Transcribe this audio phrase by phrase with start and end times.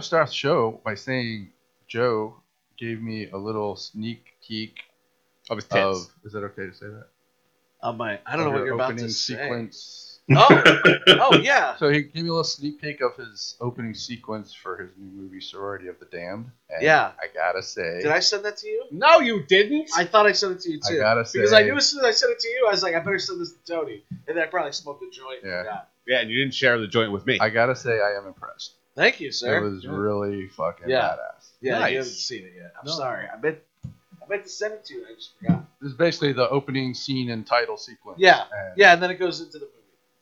[0.00, 1.50] want to start the show by saying
[1.86, 2.34] Joe
[2.78, 4.78] gave me a little sneak peek
[5.50, 5.74] Of his tits.
[5.76, 5.96] of.
[6.24, 7.08] Is that okay to say that?
[7.82, 8.18] Oh my!
[8.26, 9.34] I don't know what you're about opening to say.
[9.34, 10.20] sequence.
[10.32, 10.62] Oh,
[11.08, 11.76] oh yeah.
[11.76, 15.10] So he gave me a little sneak peek of his opening sequence for his new
[15.22, 16.50] movie Sorority of the Damned.
[16.70, 17.12] And Yeah.
[17.20, 18.84] I gotta say, Did I send that to you?
[18.92, 19.90] no, you didn't.
[19.96, 20.82] I thought I sent it to you too.
[20.86, 20.98] I too.
[21.00, 22.82] gotta say, because I knew as soon as I sent it to you, I was
[22.82, 25.40] like, I better send this to Tony, and then I probably smoked a joint.
[25.44, 25.58] Yeah.
[25.64, 25.88] forgot.
[26.06, 27.38] yeah, and you didn't share the joint with me.
[27.40, 28.74] I gotta say, I am impressed.
[28.96, 29.58] Thank you, sir.
[29.58, 29.90] It was Yeah.
[29.96, 31.00] really fucking Yeah.
[31.16, 31.50] badass.
[31.60, 31.90] yeah, Nice.
[31.92, 32.72] you haven't seen it yet.
[32.78, 32.92] I'm No.
[32.92, 33.26] sorry.
[33.28, 35.06] I meant, I meant to send it to you.
[35.10, 35.64] I just forgot.
[35.80, 38.18] This is basically the opening scene and title sequence.
[38.18, 38.44] Yeah.
[38.52, 39.76] And Yeah, and then it goes into the movie.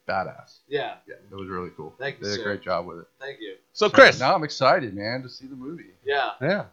[0.09, 0.59] Badass.
[0.69, 0.97] Yeah.
[1.07, 1.95] Yeah, it was really cool.
[1.99, 3.07] Thank you, They Did a great job with it.
[3.21, 3.57] Thank you.
[3.73, 5.91] so, Chris, now I'm excited, man, to see the movie.
[6.05, 6.65] Yeah, Yeah.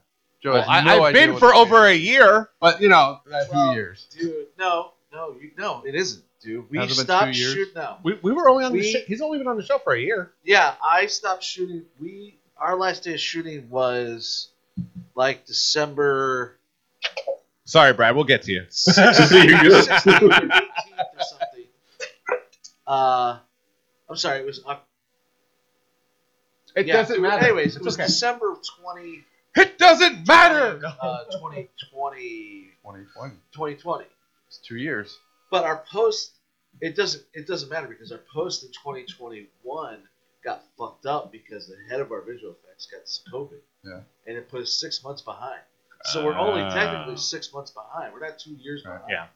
[0.41, 2.87] Joe well, has I, no I've idea been for over movie a year, but you
[2.87, 3.47] know, is.
[3.47, 4.07] two Well, years.
[4.17, 4.47] dude.
[4.59, 6.69] No, no, you, no, it isn't, dude.
[6.69, 7.53] We Has it been stopped years?
[7.53, 7.73] shooting.
[7.75, 7.97] No.
[8.03, 8.99] we, we were only on the We- show.
[9.07, 10.31] He's only been on the show for a year.
[10.43, 11.83] Yeah, I stopped shooting.
[11.99, 14.49] We our last day of shooting was
[15.15, 16.57] like December
[17.67, 18.15] Sorry, Brad.
[18.15, 18.61] We'll get to you.
[18.69, 20.61] 16th or 18th
[21.17, 21.65] or something.
[22.85, 23.39] Uh,
[24.09, 24.39] I'm sorry.
[24.41, 24.61] It was.
[24.65, 24.83] Oc-
[26.75, 27.43] It yeah, doesn't matter.
[27.45, 28.05] Anyways, it It's was okay.
[28.05, 29.23] December 20.
[29.55, 30.79] It doesn't matter.
[31.01, 33.33] Uh, 2020, 2020.
[33.53, 34.05] 2020.
[34.47, 35.17] It's two years.
[35.49, 36.34] But our post,
[36.81, 37.23] it doesn't.
[37.33, 39.97] It doesn't matter because our post in 2021
[40.43, 43.59] got fucked up because the head of our visual effects got COVID.
[43.83, 43.99] Yeah.
[44.27, 45.59] And it put us six months behind.
[46.03, 46.73] So we're only Ah.
[46.73, 48.13] technically six months behind.
[48.13, 49.01] We're not two years behind.
[49.09, 49.27] Yeah.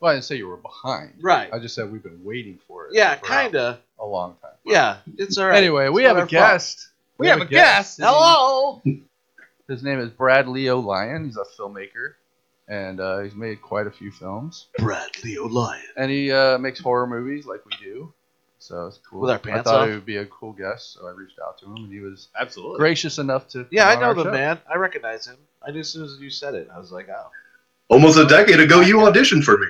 [0.00, 1.14] Well, I didn't say you were behind.
[1.20, 1.52] Right.
[1.52, 2.94] I just said we've been waiting for it.
[2.94, 3.80] Yeah, for kinda.
[3.98, 4.50] A long time.
[4.64, 5.56] Yeah, it's all right.
[5.56, 6.30] Anyway, we have not a our fault.
[6.30, 6.88] guest.
[7.18, 7.96] We have a guest.
[7.98, 8.82] His Hello.
[9.68, 11.24] His name is Brad Leo Lyon.
[11.24, 12.14] He's a filmmaker,
[12.68, 14.66] and uh, he's made quite a few films.
[14.78, 15.82] Brad Leo Lyon.
[15.96, 18.12] And he uh, makes horror movies like we do.
[18.58, 19.20] So it's cool.
[19.20, 19.88] With our I thought off?
[19.88, 22.28] he would be a cool guest, so I reached out to him, and he was
[22.40, 22.78] Absolutely.
[22.78, 23.66] gracious enough to.
[23.70, 24.30] Yeah, I know the show.
[24.30, 24.58] man.
[24.72, 25.36] I recognize him.
[25.66, 26.68] I knew as soon as you said it.
[26.74, 27.26] I was like, oh.
[27.88, 29.66] Almost a decade ago, you auditioned for me.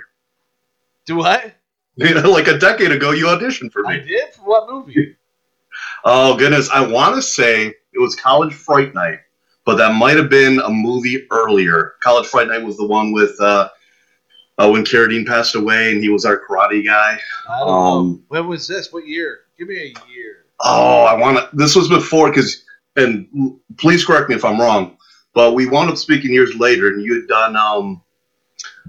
[1.06, 1.54] Do what?
[1.96, 3.94] You know, like a decade ago, you auditioned for me.
[3.94, 4.34] I did?
[4.34, 5.16] For what movie?
[6.04, 9.20] Oh goodness, I want to say it was College Fright Night,
[9.64, 11.94] but that might have been a movie earlier.
[12.02, 13.68] College Fright Night was the one with uh,
[14.58, 17.18] uh, when Carradine passed away, and he was our karate guy.
[17.62, 18.22] Um.
[18.28, 18.92] When was this?
[18.92, 19.40] What year?
[19.58, 20.44] Give me a year.
[20.60, 21.56] Oh, I want to.
[21.56, 22.64] This was before because,
[22.96, 23.28] and
[23.76, 24.96] please correct me if I'm wrong,
[25.34, 28.02] but we wound up speaking years later, and you had done um,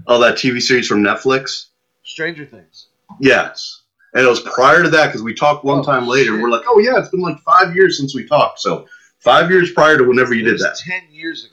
[0.06, 1.66] oh that TV series from Netflix.
[2.04, 2.88] Stranger Things.
[3.20, 3.82] Yes.
[4.14, 6.30] And it was prior to that because we talked one Oh, time later.
[6.30, 6.42] and shit.
[6.42, 8.60] We're like, oh, yeah, it's been like five years since we talked.
[8.60, 8.86] So
[9.26, 10.76] five years prior to whenever you It did was that.
[10.78, 11.52] ten years ago.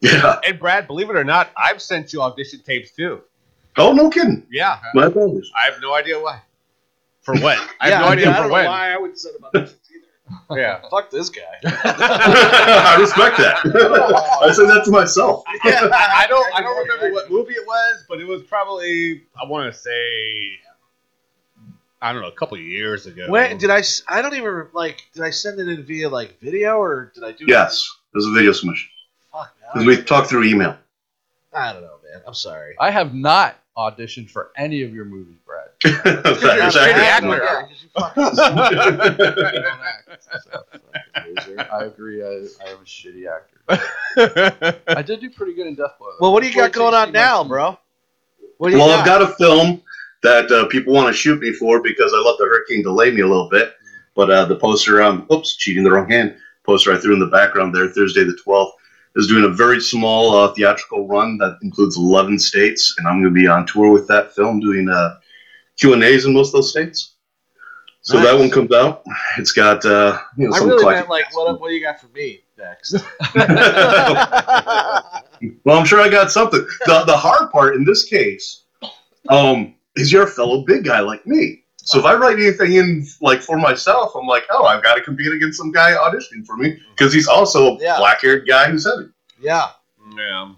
[0.00, 0.40] Yeah.
[0.46, 3.20] And Brad, believe it or not, I've sent you audition tapes too.
[3.76, 4.46] Oh, no kidding.
[4.50, 4.78] Yeah.
[4.94, 5.50] My apologies.
[5.54, 6.40] I have no idea why.
[7.20, 7.58] For what?
[7.80, 8.64] I have yeah, no I idea mean, I for don't when.
[8.64, 10.02] know why I would send him auditions either.
[10.58, 10.80] Yeah.
[10.90, 11.42] Fuck this guy.
[11.64, 13.58] I respect that.
[14.42, 15.44] I said that to myself.
[15.64, 16.54] Yeah, I, I don't.
[16.54, 19.22] I don't remember what movie it was, but it was probably.
[19.40, 20.58] I want to say.
[22.02, 23.26] I don't know, a couple of years ago.
[23.28, 23.78] When did I?
[23.78, 25.02] s- I don't even like.
[25.14, 27.44] Did I send it in via like video or did I do?
[27.48, 27.90] Yes.
[28.14, 28.88] It was a video submission.
[29.32, 29.70] Fuck man.
[29.70, 30.76] I Because don't we talked through email.
[31.54, 32.20] I don't know, man.
[32.26, 32.74] I'm sorry.
[32.78, 35.68] I have not auditioned for any of your movies, Brad.
[36.04, 37.28] That's you're a shitty actor.
[37.28, 38.24] Yeah, 'cause you fucking-
[39.56, 40.64] You don't act, so,
[41.26, 41.68] loser.
[41.72, 42.22] I agree.
[42.22, 44.80] I, I am a shitty actor.
[44.88, 46.08] I did do pretty good in Death Blow.
[46.20, 47.78] Well, what do you got going on now, bro?
[48.58, 49.00] What do you Well, got?
[49.00, 49.82] I've got a film
[50.26, 53.20] that uh, people want to shoot me for because I let the hurricane delay me
[53.20, 53.74] a little bit.
[54.16, 56.36] But uh, the poster, um, oops, cheating the wrong hand.
[56.64, 58.72] Poster I threw in the background there, Thursday the 12th,
[59.14, 63.32] is doing a very small uh, theatrical run that includes 11 states, and I'm going
[63.32, 65.18] to be on tour with that film doing uh,
[65.76, 67.12] Q and A's in most of those states.
[68.00, 69.02] So that one comes out.
[69.36, 71.60] It's got uh, you know I some really meant like, what?
[71.60, 72.94] What do you got for me next?
[75.64, 76.66] Well, I'm sure I got something.
[76.86, 78.62] The the hard part in this case,
[79.28, 81.62] um, is you're a fellow big guy like me.
[81.76, 85.00] So if I write anything in like for myself, I'm like, oh, I've got to
[85.02, 87.96] compete against some guy auditioning for me because he's also a Yeah.
[87.98, 89.08] black-haired guy who's heavy.
[89.40, 89.68] yeah.
[90.16, 90.52] yeah.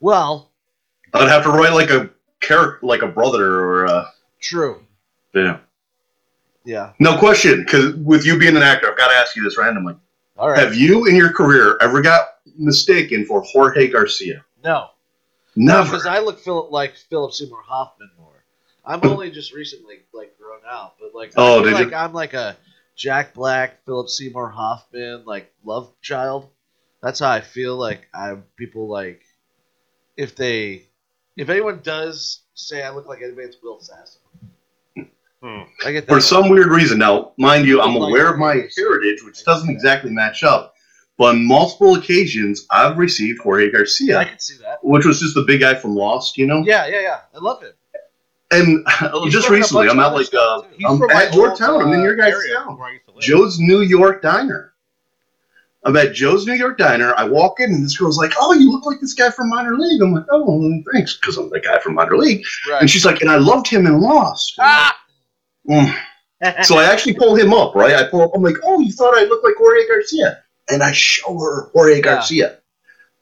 [0.00, 0.50] Well,
[1.14, 4.82] I'd have to write like a character, like a brother or a, true.
[5.34, 5.58] yeah.
[6.64, 6.92] Yeah.
[7.00, 9.94] No question, because with you being an actor, I've got to ask you this randomly.
[10.36, 10.58] All right.
[10.58, 12.26] Have you in your career ever got
[12.58, 14.44] mistaken for Jorge Garcia?
[14.62, 14.88] no.
[15.56, 15.84] Never.
[15.84, 18.19] Because I look like Philip Seymour Hoffman more.
[18.84, 21.84] I'm only just recently like grown out, but like I Oh, feel did you?
[21.86, 22.56] like I'm like a
[22.96, 26.48] Jack Black, Philip Seymour Hoffman, like love child.
[27.02, 29.22] That's how I feel like I people like
[30.16, 30.82] if they
[31.36, 34.18] if anyone does say I look like anybody, it's Will Sasso.
[35.42, 35.62] Hmm.
[35.86, 36.12] I get that.
[36.12, 40.10] For some weird reason, now, mind you, I'm aware of my heritage, which doesn't exactly
[40.10, 40.74] match up.
[41.16, 44.84] But on multiple occasions, I've received Jorge Garcia, I can see that.
[44.84, 46.62] which was just the big guy from Lost, you know.
[46.66, 47.18] Yeah, yeah, yeah.
[47.34, 47.72] I love him.
[48.52, 48.84] And
[49.30, 50.62] just recently, I'm at like uh.
[50.86, 51.70] I'm at Yorktown.
[51.70, 52.78] old, I'm in your guys' town.
[52.78, 53.22] where I used to live.
[53.22, 54.74] Joe's New York Diner.
[55.84, 57.14] I'm at Joe's New York Diner.
[57.16, 59.76] I walk in and this girl's like, "Oh, you look like this guy from minor
[59.76, 62.44] league." I'm like, "Oh, thanks," because I'm the guy from minor league.
[62.68, 62.80] Right.
[62.82, 64.96] And she's like, "And I loved him in Lost." ah!
[65.68, 65.94] Mm.
[66.64, 67.94] So I actually pull him up, right?
[67.94, 68.32] I pull up.
[68.34, 71.96] I'm like, "Oh, you thought I looked like Jorge Garcia?" And I show her Jorge
[71.96, 72.00] Yeah.
[72.02, 72.58] Garcia,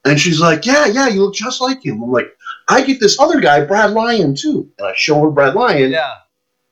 [0.04, 2.36] and she's like, "Yeah, yeah, you look just like him." I'm like,
[2.68, 6.14] "I get this other guy, Brad Lyon, too." And I show her Brad Lyon, yeah.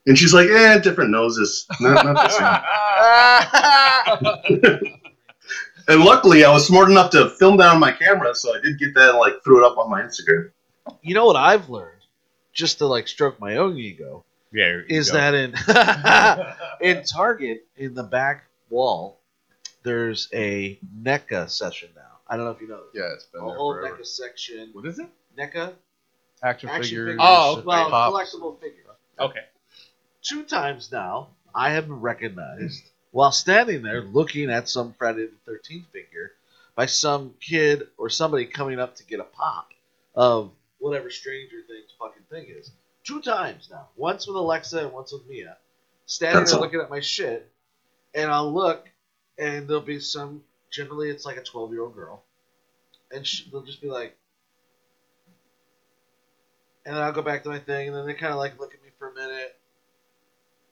[0.07, 2.15] and she's like, "Eh, different noses, not, not
[4.29, 4.93] the same."
[5.89, 8.77] And luckily, I was smart enough to film that on my camera, so I did
[8.79, 10.51] get that and like threw it up on my Instagram.
[11.01, 12.01] you know what I've learned,
[12.53, 15.17] just to like stroke my own ego, yeah, is go.
[15.19, 15.55] that in
[16.99, 19.21] in Target in the back wall,
[19.85, 22.03] there's a NECA session now.
[22.27, 22.81] I don't know if you know.
[22.93, 23.03] This.
[23.05, 23.97] Yeah, it's been A whole forever.
[23.97, 24.71] NECA section.
[24.73, 25.07] what is it?
[25.39, 25.73] NECA
[26.47, 27.09] Action, action figures.
[27.11, 27.21] figures.
[27.23, 28.35] Oh, well, pops.
[28.35, 28.85] collectible figure.
[29.19, 29.41] Okay.
[30.23, 35.37] Two times now, I have been recognized while standing there looking at some Friday the
[35.45, 36.33] Thirteenth figure
[36.77, 39.71] by some kid or somebody coming up to get a pop
[40.15, 42.71] of whatever Stranger Things fucking thing is.
[43.05, 43.89] Two times now.
[43.97, 45.57] Once with Alexa and once with Mia.
[46.07, 46.65] Standing That's there all.
[46.65, 47.51] looking at my shit,
[48.15, 48.89] and I'll look,
[49.39, 50.43] and there'll be some.
[50.71, 52.23] Generally, it's like a twelve-year-old girl,
[53.11, 54.17] and she, they'll just be like,
[56.87, 58.73] and then I'll go back to my thing, and then they kind of like look
[58.73, 59.57] at me for a minute,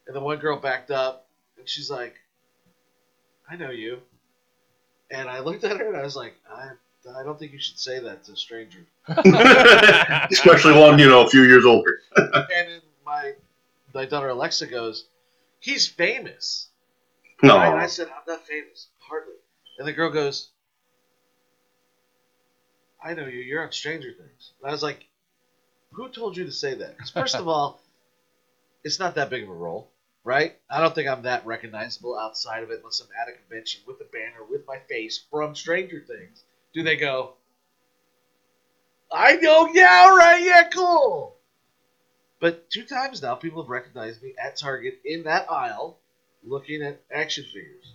[0.06, 1.26] and the one girl backed up,
[1.58, 2.14] and she's like,
[3.50, 4.00] "I know you,"
[5.10, 6.70] and I looked at her and I was like, "I,
[7.18, 8.86] I don't think you should say that to a stranger."
[10.30, 11.98] Especially one, you know, a few years older.
[12.16, 13.32] and then my
[13.92, 15.06] my daughter Alexa goes,
[15.58, 16.68] "He's famous."
[17.42, 17.58] No.
[17.58, 19.34] And I said, "I'm not famous, hardly."
[19.78, 20.50] And the girl goes,
[23.02, 23.40] "I know you.
[23.40, 25.06] You're on Stranger Things." And I was like,
[25.94, 27.80] "Who told you to say that?" Because first of all,
[28.82, 29.90] it's not that big of a role,
[30.24, 30.56] right?
[30.70, 34.00] I don't think I'm that recognizable outside of it unless I'm at a convention with
[34.00, 36.44] a banner with my face from Stranger Things.
[36.74, 37.34] Do they go?
[39.10, 41.36] I know, yeah, all right, yeah, cool.
[42.40, 45.98] But two times now, people have recognized me at Target in that aisle,
[46.42, 47.94] looking at action figures.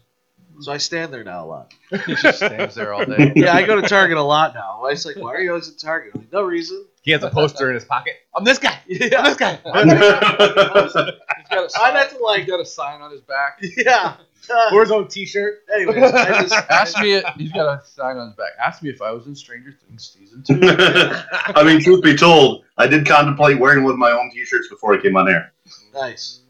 [0.61, 1.73] So I stand there now a lot.
[2.06, 3.31] he just stands there all day.
[3.35, 4.79] Yeah, I go to Target a lot now.
[4.83, 6.11] I was like, why are you always at Target?
[6.15, 6.85] I'm like, no reason.
[7.01, 8.13] He has a poster in his pocket.
[8.35, 8.77] I'm this guy.
[8.88, 9.56] Yeah, this guy.
[9.63, 11.94] He's got a I sign.
[11.94, 13.59] meant to like, got a sign on his back.
[13.77, 14.15] yeah.
[14.50, 15.63] Uh, Or his own T-shirt.
[15.73, 17.21] anyways, I just, Ask me.
[17.38, 18.50] He's got a sign on his back.
[18.59, 20.59] Ask me if I was in Stranger Things season two.
[20.62, 24.94] I mean, truth be told, I did contemplate wearing one of my own T-shirts before
[24.94, 25.53] I came on air.
[25.94, 26.41] Nice.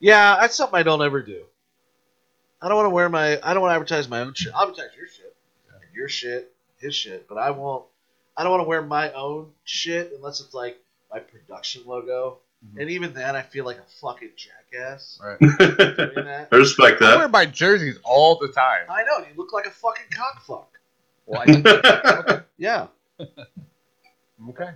[0.00, 1.44] Yeah, that's something I don't ever do.
[2.62, 3.40] I don't want to wear my.
[3.42, 4.52] I don't want to advertise my own shit.
[4.54, 5.34] I'll advertise your shit,
[5.92, 7.84] your shit, his shit, but I won't.
[8.36, 10.78] I don't want to wear my own shit unless it's like
[11.12, 12.38] my production logo.
[12.64, 12.80] Mhm.
[12.82, 15.36] And even then, I feel like a fucking jackass Right.
[15.42, 17.14] I respect that.
[17.14, 18.86] I wear my jerseys all the time.
[18.88, 20.66] I know you look like a fucking cockfuck.
[21.26, 22.86] Well, I, Yeah.
[24.50, 24.70] okay.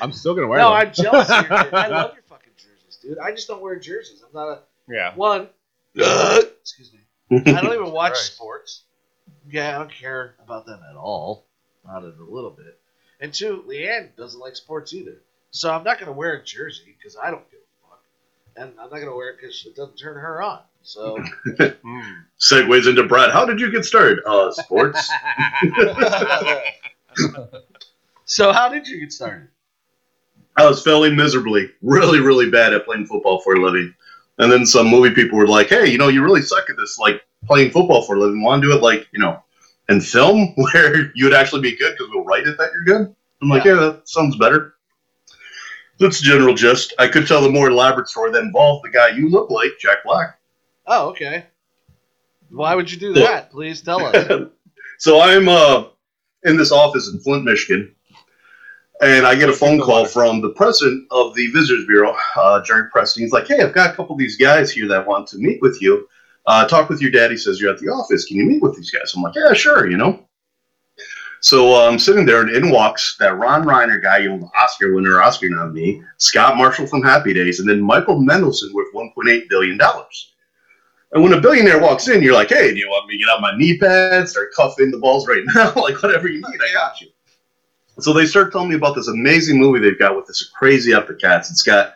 [0.00, 1.52] I'm still gonna wear No, I'm jealous of your.
[1.76, 3.18] I love your fucking jerseys, dude.
[3.18, 4.22] I just don't wear jerseys.
[4.26, 5.14] I'm not a Yeah.
[5.14, 5.48] one.
[5.96, 7.00] Excuse me.
[7.46, 8.34] I don't even watch Christ.
[8.34, 8.82] sports.
[9.50, 11.46] Yeah, I don't care about them at all.
[11.86, 12.78] Not even a little bit.
[13.20, 15.22] And two, Leanne doesn't like sports either.
[15.50, 18.02] So I'm not going to wear a jersey because I don't give a fuck.
[18.56, 20.60] And I'm not going to wear it because it doesn't turn her on.
[20.82, 21.18] So
[21.58, 22.24] Mm.
[22.40, 23.30] Segues into Brad.
[23.30, 24.18] How did you get started?
[24.26, 25.08] Uh, sports.
[28.24, 29.48] so how did you get started?
[30.56, 33.94] I was failing miserably, really, really bad at playing football for a living.
[34.38, 36.98] And then some movie people were like, "Hey, you know, you really suck at this,
[36.98, 38.42] like playing football for a living.
[38.42, 39.42] Want to do it, like, you know,
[39.88, 43.14] in film where you would actually be good because we'll write it that you're good."
[43.42, 44.74] I'm like, "Yeah, that sounds better."
[45.98, 46.92] That's the general gist.
[46.98, 50.04] I could tell the more elaborate story that involved the guy you look like, Jack
[50.04, 50.38] Black.
[50.86, 51.46] Oh, okay.
[52.50, 53.50] Why would you do that?
[53.50, 54.50] Please tell us.
[54.98, 55.84] so I'm uh,
[56.44, 57.94] in this office in Flint, Michigan,
[59.02, 62.88] and I get a phone call from the president of the Visitors Bureau, uh, Jerry
[62.90, 63.22] Preston.
[63.22, 65.60] He's like, "Hey, I've got a couple of these guys here that want to meet
[65.60, 66.08] with you.
[66.46, 67.30] Uh, talk with your dad.
[67.30, 68.24] He says you're at the office.
[68.24, 70.26] Can you meet with these guys?" I'm like, "Yeah, sure." You know.
[71.40, 74.50] So uh, I'm sitting there, and in walks that Ron Reiner guy, you know, the
[74.58, 79.48] Oscar winner, Oscar nominee, Scott Marshall from Happy Days, and then Michael Mendelsohn worth 1.8
[79.48, 80.32] billion dollars.
[81.12, 83.28] And when a billionaire walks in, you're like, hey, do you want me to get
[83.28, 85.72] out my knee pads, start cuffing the balls right now?
[85.76, 87.08] like, whatever you need, I got you.
[87.98, 91.18] So they start telling me about this amazing movie they've got with this crazy epic
[91.20, 91.50] cast.
[91.50, 91.94] It's got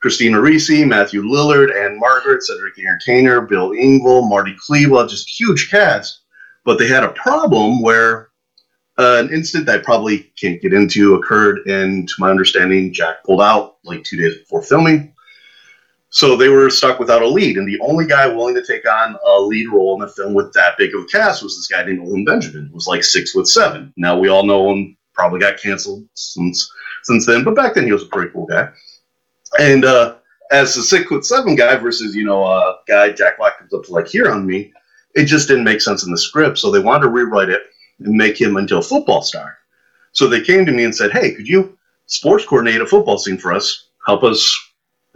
[0.00, 5.70] Christina Ricci, Matthew Lillard, and Margaret, Cedric the Entertainer, Bill Engvall, Marty Klebba, just huge
[5.70, 6.20] cast.
[6.66, 8.28] but they had a problem where
[8.98, 13.22] uh, an incident that I probably can't get into occurred, and to my understanding, Jack
[13.24, 15.14] pulled out like two days before filming.
[16.10, 19.16] So they were stuck without a lead, and the only guy willing to take on
[19.24, 21.84] a lead role in a film with that big of a cast was this guy
[21.84, 23.92] named Owen Benjamin, who was like six foot seven.
[23.96, 26.70] Now we all know him, probably got canceled since
[27.02, 28.68] since then, but back then he was a pretty cool guy.
[29.58, 30.16] And uh,
[30.50, 33.84] as the six foot seven guy versus you know a guy Jack Black comes up
[33.84, 34.72] to like here on me,
[35.14, 36.58] it just didn't make sense in the script.
[36.58, 37.62] So they wanted to rewrite it
[37.98, 39.58] and make him into a football star.
[40.12, 43.38] So they came to me and said, "Hey, could you sports coordinate a football scene
[43.38, 43.88] for us?
[44.06, 44.56] Help us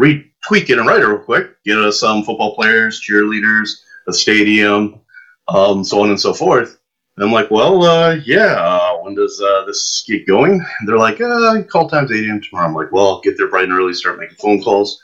[0.00, 1.62] retweak it and write it real quick.
[1.64, 5.00] Get us some football players, cheerleaders, a stadium,
[5.49, 6.78] um, so on and so forth."
[7.16, 8.89] And I'm like, "Well, uh, yeah.
[9.11, 12.40] Uh, when does uh, this get going?" And they're like, uh, "Call times 8 a.m.
[12.40, 15.02] tomorrow." I'm like, "Well, get there bright and early, start making phone calls."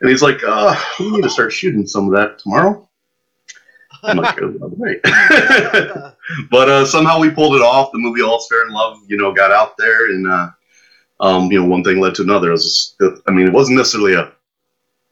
[0.00, 2.88] And he's like, uh, "We need to start shooting some of that tomorrow."
[4.02, 5.00] I'm like, "Oh, all right."
[6.50, 7.92] but uh, somehow we pulled it off.
[7.92, 10.50] The movie All's Fair in Love, you know, got out there, and uh,
[11.20, 12.48] um, you know, one thing led to another.
[12.48, 14.32] It was, just- I mean, it wasn't necessarily a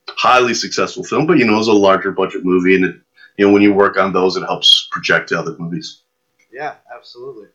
[0.08, 2.96] highly successful film, but you know, it was a larger budget movie, and it,
[3.36, 6.02] you know, when you work on those, it helps project to other movies.
[6.52, 7.48] yeah, absolutely.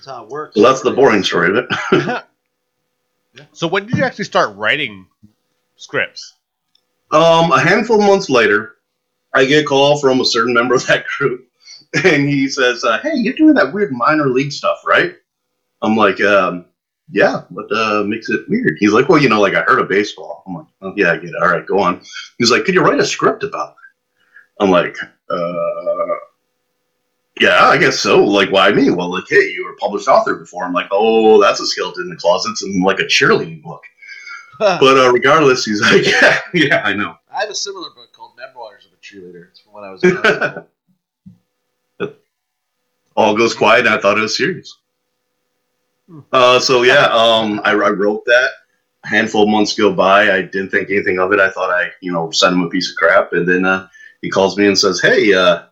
[0.00, 0.54] That's how it works.
[0.54, 2.24] So that's the boring story of it.
[3.52, 5.06] So when did you actually start writing
[5.76, 6.34] scripts?
[7.12, 8.76] Um, a handful of months later,
[9.32, 11.48] I get a call from a certain member of that group,
[12.04, 15.14] and he says, uh, "Hey, you're doing that weird minor league stuff, right?"
[15.80, 16.66] I'm like, um,
[17.08, 19.88] "Yeah, what uh, makes it weird?" He's like, "Well, you know, like I heard of
[19.88, 21.40] baseball." I'm like, oh, "Yeah, I get it.
[21.40, 22.02] All right, go on."
[22.38, 24.96] He's like, "Could you write a script about it?" I'm like,
[25.30, 26.16] uh,
[27.40, 28.22] "Yeah, I guess so.
[28.22, 30.64] Like, why me?" Well, like, hey, you were a published author before.
[30.64, 33.82] I'm like, "Oh, that's a skeleton in the closets and like a cheerleading book."
[34.58, 38.32] But uh, regardless, he's like, "Yeah, yeah, I know." I have a similar book called
[38.36, 39.48] Memoirs of a Cheerleader.
[39.48, 40.66] It's from when I was in high school.
[43.16, 44.78] all goes quiet and I thought it was serious.
[46.32, 48.50] Uh, so yeah, um, I, I wrote that.
[49.04, 50.30] A handful of months go by.
[50.30, 51.40] I didn't think anything of it.
[51.40, 53.88] I thought I, you know, sent him a piece of crap, and then uh,
[54.20, 55.62] he calls me and says, "Hey, uh,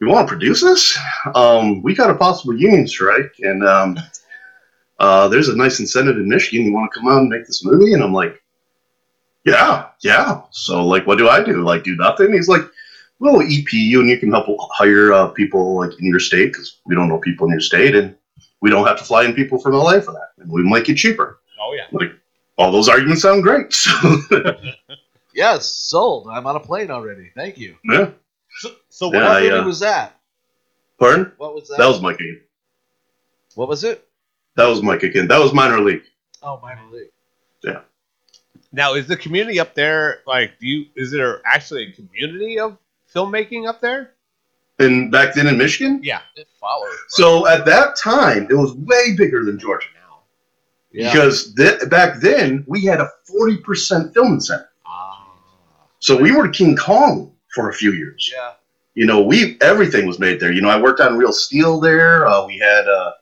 [0.00, 0.98] you want to produce this?
[1.34, 3.98] Um, we got a possible union strike, and um,
[4.98, 6.66] uh, there's a nice incentive in Michigan.
[6.66, 8.42] You want to come out and make this movie?" And I'm like,
[9.44, 11.62] "Yeah, yeah." So like, what do I do?
[11.62, 12.32] Like, do nothing?
[12.32, 12.62] He's like,
[13.18, 16.80] "We'll EP you, and you can help hire uh, people like in your state because
[16.86, 18.14] we don't know people in your state, and
[18.60, 20.96] we don't have to fly in people from LA for that, and we make it
[20.96, 21.86] cheaper." Oh yeah.
[21.92, 22.12] Like,
[22.58, 23.74] all those arguments sound great.
[25.34, 26.28] Yes, sold.
[26.30, 27.32] I'm on a plane already.
[27.34, 27.76] Thank you.
[27.84, 28.10] yeah.
[28.94, 29.42] So, so Yeah, what?
[29.42, 30.20] what uh, was that?
[31.00, 31.32] Pardon?
[31.36, 31.78] What was that?
[31.78, 32.40] That was my game.
[33.56, 34.06] what was it?
[34.54, 35.26] That was my kick in.
[35.26, 36.04] That was minor league.
[36.44, 37.10] Oh, minor league.
[37.64, 37.80] Yeah.
[38.70, 40.60] Now is the community up there like?
[40.60, 40.86] Do you?
[40.94, 42.78] Is there actually a community of
[43.12, 44.12] filmmaking up there?
[44.78, 46.20] And back then in Michigan, Yeah.
[46.36, 46.96] It followed.
[47.08, 50.18] so at that time, it was way bigger than Georgia now.
[50.92, 51.10] Yeah.
[51.10, 54.68] Because th- back then, we had a 40% film incentive.
[54.86, 55.26] Ah.
[55.98, 58.30] So we were King Kong for a few years.
[58.32, 58.52] yeah.
[58.94, 60.52] You know, we everything was made there.
[60.52, 62.26] You know, I worked on Real Steel there.
[62.26, 63.12] Uh, we had uh,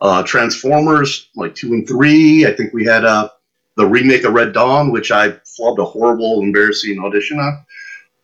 [0.00, 2.46] uh, Transformers like two and three.
[2.46, 3.30] I think we had uh,
[3.76, 7.64] the remake of Red Dawn, which I flubbed a horrible, embarrassing audition on.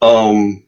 [0.03, 0.65] Um,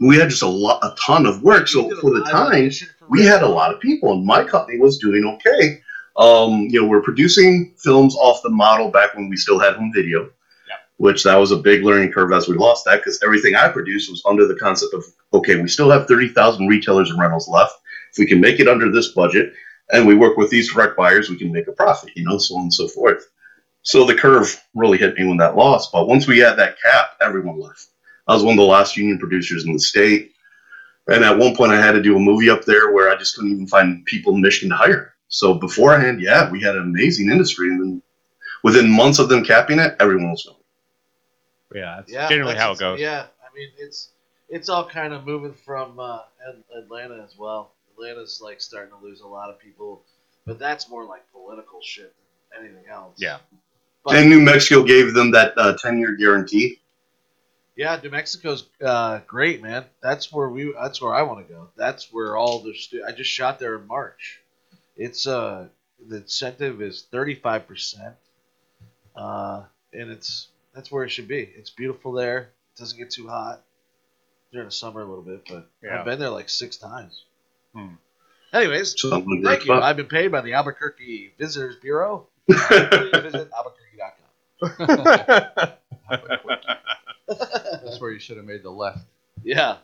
[0.00, 1.68] we had just a lot, a ton of work.
[1.68, 2.70] So You did a for the time,
[3.08, 5.80] we had a lot of people, and my company was doing okay.
[6.16, 9.92] Um, you know, we're producing films off the model back when we still had home
[9.94, 10.28] video.
[11.02, 14.08] Which that was a big learning curve as we lost that because everything I produced
[14.08, 15.04] was under the concept of
[15.34, 17.74] okay, we still have thirty thousand retailers and rentals left.
[18.12, 19.52] If we can make it under this budget,
[19.90, 22.12] and we work with these direct buyers, we can make a profit.
[22.14, 23.28] You know, so on and so forth.
[23.82, 25.90] So the curve really hit me when that lost.
[25.90, 27.88] But once we had that cap, everyone left.
[28.28, 30.30] I was one of the last union producers in the state.
[31.08, 33.34] And at one point, I had to do a movie up there where I just
[33.34, 35.14] couldn't even find people in Michigan to hire.
[35.26, 37.70] So beforehand, yeah, we had an amazing industry.
[37.70, 38.02] And then
[38.62, 40.61] within months of them capping it, everyone was going.
[41.74, 41.96] Yeah.
[41.98, 43.00] That's Yeah, generally that's- how it goes.
[43.00, 44.10] Yeah, I mean it's
[44.48, 46.20] it's all kind of moving from uh,
[46.76, 47.72] Atlanta as well.
[47.94, 50.02] Atlanta's like starting to lose a lot of people,
[50.46, 52.14] but that's more like political shit
[52.52, 53.14] than anything else.
[53.18, 53.38] Yeah.
[54.04, 56.80] But and New Mexico gave them that uh, 10 year guarantee.
[57.76, 59.84] yeah, New Mexico's uh, great, man.
[60.02, 60.74] That's where we.
[60.78, 61.68] That's where I want to go.
[61.76, 62.74] That's where all the.
[62.74, 64.40] Stu- I just shot there in March.
[64.96, 65.68] It's uh
[66.08, 68.14] the incentive is thirty five percent,
[69.16, 69.62] uh,
[69.92, 71.48] and it's that's where it should be.
[71.56, 72.50] It's beautiful there.
[72.76, 73.62] It doesn't get too hot
[74.52, 75.98] during the summer a little bit, but Yeah.
[76.00, 77.24] I've been there like six times.
[77.74, 77.94] Hmm.
[78.52, 79.72] Anyways, So thank great you.
[79.72, 82.26] I've been paid by the Albuquerque Visitors Bureau.
[82.46, 83.22] Please spot.
[83.22, 85.72] visit albuquerque.com.
[87.28, 89.00] That's where you should have made the left.
[89.42, 89.76] yeah.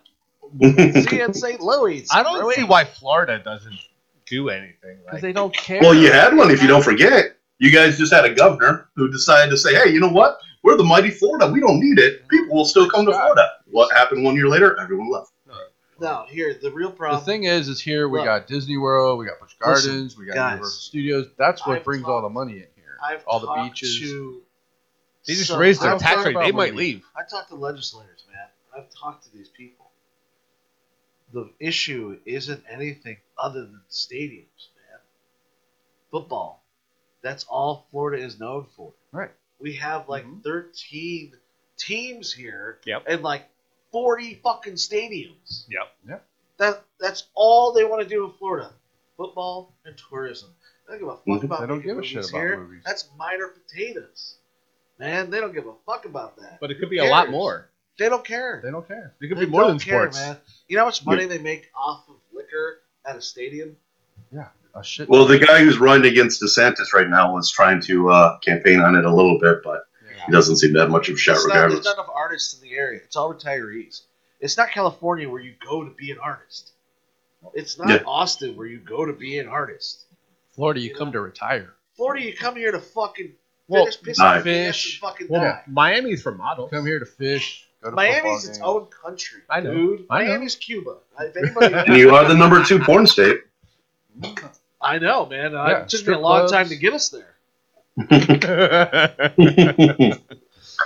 [0.61, 1.61] See in St.
[1.61, 2.07] Louis.
[2.11, 2.55] I don't Louis.
[2.55, 3.77] see why Florida doesn't
[4.25, 4.97] do anything.
[4.97, 5.79] Because Like, they don't care.
[5.81, 7.35] well, you had one if you don't forget.
[7.59, 10.39] You guys just had a governor who decided to say, "Hey, you know what?
[10.69, 11.51] We're the mighty Florida.
[11.51, 12.27] We don't need it.
[12.27, 14.79] People will still come to Florida." What happened one year later?
[14.79, 15.31] Everyone left.
[15.99, 17.21] No, here the real problem.
[17.21, 18.25] The thing is, is here we Look.
[18.25, 21.27] got Disney World, we got Busch Listen, Gardens, we got guys, Universal Studios.
[21.39, 22.97] That's what I've brings all the money in here.
[23.03, 23.99] I've all the beaches.
[23.99, 24.43] To
[25.25, 26.37] they just some- raised their I'm tax rate.
[26.39, 26.93] They might movies.
[26.93, 27.05] leave.
[27.15, 28.47] I talked to legislators, man.
[28.77, 29.89] I've talked to these people.
[31.33, 34.99] The issue isn't anything other than stadiums, man.
[36.11, 36.63] Football.
[37.23, 38.93] That's all Florida is known for.
[39.11, 39.31] Right.
[39.59, 40.43] We have like Mhm.
[40.43, 41.33] 13
[41.77, 43.03] teams here Yep.
[43.07, 43.49] and like
[43.91, 45.65] 40 fucking stadiums.
[45.69, 45.95] Yep.
[46.07, 46.25] Yep.
[46.57, 48.73] That that's all they want to do in Florida.
[49.17, 50.53] Football and tourism.
[50.87, 51.43] They don't give a fuck Mhm.
[51.43, 52.57] about They don't give a movies shit about here.
[52.59, 52.83] movies.
[52.85, 54.37] That's minor potatoes.
[54.97, 56.59] Man, they don't give a fuck about that.
[56.59, 57.69] But it could be a lot more.
[57.97, 58.61] They don't care.
[58.63, 59.13] They don't care.
[59.21, 60.17] It could They be more don't than care, sports.
[60.17, 60.37] man.
[60.67, 63.77] You know how much money they make off of liquor at a stadium?
[64.75, 65.09] A shit.
[65.09, 68.95] Well, the guy who's running against DeSantis right now was trying to uh, campaign on
[68.95, 69.83] it a little bit, but
[70.25, 71.83] he doesn't seem to have much of a shot It's not, regardless.
[71.85, 72.99] there's not enough artists in the area.
[73.03, 74.01] It's all retirees.
[74.39, 76.71] It's not California where you go to be an artist.
[77.53, 78.01] It's not Yeah.
[78.05, 80.05] Austin where you go to be an artist.
[80.53, 81.73] Florida, you come to retire.
[81.95, 83.33] Florida, you come here to fucking
[83.67, 84.41] Well, finish pissing die.
[84.41, 85.01] Fish.
[85.01, 85.61] and fucking Well, die.
[85.67, 86.69] Miami's for models.
[86.71, 87.67] Come here to fish.
[87.81, 88.67] Go to Miami's its games.
[88.67, 89.73] own country, I know.
[89.73, 90.05] dude.
[90.09, 90.29] I know.
[90.31, 90.97] Miami's Cuba.
[91.19, 93.39] If anybody, and you are the number two porn state.
[94.81, 95.55] I know, man.
[95.55, 96.51] Uh, Yeah, it took me a long clubs.
[96.51, 97.35] time to get us there.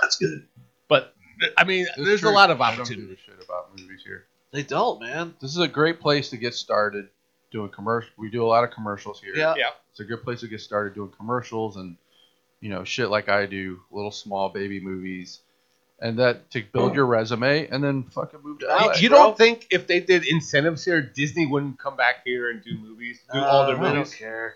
[0.02, 0.46] That's good.
[0.88, 1.14] but
[1.56, 2.30] I mean, It's there's true.
[2.30, 3.08] a lot of They don't opportunity.
[3.08, 4.26] give a shit about movies here.
[4.50, 5.34] They don't, man.
[5.40, 7.08] This is a great place to get started
[7.50, 8.10] doing commercial.
[8.16, 9.34] We do a lot of commercials here.
[9.36, 9.54] Yeah.
[9.56, 9.70] Yeah.
[9.90, 11.96] It's a good place to get started doing commercials and
[12.60, 15.40] you know shit like I do, little small baby movies,
[16.00, 18.94] and that to build your resume and then fucking move to You- LA.
[18.94, 22.62] You, you don't think if they did incentives here, Disney wouldn't come back here and
[22.62, 24.14] do movies, do all their Uh, I don't movies?
[24.14, 24.54] care.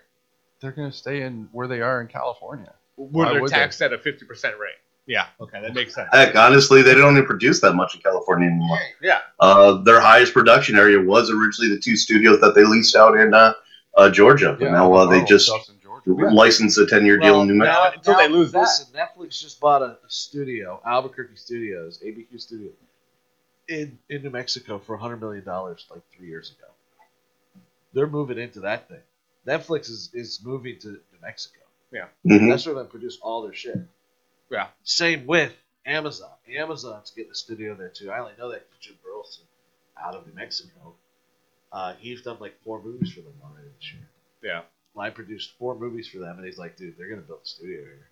[0.61, 2.73] They're gonna stay in where they are in California.
[2.97, 3.57] Where Why they're would they?
[3.57, 4.75] taxed at a fifty percent rate.
[5.07, 5.27] Yeah.
[5.41, 6.09] Okay, that makes sense.
[6.13, 8.79] Heck, honestly, they don't even produce that much in California anymore.
[9.01, 9.21] Yeah.
[9.41, 13.33] Uh, their highest production area was originally the two studios that they leased out in
[13.33, 13.55] uh,
[13.97, 14.55] uh, Georgia.
[14.59, 15.71] But now uh, they Oh, just stuff's
[16.15, 16.35] in Georgia.
[16.35, 17.83] licensed a 10 year deal Well, in New Mexico.
[17.85, 18.61] now- until they lose that.
[18.61, 22.71] Listen, Netflix just bought a, a studio, Albuquerque Studios, ABQ Studio,
[23.69, 26.69] in in New Mexico for hundred million dollars like three years ago.
[27.93, 29.01] They're moving into that thing.
[29.47, 31.55] Netflix is, is moving to New Mexico.
[32.27, 32.51] Mhm.
[32.51, 33.79] That's where they produce all their shit.
[34.51, 34.69] Yeah.
[34.83, 35.55] Same with
[35.87, 36.31] Amazon.
[36.55, 38.11] Amazon's getting a studio there too.
[38.11, 39.45] I only know that 'cause Jim Burleson
[39.97, 40.95] out of New Mexico.
[41.73, 44.09] Uh, he's done like four movies for them already this year.
[44.43, 44.63] Yeah.
[44.95, 47.47] Well, I produced four movies for them, and he's like, dude, they're gonna build a
[47.47, 48.09] studio here.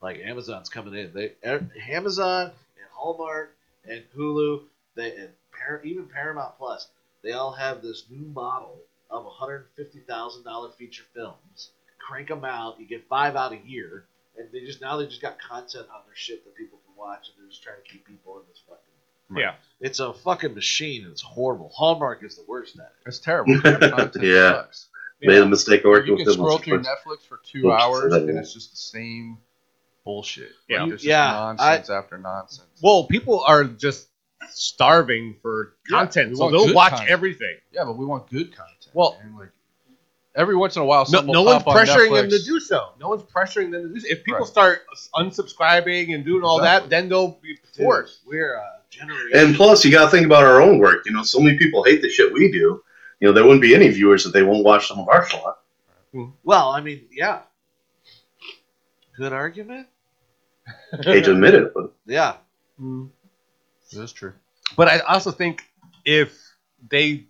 [0.00, 1.12] Like Amazon's coming in.
[1.12, 1.32] They
[1.90, 4.62] Amazon and Hallmark and Hulu,
[4.94, 6.88] they and Par- even Paramount Plus,
[7.22, 8.76] they all have this new model
[9.10, 11.70] of $150,000 feature films.
[11.98, 12.78] Crank them out.
[12.78, 14.04] You get five out a year,
[14.36, 17.28] and they just now they just got content on their shit that people can watch,
[17.28, 18.84] and they're just trying to keep people in this fucking.
[19.36, 19.56] Yeah.
[19.80, 21.02] It's a fucking machine.
[21.04, 21.70] and It's horrible.
[21.74, 23.08] Hallmark is the worst at it.
[23.08, 23.60] It's terrible.
[23.62, 24.24] Their content
[25.20, 25.28] Yeah.
[25.30, 26.34] Made a mistake of working You with can them.
[26.34, 26.78] scroll once or through.
[27.16, 28.36] Netflix for two Oops, hours and one.
[28.38, 29.38] it's just the same
[30.04, 30.50] bullshit.
[30.68, 30.80] Yeah.
[30.82, 32.68] Like, there's just Yeah, nonsense after nonsense.
[32.82, 34.08] Well, people are just
[34.50, 37.10] starving for content, we so they'll watch content.
[37.10, 37.56] everything.
[37.72, 38.88] Yeah, but we want good content.
[38.94, 39.36] Well- man.
[39.38, 39.48] like
[40.36, 42.90] every once in a while, No, no one's pop on pressuring them to do so.
[43.00, 44.06] No one's pressuring them to do so.
[44.08, 44.46] If people Right.
[44.48, 44.82] start
[45.16, 48.22] unsubscribing and doing all that, then they'll be forced.
[48.24, 49.30] Dude, we're uh, a generation.
[49.38, 51.04] And plus, you got to think about our own work.
[51.06, 52.82] You know, so many people hate the shit we do.
[53.20, 55.58] You know, there wouldn't be any viewers if they won't watch some of our slot.
[56.44, 57.40] well, I mean, yeah.
[59.16, 59.88] Good argument.
[61.02, 62.36] Hate to admit it, but Yeah.
[62.78, 63.06] Hmm.
[63.90, 64.34] It is true.
[64.76, 65.62] But I also think
[66.04, 66.38] if
[66.90, 67.24] they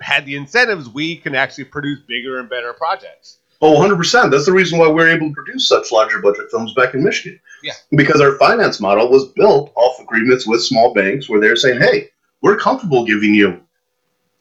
[0.00, 3.38] had the incentives, we can actually produce bigger and better projects.
[3.62, 4.30] oh, 100%.
[4.30, 7.40] That's the reason why we're able to produce such larger budget films back in Michigan.
[7.62, 7.72] Yeah.
[7.96, 12.10] Because our finance model was built off agreements with small banks where they're saying, hey,
[12.42, 13.60] we're comfortable giving you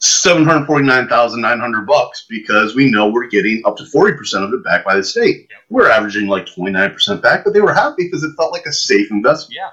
[0.02, 5.04] 749,900 bucks because we know we're getting up to 40% of it back by the
[5.04, 5.48] state.
[5.50, 5.60] Yep.
[5.70, 9.12] We're averaging like 29% back, but they were happy because it felt like a safe
[9.12, 9.58] investment.
[9.58, 9.70] Yeah.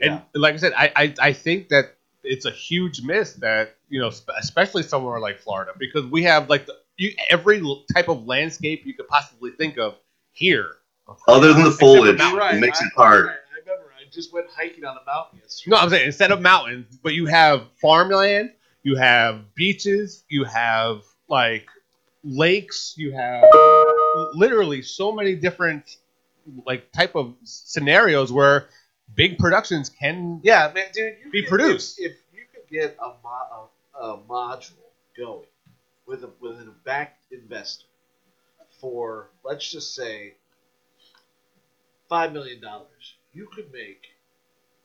[0.00, 4.00] And like I said, I, I, I think that it's a huge miss that, you
[4.00, 7.62] know, especially somewhere like Florida, because we have like the, you, every
[7.94, 9.96] type of landscape you could possibly think of
[10.32, 10.76] here.
[11.28, 12.56] Other than the foliage, mountains.
[12.56, 13.26] it makes I, it hard.
[13.28, 15.74] I remember I just went hiking on a mountain yesterday.
[15.74, 18.52] No, I'm saying instead of mountains, but you have farmland,
[18.82, 21.66] you have beaches, you have like
[22.24, 23.44] lakes, you have
[24.34, 25.96] literally so many different
[26.66, 28.66] like type of scenarios where
[29.14, 31.14] big productions can Yeah, man, dude.
[31.30, 31.98] Be could- produced.
[32.00, 33.68] If, if you could get a, mo-
[34.00, 34.72] a module
[35.16, 35.46] going
[36.06, 37.84] with a with a backed investor
[38.80, 40.34] for let's just say
[42.08, 44.02] five million dollars, you could make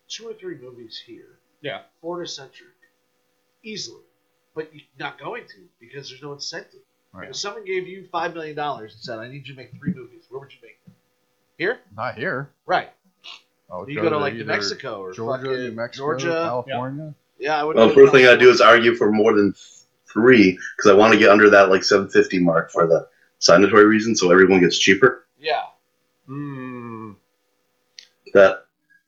[0.08, 1.40] two or three movies here.
[1.62, 1.82] Yeah.
[2.02, 2.75] Florida centric,
[3.65, 4.04] easily,
[4.54, 6.80] but you're not going to because there's no incentive.
[7.13, 7.30] Right.
[7.30, 9.93] If someone gave you five million dollars and said, "I need you to make three
[9.93, 10.93] movies," where would you make them?
[11.58, 12.49] Here, Not here.
[12.65, 12.89] right?
[13.69, 16.28] Oh, would You go to like New Mexico or Georgia, fucking New Mexico, Georgia.
[16.45, 17.15] California.
[17.39, 17.75] Yeah, I would.
[17.78, 19.54] Well, go to first thing I do is argue for more than
[20.12, 23.08] three because I want to get under that like 750 mark for the
[23.39, 25.25] sanitary reason, so everyone gets cheaper.
[25.39, 25.63] Yeah,
[26.30, 27.15] Mm.
[28.34, 28.64] That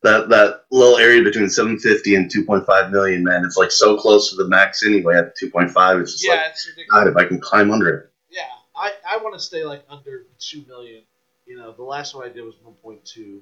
[0.08, 4.36] that that little area between 750 and 2.5 million, man, it's like so close to
[4.36, 5.18] the max anyway.
[5.18, 6.72] At 2.5, it's just yeah, like it's.
[6.90, 8.12] God, if I can climb under it.
[8.30, 8.42] Yeah,
[8.76, 11.04] I, I want to stay like under two million.
[11.46, 13.42] You know, the last one I did was one point two,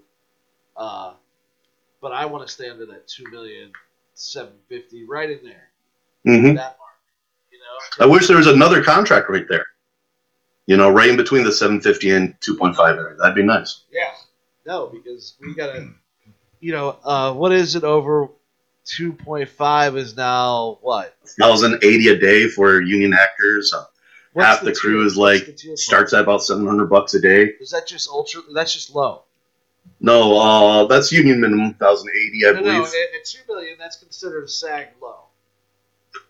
[0.77, 1.13] uh,
[2.01, 3.71] but I want to stay under that two million
[4.13, 5.69] seven fifty, right in there,
[6.23, 6.91] hmm that mark.
[7.51, 9.65] You know, I wish there was another contract right there.
[10.67, 13.15] You know, right in between the 750 and 2.5 area.
[13.17, 13.83] That'd be nice.
[13.91, 14.09] Yeah,
[14.65, 15.89] no, because we gotta,
[16.65, 18.27] you know, uh, what is it over?
[18.85, 21.15] Two point five is now what?
[21.37, 23.71] 1,080 a day for union actors.
[23.73, 23.83] Uh,
[24.33, 25.05] What's Half the crew tier?
[25.07, 27.51] is like the starts at about 700 bucks a day.
[27.61, 28.41] Is that just ultra?
[28.53, 29.23] That's just low.
[29.99, 32.73] No, uh, that's union minimum, 1,080, I no, believe.
[32.73, 35.19] no, at, at two million, that's considered a sag low.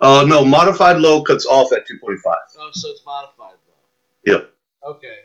[0.01, 2.19] Uh, no, modified low cuts off at 2.5.
[2.59, 4.33] Oh, so it's modified low.
[4.33, 4.51] Yep.
[4.87, 5.17] Okay,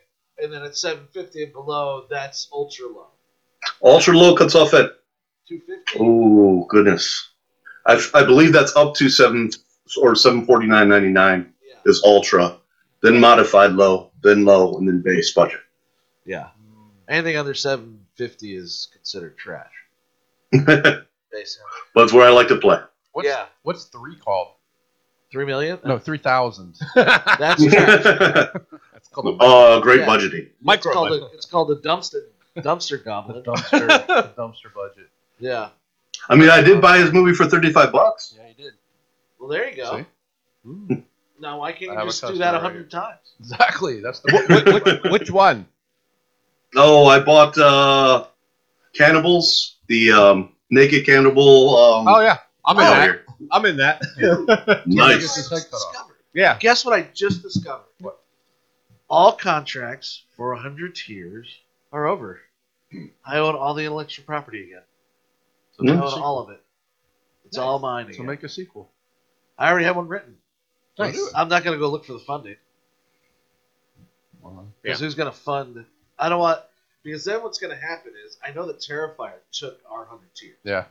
[0.43, 3.09] and then at seven fifty and below, that's ultra low.
[3.83, 4.93] Ultra low cuts off at,
[5.51, 5.99] Two fifty.
[6.01, 7.31] oh, goodness.
[7.87, 9.51] I, I believe that's up to 7
[10.01, 11.75] or 749.99 Yeah.
[11.87, 12.57] is ultra,
[13.03, 15.59] then modified low, then low, and then base budget.
[16.25, 16.51] Yeah.
[17.09, 19.73] Anything under seven fifty is considered trash.
[20.53, 21.01] That's
[21.33, 21.67] Basically.
[22.19, 22.79] where I like to play.
[23.13, 23.47] What's, Yeah.
[23.63, 24.49] What's three called?
[25.33, 25.81] Three million.
[25.85, 26.77] No, three thousand.
[26.95, 28.03] That's trash.
[28.05, 30.07] That's called a uh, great Yeah.
[30.07, 30.47] budgeting.
[30.47, 31.29] It's Micro called budget.
[31.33, 32.21] a, it's called a dumpster
[32.59, 33.43] dumpster the goblin.
[33.43, 35.09] dumpster, the dumpster budget.
[35.41, 35.71] Yeah.
[36.29, 38.35] I mean, I did buy his movie for 35 bucks.
[38.37, 38.73] Yeah, you did.
[39.39, 40.05] Well, there you go.
[40.89, 41.05] See?
[41.41, 43.33] Now why can't I you have a just do customer that a right hundred times?
[43.41, 44.01] Exactly.
[44.01, 45.67] That's the which, which, which one?
[46.77, 48.27] Oh, I bought uh,
[48.93, 51.77] Cannibals, the um, Naked Cannibal.
[51.77, 53.03] Um, Oh yeah, I'm in out that.
[53.03, 53.25] here.
[53.51, 54.03] I'm in that.
[54.87, 55.35] Nice.
[55.35, 55.93] his head cut off.
[55.93, 56.17] Discovered.
[56.35, 56.59] yeah.
[56.59, 57.87] Guess what I just discovered?
[58.01, 58.21] What?
[59.09, 61.49] All contracts for 100 Tears
[61.91, 62.41] are over.
[63.25, 64.83] I own all the intellectual property again.
[65.81, 66.03] So I hmm?
[66.03, 66.63] own all of it.
[67.47, 68.91] It's all mine so make a sequel.
[69.59, 70.37] I already have one written.
[70.99, 71.19] Nice.
[71.35, 72.57] I'm not going to go look for the funding
[74.41, 75.85] Well, because who's going to fund?
[76.19, 76.61] I don't want
[77.03, 80.57] because then what's going to happen is I know that Terrifier took our 100 Tears.
[80.65, 80.85] yeah.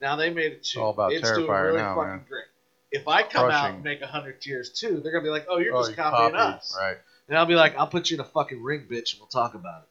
[0.00, 0.80] Now they made it two.
[0.80, 2.24] all about it's doing really now, fucking man.
[2.28, 2.44] great.
[2.92, 5.58] If I come out and make 100 Tears too, they're going to be like, oh,
[5.58, 6.76] you're Oh, just you copying copied, us.
[6.78, 6.96] Right.
[7.28, 9.54] And I'll be like, I'll put you in a fucking ring, bitch, and we'll talk
[9.54, 9.88] about it.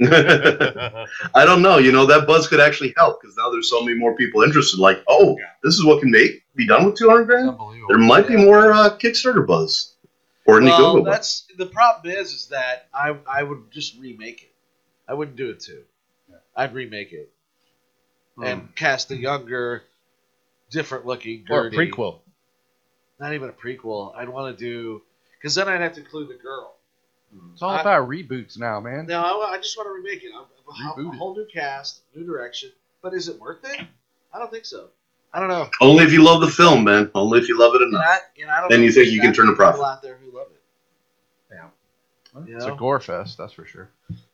[0.02, 1.78] I don't know.
[1.78, 4.80] You know, that buzz could actually help because now there's so many more people interested.
[4.80, 5.46] Like, oh, Yeah.
[5.62, 7.56] this is what can make be done with 200 grand.
[7.88, 9.94] There might be more uh, Kickstarter buzz
[10.46, 11.12] or Indiegogo Well, buzz.
[11.14, 14.52] that's the problem is, is that I I would just remake it.
[15.08, 15.82] I wouldn't do it too.
[16.56, 17.30] I'd remake it
[18.36, 18.44] Hmm.
[18.44, 19.82] and cast a younger,
[20.70, 21.90] different looking or a Gurdy.
[21.90, 22.20] prequel.
[23.20, 24.14] Not even a prequel.
[24.16, 25.02] I'd want to do
[25.38, 26.74] because then I'd have to include the girl.
[27.34, 27.52] Mm.
[27.52, 29.06] It's all I- about reboots now, man.
[29.06, 30.32] No, I, I just want to remake it.
[30.34, 31.18] I'm, a, Reboot a it.
[31.18, 32.70] whole new cast, new direction.
[33.02, 33.80] But is it worth it?
[34.32, 34.88] I don't think so.
[35.34, 35.68] I don't know.
[35.80, 37.10] Only if you love the film, man.
[37.14, 38.04] Only if you love it And enough.
[38.06, 39.84] I, and I don't Then you think you can turn a many people profit.
[39.84, 40.58] out there who love it.
[42.46, 43.90] You It's a gore fest, that's for sure.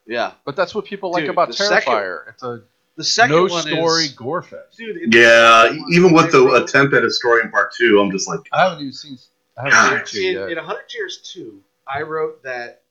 [0.06, 0.32] Yeah.
[0.44, 2.62] But that's what people like Dude, about the second- It's a
[2.96, 4.76] The second no one story is, gore fest.
[4.76, 5.12] dude.
[5.12, 8.40] Yeah, even with the I attempt at a story in part two, I'm just like,
[8.52, 9.18] I haven't even seen.
[9.56, 10.56] I haven't seen in, two in yet.
[10.58, 12.82] 100 Tears 2, I wrote that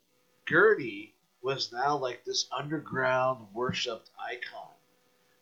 [0.48, 4.70] Gurdy was now like this underground worshipped icon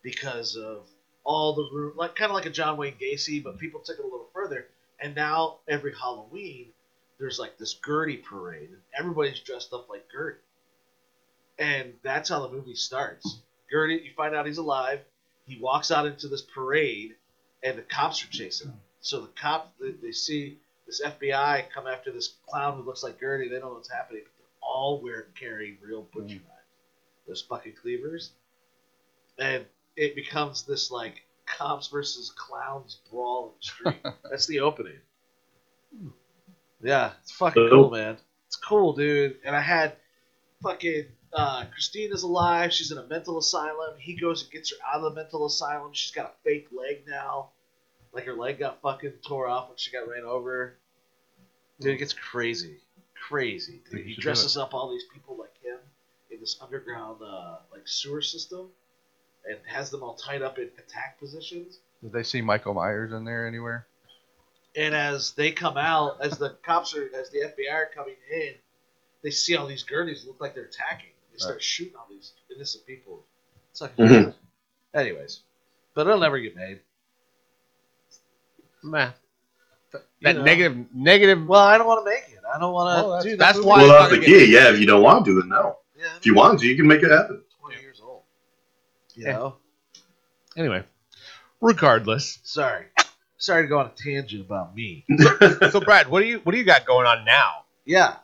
[0.01, 0.87] because of
[1.23, 4.05] all the ru- like kind of like a John Wayne Gacy, but people took it
[4.05, 4.67] a little further.
[4.99, 6.67] And now every Halloween,
[7.19, 10.39] there's like this Gurdy parade, and everybody's dressed up like Gurdy.
[11.57, 13.39] And that's how the movie starts.
[13.71, 14.99] Gurdy, you find out he's alive.
[15.47, 17.15] He walks out into this parade,
[17.63, 18.79] and the cops are chasing him.
[19.01, 23.19] So the cops, they, they see this FBI come after this clown who looks like
[23.19, 23.47] Gurdy.
[23.47, 24.23] They don't know what's happening,
[24.67, 26.43] but wear and carry real butcher Mm.
[26.43, 28.32] knives, those fucking cleavers,
[29.38, 34.13] and it becomes this like cops versus clowns brawl in the street.
[34.30, 34.99] That's the opening.
[36.82, 38.17] Yeah, it's fucking cool, man.
[38.47, 39.38] It's cool, dude.
[39.45, 39.95] And I had
[40.62, 42.73] fucking uh, Christina's alive.
[42.73, 43.95] She's in a mental asylum.
[43.97, 45.91] He goes and gets her out of the mental asylum.
[45.93, 47.49] She's got a fake leg now.
[48.13, 50.78] Like her leg got fucking tore off when she got ran over.
[51.80, 52.78] Dude, it gets crazy,
[53.27, 53.81] crazy.
[53.89, 54.05] Dude.
[54.05, 55.79] He dresses up all these people like him
[56.31, 58.67] in this underground uh, like sewer system,
[59.49, 61.79] and has them all tied up in attack positions.
[62.01, 63.88] Did they see Michael Myers in there anywhere?
[64.75, 68.53] And as they come out, as the cops are, as the FBI are coming in,
[69.23, 71.09] they see all these gurneys look like they're attacking.
[71.31, 71.63] They start Right.
[71.63, 73.25] shooting all these innocent people.
[73.71, 74.35] It's like, Mhm.
[74.93, 75.41] anyways,
[75.93, 76.81] but it'll never get made.
[78.83, 79.11] Meh.
[80.19, 80.43] You That know.
[80.43, 81.47] negative, negative.
[81.47, 82.39] Well, I don't want to make it.
[82.53, 83.01] I don't want to.
[83.03, 84.51] Well, that's- dude, that's why- movie- Well, it's that's not the key.
[84.53, 85.77] Yeah, if you don't want to do it, no.
[85.97, 87.41] Yeah, If you want to, you can make it happen.
[87.60, 88.21] twenty years old.
[89.15, 89.34] You Yeah.
[89.34, 89.55] know.
[90.58, 90.84] Anyway,
[91.62, 92.39] regardless.
[92.43, 92.86] Sorry,
[93.38, 95.05] sorry to go on a tangent about me.
[95.71, 97.63] So, Brad, what do you what do you got going on now?
[97.86, 98.15] Yeah,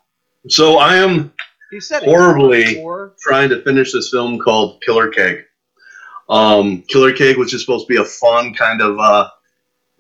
[0.48, 1.34] So I am
[1.72, 2.04] he said.
[2.04, 2.84] Horribly.
[3.22, 5.44] Trying to finish this film called Killer Keg.
[6.30, 9.30] Um, Killer Keg was just supposed to be a fun kind of, uh,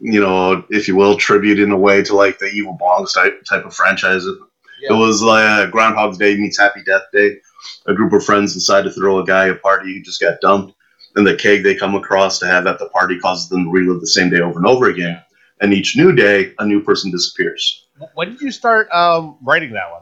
[0.01, 3.43] you know, if you will, tribute in a way to like the Evil Bongs type
[3.47, 4.25] type of franchise.
[4.25, 7.37] It was like Groundhog's Day meets Happy Death Day.
[7.85, 10.73] A group of friends decide to throw a guy a party who just got dumped,
[11.15, 14.01] and the keg they come across to have at the party causes them to relive
[14.01, 15.21] the same day over and over again.
[15.61, 17.85] And each new day, a new person disappears.
[18.15, 20.01] When did you start um, writing that one?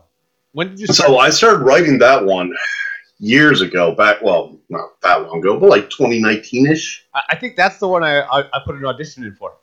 [0.53, 1.09] When did you start?
[1.09, 2.55] So I started writing that one
[3.19, 7.05] years ago, back well, not that long ago, but like 2019 ish.
[7.13, 9.57] I I think that's the one I, I, I put an audition in for.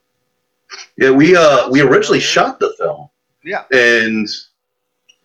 [0.97, 2.21] Yeah, we uh we originally familiar.
[2.21, 3.09] shot the film.
[3.45, 3.65] Yeah.
[3.73, 4.29] And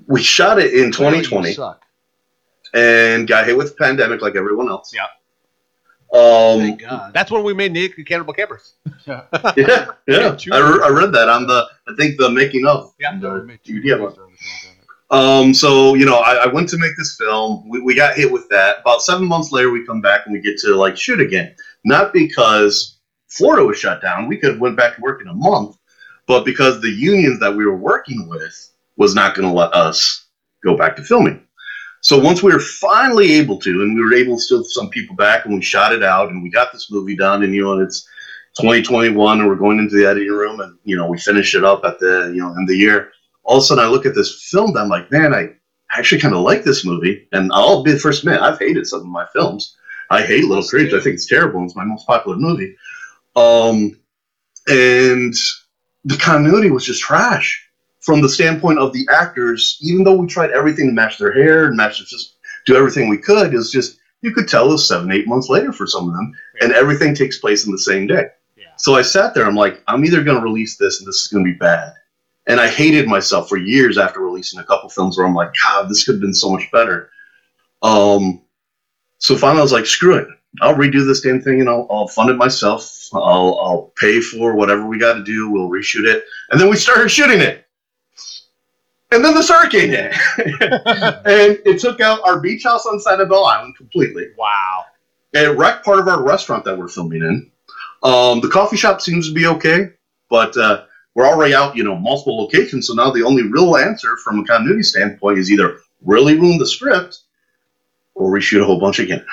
[0.08, 1.84] we shot it in Clearly you 2020 suck.
[2.74, 4.94] and got hit with the pandemic like everyone else.
[4.94, 5.06] Yeah.
[6.14, 7.14] Um Thank God.
[7.14, 8.74] That's when we made Naked Cannibal Campers.
[9.08, 9.24] Yeah.
[9.58, 10.38] yeah, yeah.
[10.54, 12.94] I, re- I read that on the I think the making of.
[13.00, 13.18] Yeah.
[13.18, 14.14] The made two DVD movies one.
[14.14, 14.78] during the pandemic.
[15.10, 17.68] Um, so you know, I, I went to make this film.
[17.68, 18.80] We, we got hit with that.
[18.82, 21.54] About seven months later, we come back and we get to like shoot again.
[21.84, 22.98] Not because
[23.32, 24.28] Florida was shut down.
[24.28, 25.78] We could have went back to work in a month,
[26.28, 30.26] but because the unions that we were working with was not going to let us
[30.64, 31.46] go back to filming.
[32.02, 35.16] So once we were finally able to, and we were able to steal some people
[35.16, 37.80] back, and we shot it out, and we got this movie done, and you know,
[37.80, 38.08] it's
[38.60, 41.84] 2021, and we're going into the editing room, and you know, we finish it up
[41.86, 43.12] at the you know end of the year
[43.44, 45.50] all of a sudden I look at this film I'm like, man, I
[45.92, 47.28] actually kind of like this movie.
[47.32, 49.76] And I'll be the first admit, I've hated some of my films.
[50.10, 50.94] I hate Little Creeps.
[50.94, 51.64] I think it's terrible.
[51.64, 52.76] It's my most popular movie.
[53.36, 53.98] Um,
[54.68, 55.34] and
[56.06, 57.68] the continuity was just trash
[58.00, 59.78] from the standpoint of the actors.
[59.82, 63.18] Even though we tried everything to match their hair and match just do everything we
[63.18, 66.14] could, it's just you could tell it was seven, eight months later for some of
[66.14, 68.26] them, and everything takes place in the same day.
[68.56, 68.66] Yeah.
[68.78, 69.46] So I sat there.
[69.46, 71.94] I'm like, I'm either going to release this and this is going to be bad.
[72.48, 75.90] And I hated myself for years after releasing a couple films where I'm like, God,
[75.90, 77.10] this could have been so much better.
[77.82, 78.42] Um,
[79.20, 80.28] so finally, I was like, screw it.
[80.60, 83.08] I'll redo this damn thing and I'll, I'll fund it myself.
[83.14, 85.50] I'll, I'll pay for whatever we got to do.
[85.50, 86.24] We'll reshoot it.
[86.50, 87.66] And then we started shooting it.
[89.12, 90.14] And then this hurricane hit.
[90.38, 94.86] and it took out our beach house on Sanibel Island completely Wow.
[95.34, 97.52] it wrecked part of our restaurant that we're filming in.
[98.04, 99.90] Um, the coffee shop seems to be okay,
[100.30, 102.88] but uh, we're already out, you know, multiple locations.
[102.88, 106.66] So now the only real answer from a continuity standpoint is either really ruin the
[106.66, 107.20] script
[108.16, 109.26] or reshoot a whole bunch again.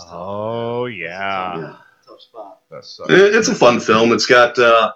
[0.00, 0.20] That's tough.
[0.20, 1.58] Oh yeah.
[1.58, 1.76] Yeah.
[2.06, 2.60] Tough spot.
[2.70, 3.10] That sucks.
[3.10, 4.12] It's a fun film.
[4.12, 4.92] It's got uh,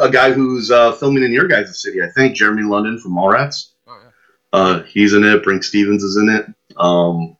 [0.00, 3.70] a guy who's uh, filming in your guys' city, I think, Jeremy London from Mallrats.
[3.86, 4.10] Oh yeah.
[4.52, 5.42] Uh, he's in it.
[5.42, 6.46] Brinke Stevens is in it.
[6.76, 7.36] Um,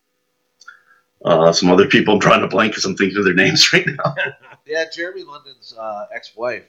[1.25, 3.87] uh, some other people I'm trying to blank because I'm thinking of their names right
[3.87, 4.15] now.
[4.67, 6.65] Yeah, Jeremy London's uh, ex-wife,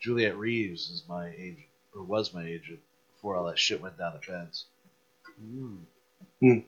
[0.00, 2.78] Juliet Reeves, is my agent, or was my agent
[3.14, 4.66] before all that shit went down the fence.
[6.40, 6.58] Hmm.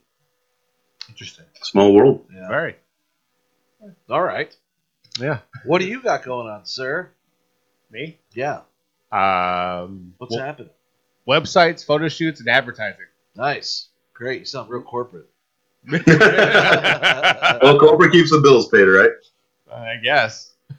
[1.09, 1.45] Interesting.
[1.63, 2.25] Small world.
[2.35, 2.49] Yeah.
[2.49, 2.77] Very.
[4.11, 4.55] All right.
[5.19, 5.39] Yeah.
[5.65, 7.11] What do you got going on, sir?
[7.91, 8.19] Me.
[8.33, 8.61] Yeah.
[9.13, 10.15] Um.
[10.19, 10.71] What's w- happening?
[11.29, 13.07] websites, photo shoots, and advertising.
[13.37, 13.89] Nice.
[14.13, 14.41] Great.
[14.41, 15.29] You sound real corporate.
[17.63, 19.11] Well, corporate keeps the bills paid, right?
[19.73, 20.53] I guess.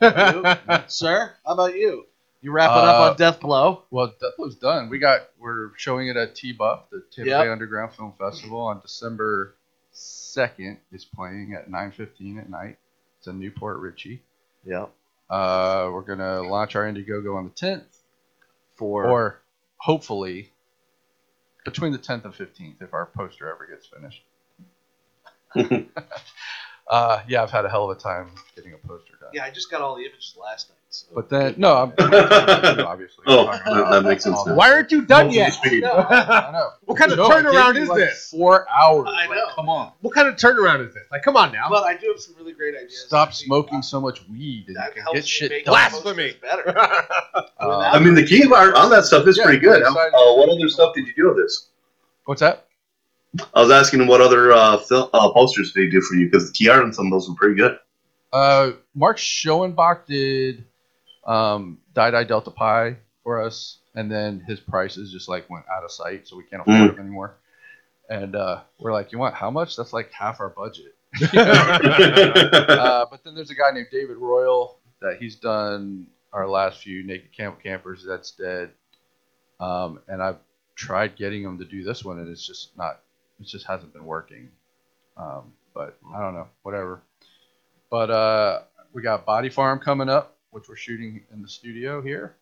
[0.88, 2.06] sir, how about you?
[2.42, 3.82] You wrapping up Uh, on Death Blow?
[3.90, 4.88] Well, Death Blow's done.
[4.88, 7.44] We got we're showing it at T Buff, the Tampa Yep.
[7.44, 9.54] Bay Underground Film Festival on December
[9.92, 10.78] second.
[10.92, 12.78] Is playing at nine fifteen at night.
[13.26, 14.22] It's in New Port Richey.
[14.64, 14.88] Yep.
[15.28, 18.04] Uh, we're gonna launch our Indiegogo on the tenth,
[18.76, 19.42] For or
[19.78, 20.52] hopefully
[21.64, 24.22] between the tenth and fifteenth, if our poster ever gets finished.
[26.88, 29.30] uh, yeah, I've had a hell of a time getting a poster done.
[29.32, 30.75] yeah, I just got all the images last night.
[31.08, 31.14] So.
[31.14, 31.92] But then no, I'm
[32.86, 33.24] obviously.
[33.26, 34.52] Oh, talking that- about that makes sense all now.
[34.52, 34.56] that.
[34.58, 35.52] Why aren't you done Full yet?
[35.52, 35.84] speed.
[35.84, 36.70] I know.
[36.84, 38.30] What kind of No, turnaround is like, this?
[38.30, 39.06] Four hours.
[39.10, 39.46] I Like, know.
[39.54, 39.92] come on.
[40.00, 41.04] What kind of turnaround is this?
[41.10, 41.68] Like, come on now.
[41.68, 43.04] but I do have some really great ideas.
[43.06, 45.72] Stop smoking so much weed and That you can helps get shit done.
[45.72, 46.34] Blasphemy.
[46.40, 46.74] better.
[47.58, 49.82] Uh, I mean, the key art on that stuff is Yeah, pretty good.
[49.82, 50.14] I'm How- excited.
[50.14, 51.68] uh, what other stuff did you do with this?
[52.26, 52.66] what's that?
[53.54, 56.26] I was asking him what other uh, fil- uh, posters did he do for you
[56.26, 57.78] because the key art on some of those were pretty good.
[58.32, 60.64] Uh, Mark Schoenbach did
[61.26, 65.84] um, Die Die Delta Pi for us, and then his prices just like went out
[65.84, 67.36] of sight, so we can't afford them anymore.
[68.08, 69.76] And uh, we're like, you want how much?
[69.76, 70.94] That's like half our budget.
[71.36, 77.04] uh, but then there's a guy named David Royal that he's done our last few
[77.04, 78.04] Naked Camp Campers.
[78.06, 78.70] That's dead.
[79.58, 80.38] Um, and I've
[80.74, 83.00] tried getting him to do this one, and it's just not.
[83.40, 84.48] It just hasn't been working.
[85.16, 86.48] Um, but I don't know.
[86.62, 87.02] Whatever.
[87.90, 88.62] But uh,
[88.92, 92.34] we got Body Farm coming up, which we're shooting in the studio here.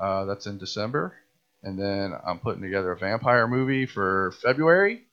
[0.00, 1.14] Uh, that's in December.
[1.62, 5.04] And then I'm putting together a vampire movie for February.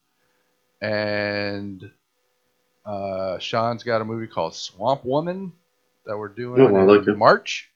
[0.82, 1.91] And
[2.88, 5.54] uh, Sean's got a movie called Swamp Woman
[6.08, 7.15] that we're doing Oh, I in like it.
[7.17, 7.69] March.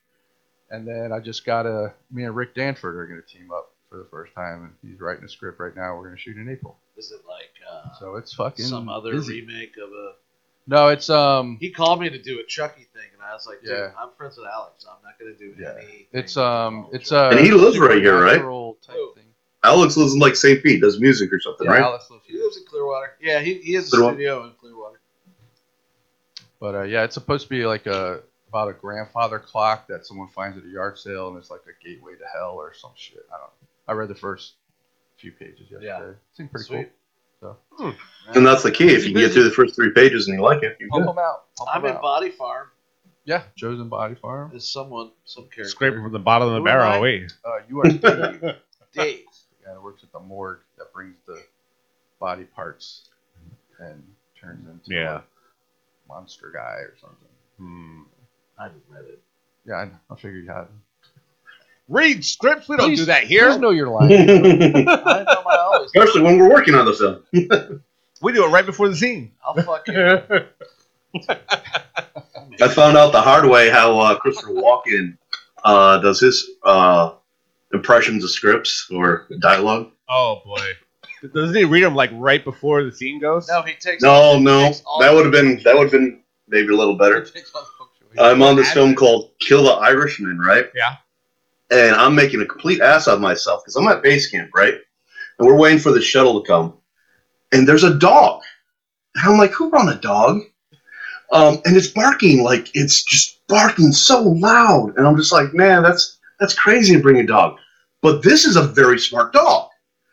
[0.70, 3.70] And then I just got a, me and Rick Danford are going to team up
[3.88, 4.64] for the first time.
[4.82, 5.94] And he's writing a script right now.
[5.96, 6.76] We're going to shoot in April.
[6.96, 9.40] Is it like uh, So it's fucking some other busy.
[9.42, 10.12] remake of a?
[10.66, 13.60] No, it's um, He called me to do a Chucky thing, and I was like,
[13.60, 13.90] dude, Yeah.
[13.98, 14.84] I'm friends with Alex.
[14.84, 15.74] So I'm not gonna do Yeah.
[15.82, 16.08] any.
[16.12, 18.40] it's um, it's uh, And he lives right here, right?
[18.82, 19.24] Type thing.
[19.64, 20.62] Alex lives in like St.
[20.62, 21.82] Pete, does music or something, Yeah, right?
[21.82, 23.16] Alex lives He lives in Clearwater.
[23.20, 24.14] Yeah, he, he has a Clearwater.
[24.16, 25.00] studio in Clearwater.
[26.60, 30.28] But uh, yeah, it's supposed to be like a about a grandfather clock that someone
[30.28, 33.26] finds at a yard sale, and it's like a gateway to hell or some shit.
[33.32, 33.42] I don't.
[33.42, 33.68] know.
[33.88, 34.54] I read the first
[35.18, 35.86] few pages yesterday.
[35.86, 36.12] Yeah.
[36.32, 36.84] seemed pretty cool.
[37.78, 37.94] Sweet.
[38.34, 38.88] And that's the key.
[38.88, 41.00] If you can get through the first three pages and you like it, you're cool.
[41.04, 41.16] Pump good.
[41.16, 41.44] them out.
[41.56, 42.02] Pump I'm 'em in out.
[42.02, 42.68] Body Farm.
[43.28, 44.52] Yeah, Joe's in Body Farm.
[44.54, 45.64] Is someone some character?
[45.68, 46.86] Scraping from the bottom of the Who barrel.
[46.86, 47.00] am I?
[47.00, 47.30] Wait.
[47.44, 48.56] Uh, you are Dave, the
[48.94, 49.24] Dave.
[49.62, 51.38] guy that works at the morgue that brings the
[52.20, 53.10] body parts
[53.80, 54.02] and
[54.40, 55.18] turns into Yeah.
[55.18, 55.22] a
[56.08, 57.28] monster guy or something.
[57.58, 58.00] Hmm.
[58.58, 59.20] I haven't read it.
[59.66, 59.90] Yeah, I, know.
[60.10, 60.68] I figured you had.
[61.90, 62.66] Read scripts.
[62.66, 63.58] We don't Please- do that Please here.
[63.58, 64.10] know your line.
[64.12, 65.90] I know my always.
[65.94, 66.94] Especially when we're working on the
[67.34, 67.82] film.
[68.20, 69.30] We do it right before the scene.
[69.46, 70.48] I'll fucking.
[72.60, 75.16] I found out the hard way how uh, Christopher Walken
[75.64, 77.14] uh, does his uh,
[77.72, 79.90] impressions of scripts or dialogue.
[80.08, 80.72] oh boy.
[81.34, 83.48] Doesn't he read them like right before the scene goes?
[83.48, 84.02] No, he takes.
[84.02, 86.76] No, he no, takes all- that would have been that would have been maybe a
[86.76, 87.24] little better.
[87.24, 88.24] Takes all the punctuation.
[88.24, 90.66] I'm on this film called Kill the Irishman, right?
[90.76, 90.94] Yeah.
[91.70, 94.74] And I'm making a complete ass of myself because I'm at base camp, right?
[95.38, 96.74] And we're waiting for the shuttle to come.
[97.52, 98.40] And there's a dog.
[99.16, 100.40] And I'm like, who brought a dog?
[101.32, 104.96] Um, and it's barking like it's just barking so loud.
[104.96, 107.58] And I'm just like, man, that's that's crazy to bring a dog.
[108.00, 109.70] But this is a very smart dog.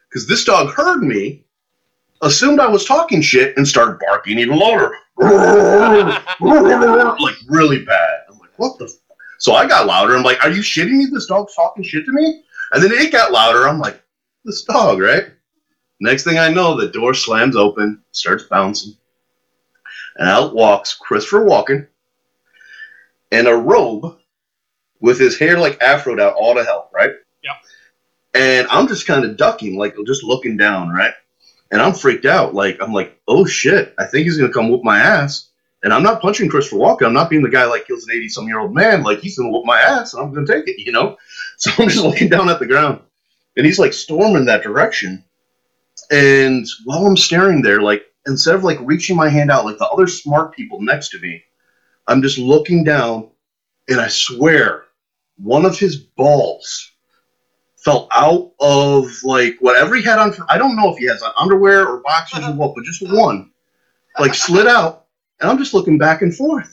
[0.09, 1.43] Because this dog heard me,
[2.21, 4.91] assumed I was talking shit, and started barking even louder.
[7.19, 8.21] like really bad.
[8.29, 8.85] I'm like, what the?
[8.85, 9.17] F-?
[9.39, 10.15] So I got louder.
[10.15, 11.07] I'm like, are you shitting me?
[11.11, 12.43] This dog's talking shit to me.
[12.71, 13.67] And then it got louder.
[13.67, 14.01] I'm like,
[14.43, 15.25] this dog, right?
[15.99, 18.95] Next thing I know, the door slams open, starts bouncing,
[20.15, 21.87] and out walks Christopher Walken
[23.31, 24.17] in a robe
[25.01, 27.11] with his hair like afroed out all to hell, right?
[28.33, 31.13] And I'm just kind of ducking, like just looking down, right?
[31.71, 32.53] And I'm freaked out.
[32.53, 33.93] Like I'm like, oh shit!
[33.97, 35.49] I think he's gonna come whoop my ass.
[35.83, 37.05] And I'm not punching Christopher Walken.
[37.05, 39.03] I'm not being the guy like kills an 80 some year old man.
[39.03, 41.17] Like he's gonna whoop my ass, and I'm gonna take it, you know.
[41.57, 42.99] So I'm just looking down at the ground,
[43.55, 45.23] and he's like storming that direction.
[46.11, 49.87] And while I'm staring there, like instead of like reaching my hand out like the
[49.87, 51.43] other smart people next to me,
[52.07, 53.29] I'm just looking down,
[53.87, 54.83] and I swear,
[55.37, 56.91] one of his balls
[57.77, 60.33] fell out of like whatever he had on.
[60.49, 63.51] I don't know if he has on underwear or boxers or what, but just one,
[64.19, 65.05] like slid out,
[65.39, 66.71] and I'm just looking back and forth.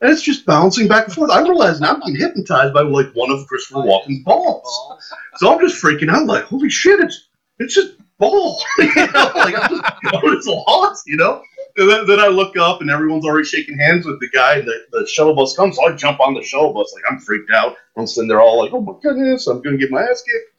[0.00, 1.30] And it's just bouncing back and forth.
[1.30, 4.24] I realize now I'm being hypnotized by like one of Christopher Walken's.
[4.24, 5.00] Balls.
[5.36, 8.62] So I'm just freaking out, like, holy shit, it's it's just ball.
[8.78, 11.42] you know, like I'm just I'm just lost, you know.
[11.76, 14.68] And then, then I look up and everyone's already shaking hands with the guy, and
[14.68, 15.76] the, the shuttle bus comes.
[15.76, 17.76] So I jump on the shuttle bus, like I'm freaked out.
[17.96, 20.50] I'm sitting there all like, oh my goodness, I'm gonna get my ass kicked.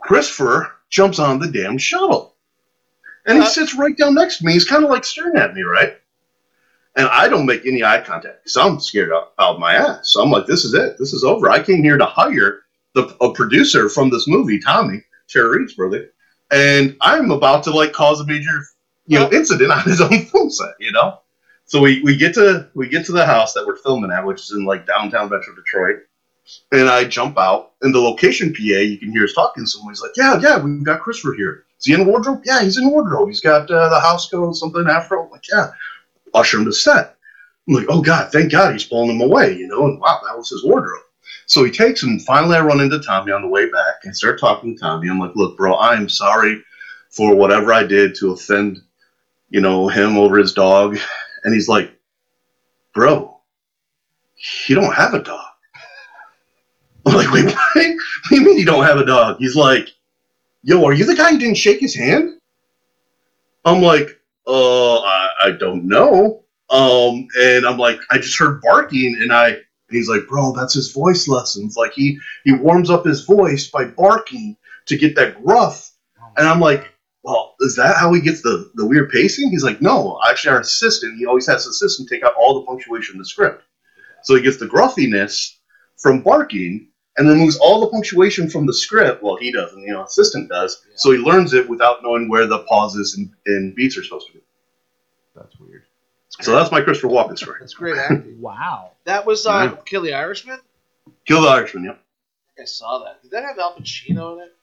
[0.00, 2.36] Christopher jumps on the damn shuttle.
[3.26, 4.52] And he Uh, sits right down next to me.
[4.54, 5.98] He's kind of like staring at me, right?
[6.96, 10.12] And I don't make any eye contact because I'm scared out, out of my ass.
[10.12, 10.96] So I'm like, this is it.
[10.98, 11.50] This is over.
[11.50, 12.62] I came here to hire
[12.94, 16.10] the a producer from this movie, Tommy, Tara Reid's brother,
[16.50, 18.64] and I'm about to like cause a major,
[19.06, 21.20] you know, incident on his own film set, you know.
[21.64, 24.40] So we, we get to we get to the house that we're filming at, which
[24.40, 26.04] is in like downtown Metro Detroit.
[26.72, 29.66] And I jump out, and the location PA, you can hear us talking.
[29.66, 31.66] Someone's like, "Yeah, yeah, we've got Christopher here.
[31.78, 32.42] Is he in wardrobe?
[32.44, 33.28] Yeah, he's in wardrobe.
[33.28, 35.24] He's got uh, the house coat, something afro.
[35.24, 35.70] I'm like, yeah,
[36.34, 37.16] usher him to set.
[37.68, 39.84] I'm like, oh god, thank God he's pulling him away, you know.
[39.84, 41.02] And wow, that was his wardrobe.
[41.48, 42.20] So he takes him.
[42.20, 45.08] Finally, I run into Tommy on the way back and start talking to Tommy.
[45.08, 46.62] I'm like, look, bro, I am sorry
[47.10, 48.82] for whatever I did to offend,
[49.48, 50.98] you know, him over his dog.
[51.44, 51.96] And he's like,
[52.92, 53.38] bro,
[54.66, 55.46] you don't have a dog.
[57.06, 57.56] I'm like, wait, what?
[57.74, 57.96] what
[58.28, 59.36] do you mean you don't have a dog?
[59.38, 59.88] He's like,
[60.62, 62.40] yo, are you the guy who didn't shake his hand?
[63.64, 66.42] I'm like, uh, I, I don't know.
[66.70, 70.74] Um, and I'm like, I just heard barking, and I, and he's like, bro, that's
[70.74, 71.76] his voice lessons.
[71.76, 75.92] Like he he warms up his voice by barking to get that gruff.
[76.36, 79.50] And I'm like, well, is that how he gets the the weird pacing?
[79.50, 82.66] He's like, no, actually, our assistant, he always has an assistant take out all the
[82.66, 83.64] punctuation in the script,
[84.22, 85.58] so he gets the gruffiness
[85.96, 89.22] from barking and removes all the punctuation from the script.
[89.22, 90.84] Well, he doesn't, you know, assistant does.
[90.88, 90.94] Yeah.
[90.96, 94.34] So he learns it without knowing where the pauses and, and beats are supposed to
[94.34, 94.40] be.
[96.38, 96.54] That's weird.
[96.56, 97.58] So that's my Christopher Walken story.
[97.60, 98.36] That's great acting.
[98.40, 98.92] Wow.
[99.04, 100.58] that was uh, Kill the Irishman.
[101.26, 101.96] Kill the Irishman, yeah.
[102.60, 103.20] I saw that.
[103.22, 104.54] Did that have Al Pacino in it?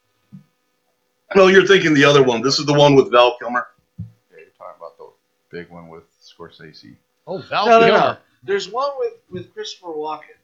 [1.36, 2.42] No, you're thinking the other one.
[2.42, 3.68] This is the one with Val Kilmer.
[4.00, 4.06] Yeah,
[4.38, 5.10] you're talking about the
[5.50, 6.96] big one with Scorsese.
[7.28, 7.98] Oh, Val no, no, Kilmer.
[8.00, 8.18] no.
[8.44, 10.38] There's one with with Christopher Walken,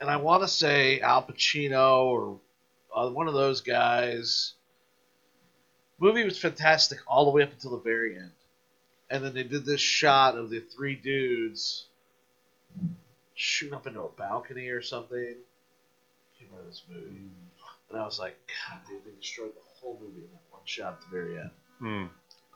[0.00, 2.40] and I want to say Al Pacino or
[2.94, 4.54] uh, one of those guys.
[5.98, 8.30] Movie was fantastic all the way up until the very end,
[9.10, 11.86] and then they did this shot of the three dudes
[13.34, 15.18] shooting up into a balcony or something.
[15.18, 17.20] I can't remember this movie,
[17.90, 20.94] and I was like, God, dude, they destroyed the whole movie in that one shot
[20.94, 21.50] at the very end.
[21.78, 22.04] Hmm.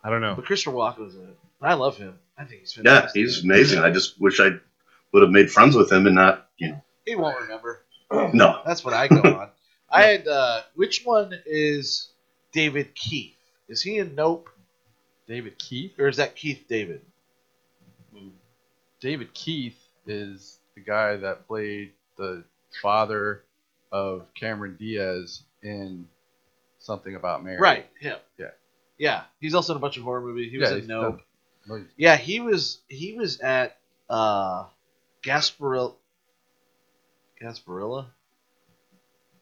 [0.05, 0.35] I don't know.
[0.37, 1.39] But Christopher Walken was in it.
[1.61, 2.19] And I love him.
[2.37, 3.81] I think he's Yeah, he's amazing.
[3.81, 4.51] I just wish I
[5.13, 6.85] would have made friends with him and not, you know.
[7.07, 7.81] He won't remember.
[8.33, 8.61] No.
[8.65, 9.49] That's what I go on.
[9.91, 12.11] I had uh, which one is
[12.53, 13.35] David Keith?
[13.69, 14.51] Is he in Nope
[15.27, 15.93] David Keith.
[15.99, 17.01] or is that Keith David?
[19.01, 22.45] David Keith is the guy that played the
[22.83, 23.43] father
[23.93, 26.07] of Cameron Diaz in
[26.79, 27.59] something about Mary.
[27.59, 28.17] Right, him.
[28.39, 28.51] Yeah.
[28.99, 30.51] Yeah, he's also in a bunch of horror movies.
[30.53, 31.17] He was Yeah, in he's Nope.
[31.67, 33.77] done- no, Yeah, he was he was at
[34.09, 34.67] uh
[35.23, 35.95] Gasparilla
[37.43, 38.07] Gasparilla?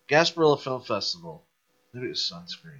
[0.08, 1.44] Gasparilla Film Festival.
[1.92, 2.78] Maybe it was sunscreen.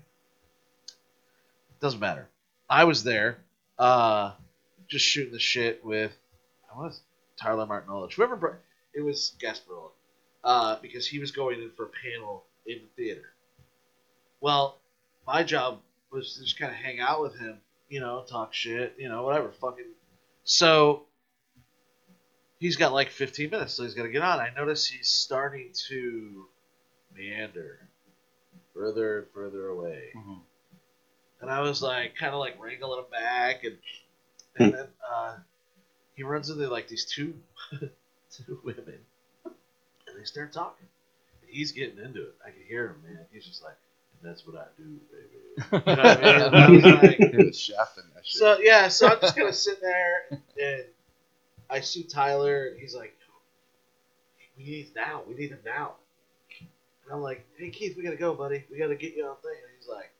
[1.81, 2.29] Doesn't matter.
[2.73, 3.39] I was there,
[3.79, 4.33] uh
[4.89, 6.13] just shooting the shit with
[6.75, 7.01] I was
[7.37, 8.11] Tyler Martinelli.
[8.15, 8.55] Whoever brought
[8.95, 9.91] it was Gasparilla.
[10.45, 13.29] Uh, because he was going in for a panel in the theater.
[14.41, 14.79] Well,
[15.27, 17.61] my job was to just kind of hang out with him
[17.93, 19.85] you know, talk shit, you know, whatever, fucking.
[20.45, 21.03] So
[22.59, 24.41] he's got like 15 minutes, so he's got to get on.
[24.41, 26.47] I notice he's starting to
[27.15, 27.87] meander
[28.75, 30.41] further and further away, Mhm.
[31.43, 33.77] And I was like, kind of like wrangling him back, and
[34.57, 35.35] and then uh,
[36.15, 37.35] he runs into like these two
[38.31, 38.99] two women,
[39.45, 40.87] and they start talking.
[41.43, 42.35] And he's getting into it.
[42.47, 43.25] I can hear him, man.
[43.33, 43.77] He's just like,
[44.23, 46.45] "That's what I do, baby." You know what I mean?
[46.45, 47.73] And I was like, was
[48.15, 48.39] that shit.
[48.39, 50.85] so yeah, so I'm just gonna sit there and
[51.69, 53.17] I see Tyler and he's like,
[54.57, 55.23] "We need now.
[55.29, 55.95] We need him now."
[56.61, 58.65] And I'm like, "Hey Keith, we gotta go, buddy.
[58.71, 60.13] We gotta get you on thing." And he's like,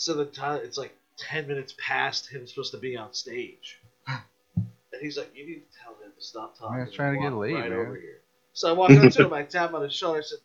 [0.00, 5.00] "So the time it's like ten minutes past him supposed to be on stage." And
[5.02, 7.34] he's like, "You need to tell him to stop talking." I was trying to get
[7.34, 7.78] laid, right man.
[7.78, 8.20] over here.
[8.54, 10.38] So I walk up to him, I tap him on his shoulder, I said,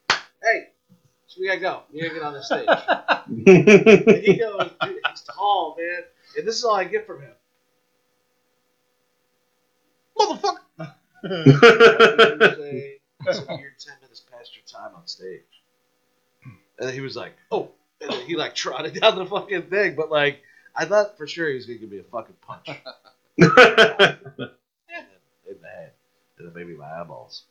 [0.43, 0.69] "Hey,
[1.27, 1.83] so we gotta go.
[1.93, 6.03] We gotta get on this stage." And he goes, dude, he's tall, man.
[6.37, 7.31] And this is all I get from him.
[10.17, 10.93] Motherfucker.
[11.23, 15.41] Thursday, it's a weird 10 minutes past your time on stage.
[16.77, 17.71] And he was like, oh.
[18.05, 19.95] And then he like trotted down the fucking thing.
[19.95, 20.41] But like,
[20.75, 22.67] I thought for sure he was going to give me a fucking punch
[23.37, 24.51] in the
[25.63, 25.91] head.
[26.37, 27.43] And then maybe my eyeballs.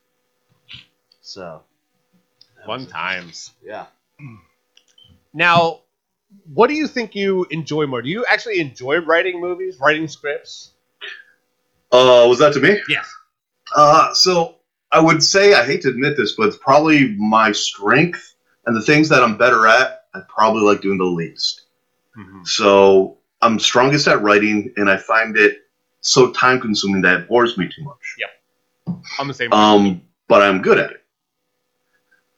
[1.20, 1.62] So.
[2.66, 3.52] Fun times.
[3.62, 3.86] Yeah.
[5.32, 5.80] Now,
[6.52, 8.00] what do you think you enjoy more?
[8.00, 10.70] Do you actually enjoy writing movies, writing scripts?
[11.92, 12.80] uh, was that to me?
[12.88, 13.12] Yes.
[13.74, 14.56] Uh, so
[14.90, 18.34] I would say I hate to admit this, but it's probably my strength
[18.66, 20.03] and the things that I'm better at.
[20.14, 21.62] I probably like doing the least.
[22.16, 22.44] Mm-hmm.
[22.44, 25.62] So I'm strongest at writing, and I find it
[26.00, 28.16] so time consuming that it bores me too much.
[28.18, 29.52] Yeah, I'm the same.
[29.52, 31.04] Um, but I'm good at it.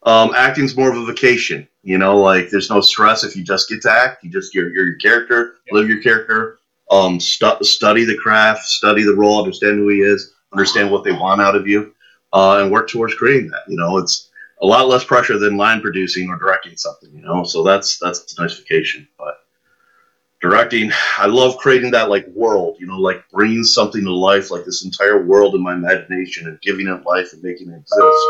[0.04, 2.18] Um, acting's more of a vacation, you know.
[2.18, 4.22] Like there's no stress if you just get to act.
[4.24, 5.74] You just you're, you're your character, Yeah.
[5.74, 6.58] live your character,
[6.90, 11.10] Um, stu- study the craft, study the role, understand who he is, understand what they
[11.12, 11.92] want out of you,
[12.32, 13.62] uh, and work towards creating that.
[13.68, 17.10] You know, it's a lot less pressure than line producing or directing something.
[17.12, 19.06] You know, so that's that's a nice vacation.
[19.18, 19.40] But
[20.40, 22.76] directing, I love creating that like world.
[22.78, 26.60] You know, like bringing something to life, like this entire world in my imagination, and
[26.60, 28.26] giving it life and making it exist.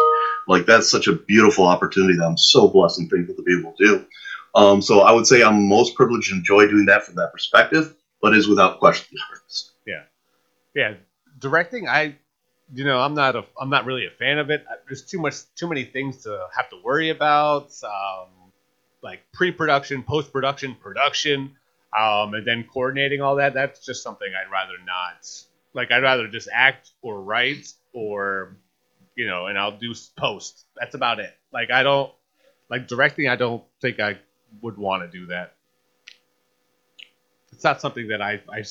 [0.48, 3.72] Like that's such a beautiful opportunity that I'm so blessed and thankful to be able
[3.72, 4.06] to do.
[4.54, 7.94] Um, so I would say I'm most privileged and enjoy doing that from that perspective,
[8.22, 9.72] but is without question the hardest.
[9.86, 10.02] Yeah,
[10.74, 10.94] yeah,
[11.38, 11.88] directing.
[11.88, 12.16] I,
[12.74, 14.64] you know, I'm not a, I'm not really a fan of it.
[14.86, 17.70] There's too much, too many things to have to worry about.
[17.84, 18.28] Um,
[19.02, 21.56] like pre-production, post-production, production,
[21.96, 23.54] um, and then coordinating all that.
[23.54, 25.28] That's just something I'd rather not.
[25.74, 28.56] Like I'd rather just act or write or,
[29.14, 30.64] you know, and I'll do post.
[30.76, 31.32] That's about it.
[31.52, 32.12] Like I don't
[32.68, 33.28] like directing.
[33.28, 34.18] I don't think I
[34.60, 35.54] would want to do that.
[37.52, 38.64] It's not something that I I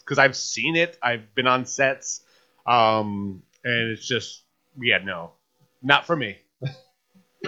[0.00, 0.98] because I've seen it.
[1.02, 2.22] I've been on sets,
[2.70, 4.44] um, and it's just
[4.80, 5.32] yeah, no,
[5.82, 6.38] not for me.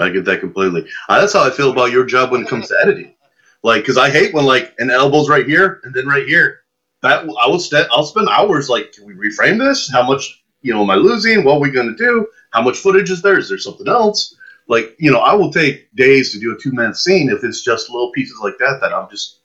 [0.01, 0.89] I get that completely.
[1.09, 3.15] Uh, that's how I feel about your job when it comes to editing.
[3.63, 6.61] Like, because I hate when like an elbow's right here and then right here.
[7.03, 9.91] That I will st- I'll spend hours like, can we reframe this?
[9.91, 11.45] How much you know am I losing?
[11.45, 12.29] What are we going to do?
[12.51, 13.39] How much footage is there?
[13.39, 14.37] Is there something else?
[14.69, 17.63] Like, you know, I will take days to do a two minute scene if it's
[17.63, 19.39] just little pieces like that that I'm just.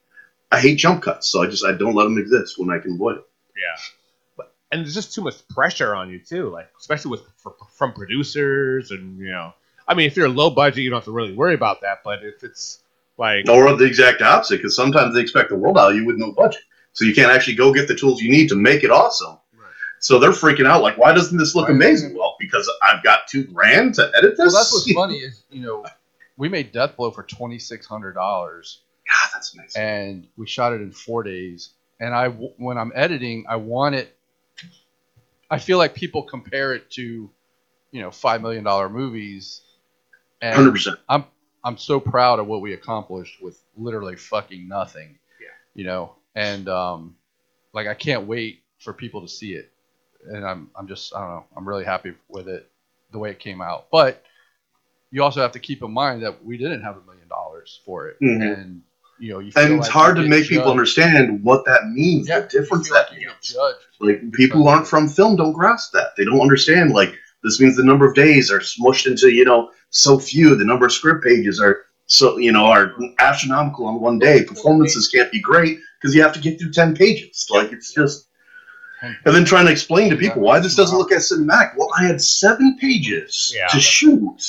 [0.52, 2.94] I hate jump cuts, so I just I don't let them exist when I can
[2.94, 3.24] avoid it.
[3.56, 3.84] Yeah,
[4.72, 6.50] and there's just too much pressure on you too.
[6.50, 9.54] Like especially with for, from producers and you know,
[9.88, 12.00] I mean, if you're a low budget, you don't have to really worry about that.
[12.04, 12.80] But if it's
[13.18, 16.18] like Or the exact opposite, because sometimes they expect the world out of you with
[16.18, 16.62] no budget.
[16.94, 19.38] So you can't actually go get the tools you need to make it awesome.
[19.56, 19.70] Right.
[20.00, 21.76] So they're freaking out, like, why doesn't this look Right.
[21.76, 22.16] amazing?
[22.18, 24.52] Well, because I've got two grand to edit this.
[24.54, 25.86] Well, that's what's funny is you know
[26.38, 29.82] we made Death Blow for twenty six hundred dollars, God, that's amazing.
[29.82, 31.70] and we shot it in four days.
[32.00, 34.16] And I, when I'm editing, I want it.
[35.50, 37.30] I feel like people compare it to,
[37.92, 39.62] you know, five million dollar movies,
[40.42, 41.00] Hundred and percent.
[41.64, 45.18] I'm so proud of what we accomplished with literally fucking nothing.
[45.42, 45.48] Yeah.
[45.76, 47.16] You know, and um,
[47.74, 49.72] like I can't wait for people to see it,
[50.30, 52.70] and I'm I'm just I don't know I'm really happy with it
[53.12, 53.88] the way it came out.
[53.92, 54.24] But
[55.12, 58.08] you also have to keep in mind that we didn't have a million dollars for
[58.10, 58.54] it, Mhm.
[58.60, 58.82] and
[59.20, 62.42] you know you And it's like hard to make people understand what that means, Yeah,
[62.42, 63.36] the difference like that get means.
[63.42, 63.78] judged.
[64.00, 66.10] Like people who aren't from film don't grasp that.
[66.18, 66.92] They don't understand.
[66.94, 70.56] Like this means the number of days are smushed into you know so few.
[70.56, 74.44] The number of script pages are so you know are astronomical on one day.
[74.44, 77.48] Performances can't be great because you have to get through ten pages.
[77.50, 78.26] Like it's just.
[79.02, 81.76] And then trying to explain to people why this doesn't look as cinematic.
[81.78, 83.68] Well, I had seven pages Yeah.
[83.68, 84.42] to shoot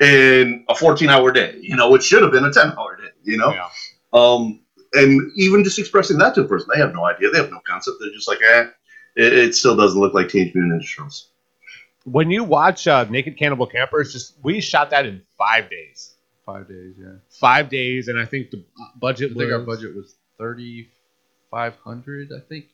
[0.00, 1.58] in a 14-hour day.
[1.60, 3.10] You know, which should have been a 10-hour day.
[3.22, 3.50] You know.
[3.52, 3.68] yeah.
[4.12, 4.60] Um,
[4.94, 7.30] and even just expressing that to a person, they have no idea.
[7.30, 7.96] They have no concept.
[8.00, 8.66] They're just like, eh,
[9.16, 11.28] it, it still doesn't look like Teenage Mutant Ninja Turtles.
[12.04, 16.14] when you watch uh, Naked Cannibal Campers, just we shot that in five days.
[16.44, 17.12] Five days, yeah.
[17.30, 18.64] Five days, and I think the
[19.00, 20.88] budget I think our budget was thirty
[21.50, 22.30] five hundred.
[22.36, 22.66] I think.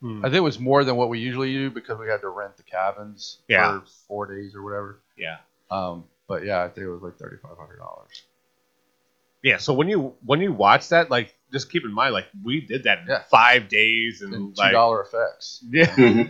[0.00, 0.20] Hmm.
[0.24, 2.56] I think it was more than what we usually do because we had to rent
[2.56, 3.80] the cabins Yeah.
[3.80, 5.00] for four days or whatever.
[5.16, 5.38] yeah.
[5.72, 8.22] Um, but yeah, I think it was like thirty five hundred dollars.
[9.42, 12.60] Yeah, so when you when you watch that, like just keep in mind, like we
[12.60, 13.22] did that in Yeah.
[13.30, 15.64] five days, and, And two like dollar effects.
[15.70, 16.24] yeah,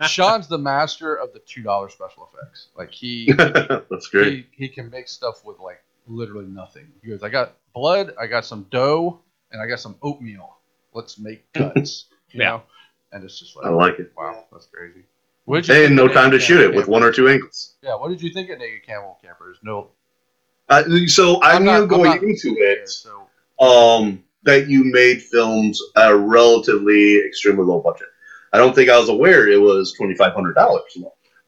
[0.08, 2.68] Sean's the master of the two dollar special effects.
[2.76, 4.46] Like he, That's great.
[4.50, 6.90] he he can make stuff with like literally nothing.
[7.02, 9.20] He goes, I got blood, I got some dough,
[9.52, 10.56] and I got some oatmeal.
[10.92, 12.06] Let's make cuts.
[12.30, 12.48] You Yeah.
[12.50, 12.62] know?
[13.12, 14.12] And it's just like, I like it.
[14.16, 15.04] wow, that's crazy.
[15.46, 17.02] What did you And think no of time to Naked shoot it Camel with one
[17.02, 17.76] or two angles.
[17.82, 19.56] Yeah, what did you think of Naked Cannibal Campers?
[19.62, 19.88] No,
[20.68, 23.26] Uh, so I I'm knew not- I'm going not into it So
[23.60, 28.08] um, that you made films at a relatively extremely low budget.
[28.52, 30.96] I don't think I was aware it was twenty five hundred dollars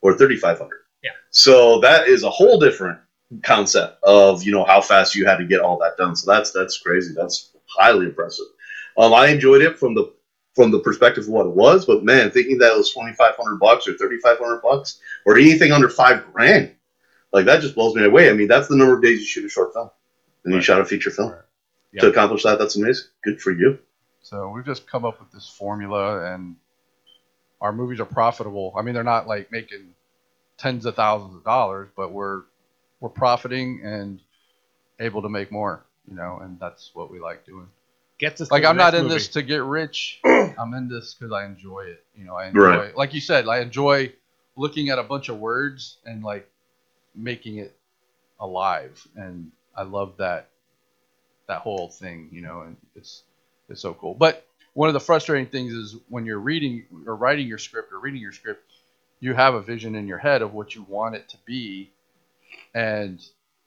[0.02, 0.80] or thirty five hundred.
[1.02, 1.10] Yeah.
[1.30, 2.98] So that is a whole different
[3.42, 6.16] concept of you know how fast you had to get all that done.
[6.16, 7.14] So that's that's crazy.
[7.14, 8.46] That's highly impressive.
[8.98, 10.12] Um, I enjoyed it from the
[10.56, 13.34] from the perspective of what it was, but man, thinking that it was twenty five
[13.36, 16.74] hundred bucks or thirty five hundred bucks or anything under five grand,
[17.32, 18.30] like that just blows me away.
[18.30, 19.90] I mean, that's the number of days you shoot a short film,
[20.44, 21.30] and you shot a feature film.
[21.32, 21.40] Right.
[21.92, 22.00] Yeah.
[22.02, 23.06] To accomplish that, that's amazing.
[23.24, 23.78] Good for you.
[24.22, 26.56] So we've just come up with this formula, and
[27.60, 28.72] our movies are profitable.
[28.76, 29.94] I mean, they're not like making
[30.58, 32.42] tens of thousands of dollars, but we're
[33.00, 34.20] we're profiting and
[34.98, 35.84] able to make more.
[36.08, 37.68] You know, and that's what we like doing.
[38.18, 39.14] Gets us to Like I'm not in movie.
[39.14, 40.20] this to get rich.
[40.24, 42.04] I'm in this because I enjoy it.
[42.16, 42.96] You know, I enjoy, Right.
[42.96, 44.12] like you said, I enjoy
[44.56, 46.50] looking at a bunch of words and like
[47.14, 47.76] making it
[48.40, 50.48] alive, and I love that
[51.48, 52.28] that whole thing.
[52.32, 53.24] You know, and it's
[53.68, 54.14] it's so cool.
[54.14, 58.00] But one of the frustrating things is when you're reading or writing your script or
[58.00, 58.62] reading your script,
[59.20, 61.90] you have a vision in your head of what you want it to be,
[62.74, 63.24] and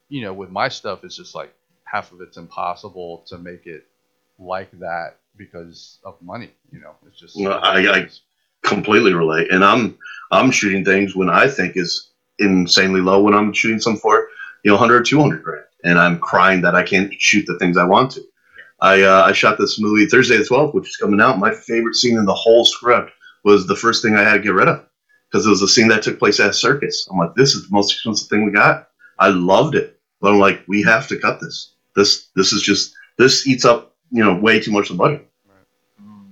[0.09, 1.53] you know, with my stuff, it's just like
[1.85, 3.87] half of it's impossible to make it
[4.39, 6.51] like that because of money.
[6.71, 8.09] You know, it's just No, I- I-
[8.63, 9.51] completely relate.
[9.51, 9.97] And I'm
[10.31, 14.27] I'm shooting things when I think is insanely low when I'm shooting some for
[14.63, 17.77] you know 100 or 200 grand, and I'm crying that I can't shoot the things
[17.77, 18.21] I want to.
[18.81, 21.39] I uh, I shot this movie Thursday the 12th, which is coming out.
[21.39, 23.11] My favorite scene in the whole script
[23.43, 24.85] was the first thing I had to get rid of
[25.29, 27.07] because it was a scene that took place at a circus.
[27.09, 28.89] I'm like, this is the most expensive thing we got.
[29.19, 31.73] I loved it, but I'm like, we have to cut this.
[31.95, 35.27] This this is just this eats up you know way too much of the budget.
[36.01, 36.31] Mm.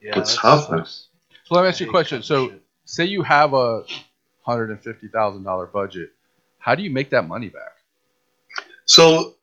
[0.00, 2.22] Yeah, It's that tough, So let me ask you a question.
[2.22, 2.52] So
[2.84, 3.84] say you have a
[4.42, 6.10] hundred and fifty thousand dollar budget,
[6.58, 7.72] how do you make that money back?
[8.84, 9.36] So,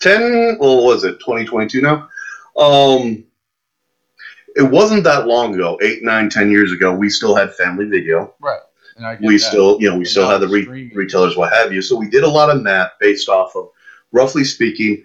[0.00, 0.56] ten.
[0.60, 2.08] Well, what was it 2022 now?
[2.56, 3.24] Um,
[4.56, 5.78] it wasn't that long ago.
[5.82, 8.34] Eight, nine, ten years ago, we still had family video.
[8.40, 8.58] Right.
[8.96, 9.40] And I We that.
[9.40, 11.80] still, you know, we But still had the re- retailers, what have you.
[11.82, 13.68] So we did a lot of math based off of,
[14.10, 15.04] roughly speaking,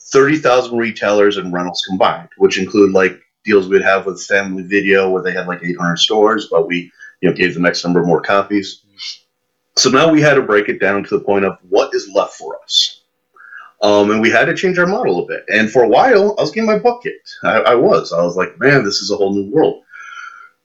[0.00, 5.10] thirty thousand retailers and rentals combined, which include like deals we'd have with family video
[5.10, 6.90] where they had like 800 stores, but we,
[7.24, 8.82] you know, gave them X number more copies.
[9.76, 12.34] So now we had to break it down to the point of what is left
[12.34, 13.00] for us.
[13.80, 15.42] Um, and we had to change our model a bit.
[15.48, 17.34] And for a while, I was getting my butt kicked.
[17.42, 18.12] I, I was.
[18.12, 19.84] I was like, man, this is a whole new world.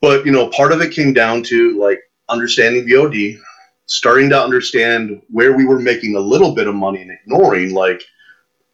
[0.02, 3.40] But, you know, part of it came down to like understanding VOD,
[3.86, 8.04] starting to understand where we were making a little bit of money and ignoring like,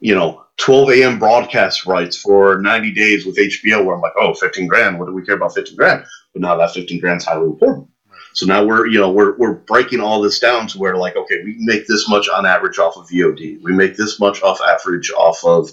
[0.00, 1.18] you know, 12 a.m.
[1.18, 4.98] broadcast rights for 90 days with HBO, where I'm like, oh, 15 grand.
[4.98, 6.04] What do we care about 15 grand?
[6.32, 7.88] But now that 15 grand is highly important.
[8.32, 11.42] So now we're, you know, we're, we're breaking all this down to where like, okay,
[11.42, 13.62] we make this much on average off of VOD.
[13.62, 15.70] We make this much off average off of,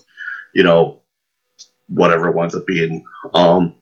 [0.54, 1.02] you know,
[1.88, 3.04] whatever it winds up being,
[3.34, 3.76] um,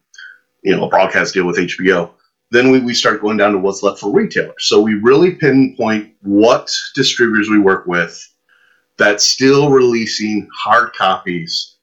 [0.64, 2.12] you know, a broadcast deal with HBO.
[2.50, 4.66] Then we, we start going down to what's left for retailers.
[4.66, 8.31] So we really pinpoint what distributors we work with
[8.98, 11.76] that's still releasing hard copies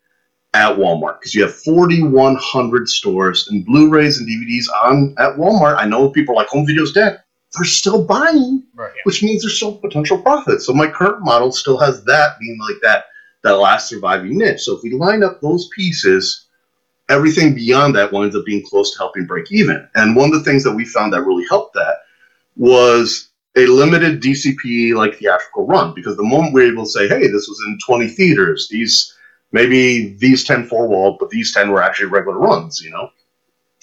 [0.54, 5.76] at Walmart because you have 4,100 stores and Blu-rays and DVDs on at Walmart.
[5.78, 7.22] I know people like home video's dead.
[7.54, 8.90] They're still buying, Right.
[9.04, 10.60] which means there's still potential profit.
[10.62, 13.06] So my current model still has that being like that
[13.42, 14.62] that last surviving niche.
[14.62, 16.46] So if we line up those pieces,
[17.08, 19.88] everything beyond that winds up being close to helping break even.
[19.94, 21.98] And one of the things that we found that really helped that
[22.56, 23.28] was
[23.58, 27.26] a limited DCP like theatrical run because the moment we are able to say, hey,
[27.26, 29.14] this was in 20 theaters, these
[29.52, 33.10] maybe these 10 four wall, but these 10 were actually regular runs, you know?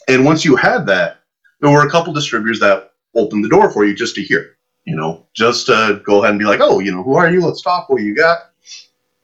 [0.07, 1.21] And once you had that,
[1.59, 4.95] there were a couple distributors that opened the door for you just to hear, you
[4.95, 7.41] know, just to go ahead and be like, oh, you know, who are you?
[7.41, 7.89] Let's talk.
[7.89, 8.51] What you got?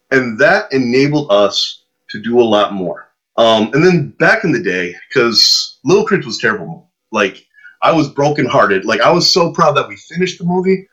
[0.09, 3.09] And that enabled us to do a lot more.
[3.37, 6.89] Um, and then back in the day, because Little Creeps was terrible.
[7.11, 7.45] Like,
[7.81, 8.85] I was brokenhearted.
[8.85, 10.87] Like, I was so proud that we finished the movie,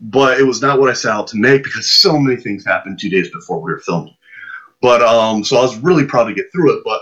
[0.00, 2.98] but it was not what I set out to make because so many things happened
[2.98, 4.16] two days before we were filming.
[4.82, 6.82] But um, so I was really proud to get through it.
[6.84, 7.00] But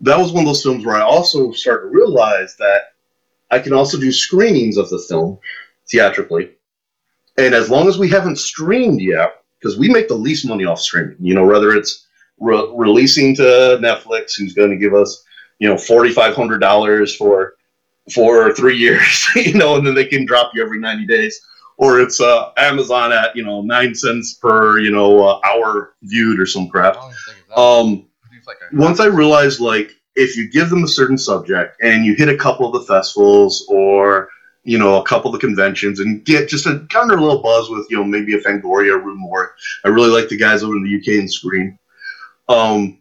[0.00, 2.94] that was one of those films where I also started to realize that
[3.50, 5.38] I can also do screenings of the film
[5.88, 6.50] theatrically.
[7.38, 10.80] And as long as we haven't streamed yet, because we make the least money off
[10.80, 12.06] streaming, you know, whether it's
[12.40, 15.24] re- releasing to Netflix, who's going to give us,
[15.58, 17.54] you know, forty five hundred dollars for
[18.12, 21.40] for three years, you know, and then they can drop you every ninety days,
[21.76, 26.40] or it's uh, Amazon at you know nine cents per you know uh, hour viewed
[26.40, 26.94] or some crap.
[26.94, 27.60] don't even think it's that.
[27.60, 31.76] Um, it's like a, once I realized like if you give them a certain subject
[31.82, 34.28] and you hit a couple of the festivals or
[34.64, 37.42] you know a couple of the conventions and get just a kind of a little
[37.42, 39.50] buzz with you know maybe a Fangoria or Rue Morgue.
[39.84, 41.78] I really like the guys over in the UK and Screen.
[42.48, 42.98] Um,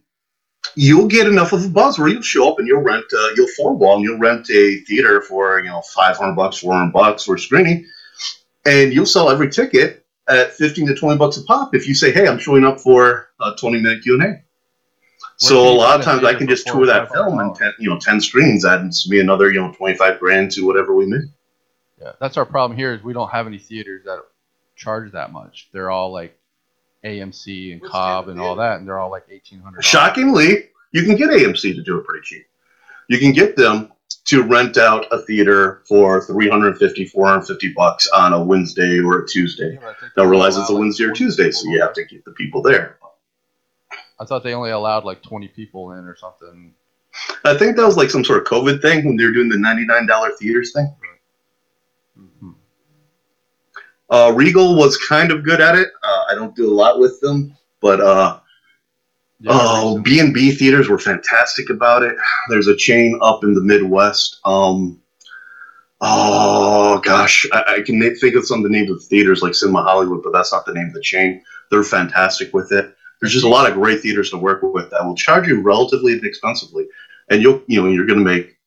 [0.76, 3.48] you'll get enough of a buzz where you'll show up and you'll rent uh, you'll
[3.58, 6.94] four wall and you'll rent a theater for you know five hundred bucks, four hundred
[6.94, 7.86] bucks for screening,
[8.66, 12.12] and you'll sell every ticket at fifteen to twenty bucks a pop if you say,
[12.12, 14.44] hey, I'm showing up for a twenty minute Q and A.
[15.38, 18.00] So a lot of times I can just tour that film and ten, you know
[18.00, 21.24] ten screens adds me another you know twenty five grand to whatever we make.
[22.00, 24.20] yeah, that's our problem here is we don't have any theaters that
[24.76, 25.70] charge that much.
[25.74, 26.38] They're all like
[27.04, 29.84] AMC and What's Cobb and all that, and they're all like eighteen hundred.
[29.84, 32.46] Shockingly, you can get AMC to do it pretty cheap.
[33.08, 33.92] You can get them
[34.26, 39.80] to rent out a theater for 350, 450 bucks on a Wednesday or a Tuesday.
[40.16, 42.98] Now realize it's a Wednesday or Tuesday, so you have to get the people there.
[44.20, 46.74] I thought they only allowed like twenty people in or something.
[47.44, 49.58] I think that was like some sort of COVID thing when they were doing the
[49.58, 50.94] ninety nine dollar theaters thing.
[54.12, 55.88] Uh, Regal was kind of good at it.
[56.04, 58.40] Uh, I don't do a lot with them, but uh,
[59.40, 62.16] Yeah, Oh, B and B theaters were fantastic about it.
[62.50, 64.40] There's a chain up in the Midwest.
[64.46, 65.02] Um,
[66.02, 69.84] oh gosh, I, I can think of some of the names of theaters like Cinema
[69.84, 71.42] Hollywood, but that's not the name of the chain.
[71.70, 72.96] They're fantastic with it.
[73.20, 76.14] There's just a lot of great theaters to work with that will charge you relatively
[76.14, 76.88] inexpensively,
[77.30, 78.58] and you'll you know you're going to make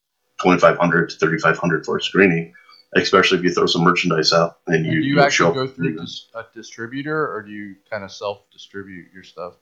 [0.41, 2.55] twenty five hundred to thirty five hundred for a screening,
[2.97, 5.67] especially if you throw some merchandise out and And you, do you you actually go
[5.67, 9.55] through dis- a distributor, or do you kind of self-distribute your stuff?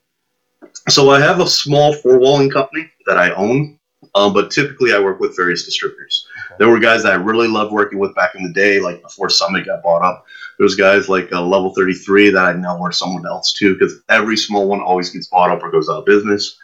[0.89, 3.79] So I have a small four walling company that I own,
[4.15, 6.27] um, but typically I work with various distributors.
[6.47, 6.55] Okay.
[6.59, 9.29] There were guys that I really loved working with back in the day, like before
[9.29, 10.25] Summit got bought up.
[10.59, 14.37] There's guys like uh, Level 33 that I now work someone else too, because every
[14.37, 16.57] small one always gets bought up or goes out of business.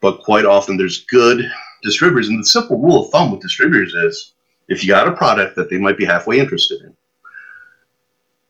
[0.00, 1.44] But quite often there's good
[1.82, 4.33] distributors, and the simple rule of thumb with distributors is
[4.68, 6.96] if you got a product that they might be halfway interested in,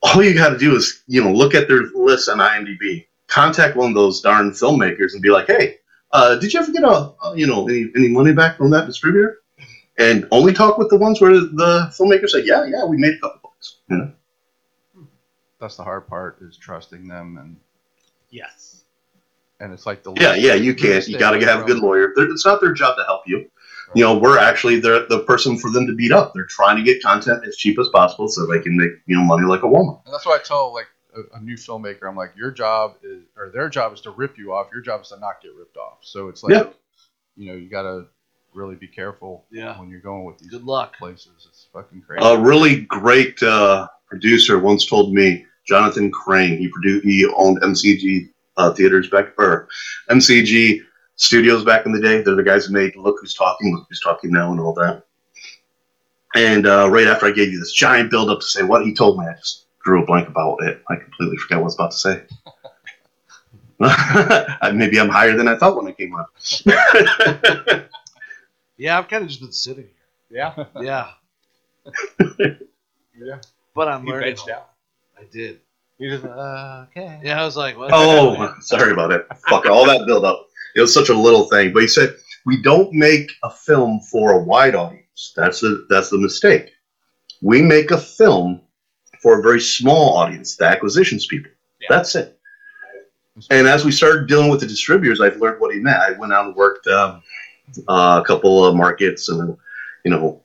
[0.03, 3.77] all you got to do is you know look at their list on IMDb, contact
[3.77, 5.77] one of those darn filmmakers, and be like, "Hey,
[6.13, 8.87] uh, did you ever get a uh, you know any, any money back from that
[8.87, 9.39] distributor?"
[9.97, 13.21] And only talk with the ones where the filmmakers say, "Yeah, yeah, we made a
[13.21, 14.13] couple bucks." You know?
[15.61, 17.57] That's the hard part is trusting them, and
[18.29, 18.85] Yes.
[19.61, 21.07] and it's like the Yeah, yeah, you can't.
[21.09, 22.13] You got to stay have a good lawyer.
[22.15, 23.49] They're, it's not their job to help you.
[23.95, 26.33] You know, we're actually the the person for them to beat up.
[26.35, 29.23] They're trying to get content as cheap as possible so they can make you know
[29.23, 30.05] money like a Walmart.
[30.05, 30.87] And that's why I tell like
[31.17, 34.37] a, a new filmmaker, I'm like, your job is, or their job is to rip
[34.37, 34.67] you off.
[34.73, 35.99] Your job is to not get ripped off.
[36.03, 36.65] So it's like, Yeah.
[37.37, 38.07] you know, you gotta
[38.53, 39.79] really be careful Yeah.
[39.79, 40.97] when you're going with these Good luck.
[40.99, 41.47] places.
[41.49, 42.25] It's fucking crazy.
[42.27, 46.59] A really great uh, producer once told me, Jonathan Krane.
[46.59, 49.67] He produced, he owned MCG uh, theaters back or
[50.11, 50.81] MCG
[51.17, 52.23] studios back in the day.
[52.23, 55.05] They're the guys who made Look Who's Talking, Look Who's Talking Now, and all that.
[56.35, 58.93] And uh, right after I gave you this giant build up to say what he
[58.95, 60.83] told me, I just drew a blank about it.
[60.89, 62.23] I completely forgot what I was about to say.
[64.75, 66.27] Maybe I'm higher than I thought when I came on.
[68.77, 69.85] Yeah, I've kind of just been sitting
[70.31, 70.53] here.
[70.57, 71.11] Yeah, Yeah.
[73.17, 73.39] yeah.
[73.73, 74.31] but I'm You learning.
[74.35, 74.71] benched out.
[75.17, 75.61] I did.
[75.99, 77.21] You just uh, okay.
[77.23, 77.91] Yeah, I was like, what?
[77.93, 79.29] Oh, sorry about it.
[79.49, 80.49] Fuck all that build up.
[80.75, 81.73] It was such a little thing.
[81.73, 82.17] But he said
[82.47, 85.33] we don't make a film for a wide audience.
[85.37, 86.73] That's the that's the mistake.
[87.43, 88.61] We make a film
[89.23, 91.51] for a very small audience, the acquisitions people.
[91.81, 91.87] Yeah.
[91.91, 92.39] That's it.
[93.51, 95.99] And as we started dealing with the distributors, I've learned what he meant.
[95.99, 97.23] I went out and worked um,
[97.89, 99.57] uh, a couple of markets, and
[100.05, 100.43] you know,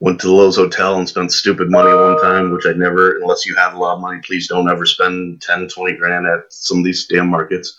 [0.00, 3.46] went to the Loews Hotel and spent stupid money one time, which I'd never, unless
[3.46, 6.78] you have a lot of money, please don't ever spend 10, 20 grand at some
[6.78, 7.76] of these damn markets.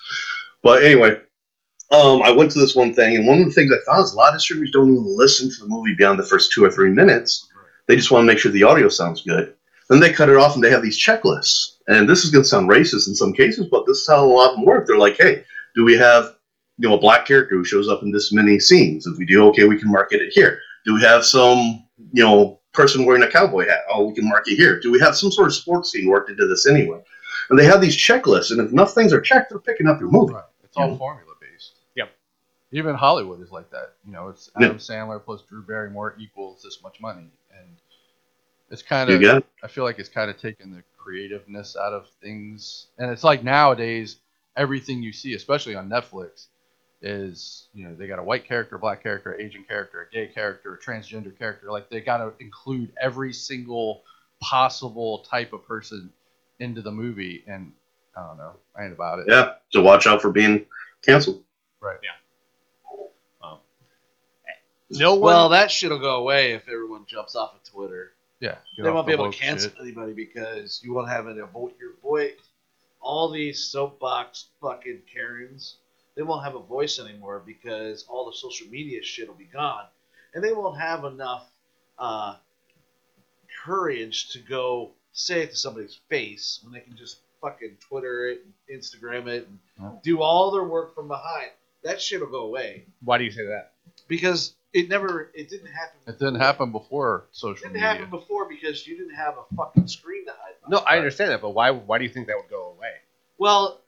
[0.63, 1.19] But anyway,
[1.91, 4.13] um, I went to this one thing, and one of the things I found is
[4.13, 6.71] a lot of distributors don't even listen to the movie beyond the first two or
[6.71, 7.47] three minutes.
[7.87, 9.53] They just want to make sure the audio sounds good.
[9.89, 11.75] Then they cut it off and they have these checklists.
[11.87, 14.25] And this is going to sound racist in some cases, but this is how a
[14.25, 14.87] lot of them work.
[14.87, 15.43] They're like, hey,
[15.75, 16.35] do we have
[16.77, 19.05] you know a black character who shows up in this many scenes?
[19.05, 20.59] If we do, okay, we can market it here.
[20.85, 23.81] Do we have some you know person wearing a cowboy hat?
[23.91, 24.79] Oh, we can market it here.
[24.79, 27.01] Do we have some sort of sports scene worked into this anyway?
[27.49, 30.09] And they have these checklists, and if enough things are checked, they're picking up your
[30.09, 30.33] movie.
[30.33, 30.43] Right.
[30.63, 31.24] It's all formula.
[32.71, 33.93] Even Hollywood is like that.
[34.05, 34.67] You know, it's Yeah.
[34.67, 37.77] Adam Sandler plus Drew Barrymore equals this much money, and
[38.69, 39.21] it's kind of.
[39.21, 39.45] It.
[39.63, 43.43] I feel like it's kind of taken the creativeness out of things, and it's like
[43.43, 44.17] nowadays
[44.57, 46.47] everything you see, especially on Netflix,
[47.01, 50.73] is you know they got a white character, black character, Asian character, a gay character,
[50.73, 51.71] a transgender character.
[51.71, 54.03] Like they got to include every single
[54.41, 56.11] possible type of person
[56.59, 57.71] into the movie, and
[58.17, 59.25] I don't know, I ain't about it.
[59.29, 59.53] Yeah.
[59.69, 60.65] So watch out for being
[61.03, 61.43] canceled.
[61.79, 61.99] Right.
[64.91, 65.21] No one.
[65.21, 68.11] Well, that shit'll go away if everyone jumps off of Twitter.
[68.39, 68.55] Yeah.
[68.77, 69.79] they won't the be able to cancel shit.
[69.81, 72.33] anybody because you won't have any a vote your boy.
[73.01, 75.77] All these soapbox fucking Karens,
[76.15, 79.85] they won't have a voice anymore because all the social media shit will be gone,
[80.33, 81.47] and they won't have enough
[81.97, 82.35] uh,
[83.63, 88.41] courage to go say it to somebody's face when they can just fucking Twitter it,
[88.69, 89.99] and Instagram it, and Oh.
[90.03, 91.51] do all their work from behind.
[91.83, 93.73] That shit will go away why do you say that?
[94.07, 95.99] because it never, it didn't happen.
[96.05, 97.87] It didn't happen before It social didn't media.
[97.87, 100.53] happen before because you didn't have a fucking screen to hide.
[100.67, 100.79] No.
[100.79, 101.71] I understand that, but why?
[101.71, 102.91] Why do you think that would go away?
[103.37, 103.81] Well,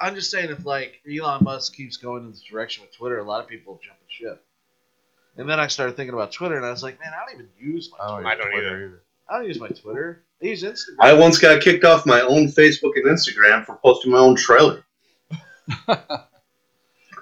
[0.00, 3.24] I'm just saying if like Elon Musk keeps going in this direction with Twitter, a
[3.24, 4.44] lot of people jump at ship.
[5.36, 7.48] And then I started thinking about Twitter, and I was like, man, I don't even
[7.58, 8.28] use my I don't, Twitter.
[8.28, 9.02] I don't Twitter either.
[9.28, 10.22] I don't use my Twitter.
[10.42, 10.96] I use Instagram.
[11.00, 14.84] I once got kicked off my own Facebook and Instagram for posting my own trailer.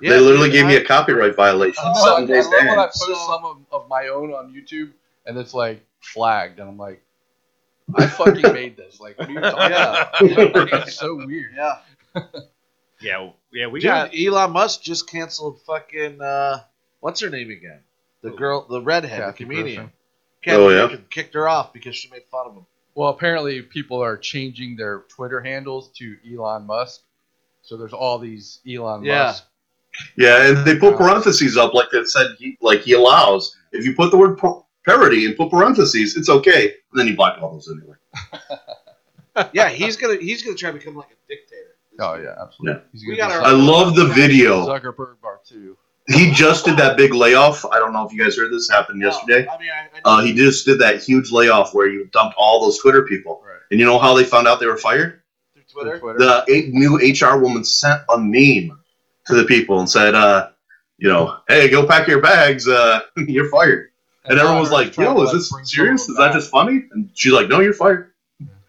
[0.01, 1.82] Yeah, they literally dude, gave me a copyright violation.
[1.84, 2.86] I know, seven I, I days love when I down.
[2.88, 4.90] post some of, of my own on YouTube,
[5.26, 7.03] and it's like flagged, and I'm like,
[7.94, 9.01] I fucking made this.
[9.01, 10.09] Like, what are you talking Yeah.
[10.49, 10.55] about?
[10.72, 11.53] Like, it's so weird.
[11.55, 11.78] Yeah.
[12.99, 14.11] Yeah, yeah, we Dude, got.
[14.18, 16.61] Elon Musk just canceled fucking uh,
[17.01, 17.80] what's her name again?
[18.22, 19.92] The girl, the redhead, Kathy the comedian.
[20.40, 20.97] Kathy Oh, yeah?
[21.11, 22.64] Kicked her off because she made fun of him.
[22.94, 27.03] Well, apparently people are changing their Twitter handles to Elon Musk.
[27.61, 29.24] So there's all these Elon Yeah.
[29.24, 29.44] Musk.
[30.16, 33.57] Yeah, and they put parentheses up like that said he, like he allows.
[33.72, 34.38] If you put the word
[34.84, 36.64] parody and put parentheses, it's okay.
[36.92, 37.94] And then you block all those anyway.
[39.53, 41.76] Yeah, he's gonna he's gonna try to become like a dictator.
[42.01, 42.80] Oh yeah, absolutely.
[42.80, 42.88] Yeah.
[42.92, 44.66] He's We gonna got our- I love the video.
[44.66, 45.76] Zuckerberg bar two.
[46.09, 47.66] He just did that big layoff.
[47.66, 49.47] I don't know if you guys heard this happened No, yesterday.
[49.47, 52.62] I mean, I, I Uh, he just did that huge layoff where he dumped all
[52.64, 53.42] those Twitter people.
[53.44, 53.59] Right.
[53.72, 55.20] And you know how they found out they were fired?
[55.53, 55.99] through Twitter.
[55.99, 56.18] Twitter.
[56.18, 58.78] The new HR woman sent a meme
[59.27, 60.51] to the people and said, uh,
[60.99, 62.66] you know, hey, go pack your bags.
[62.68, 63.91] Uh, you're fired.
[64.24, 66.09] And, now everyone was like, yo, is this serious?
[66.09, 66.85] Is that just funny?
[66.93, 68.12] And she's like, no, you're fired.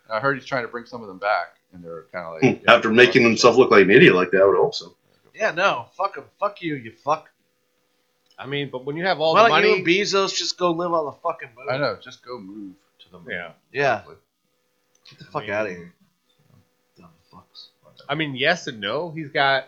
[0.09, 2.61] I heard he's trying to bring some of them back, and they're kind of like
[2.63, 2.69] Hmm.
[2.69, 4.95] After making himself look like an idiot like that, I would hope so.
[5.35, 7.29] Yeah, no, fuck him, fuck you, you fuck.
[8.39, 10.57] I mean, but when you have all Why the don't you money, and Bezos just
[10.59, 11.67] go live on the fucking moon?
[11.69, 11.97] I know.
[12.01, 13.27] Just go move to the moon.
[13.31, 13.51] yeah.
[13.73, 14.01] Yeah,
[15.09, 15.93] get the I fuck mean- out of here.
[16.97, 17.69] Dumb fucks.
[18.07, 19.09] I mean, yes and no.
[19.11, 19.67] He's got.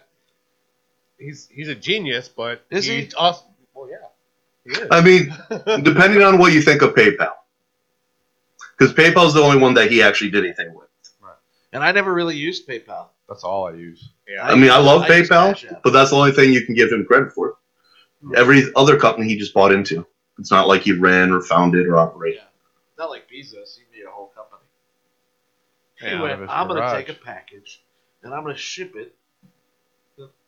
[1.19, 3.01] He's he's a genius, but Is he?
[3.01, 3.97] he's Also, well, yeah,
[4.65, 4.87] he is.
[4.91, 5.33] I mean,
[5.83, 7.33] depending on what you think of PayPal.
[8.77, 10.87] Because PayPal's the only one that he actually did anything with.
[11.21, 11.33] Right.
[11.73, 13.07] And I never really used PayPal.
[13.27, 14.09] That's all I use.
[14.27, 14.43] yeah.
[14.43, 17.05] I mean, I love I PayPal, but that's the only thing you can give him
[17.05, 17.57] credit for.
[18.23, 18.35] Hmm.
[18.35, 20.05] Every other company he just bought into.
[20.39, 22.39] It's not like he ran or founded or operated.
[22.39, 22.47] Yeah.
[22.97, 24.61] Not like Bezos, he made a whole company.
[25.99, 27.81] He Yeah, went, out of his I'm gonna take a package
[28.23, 29.15] and I'm gonna ship it.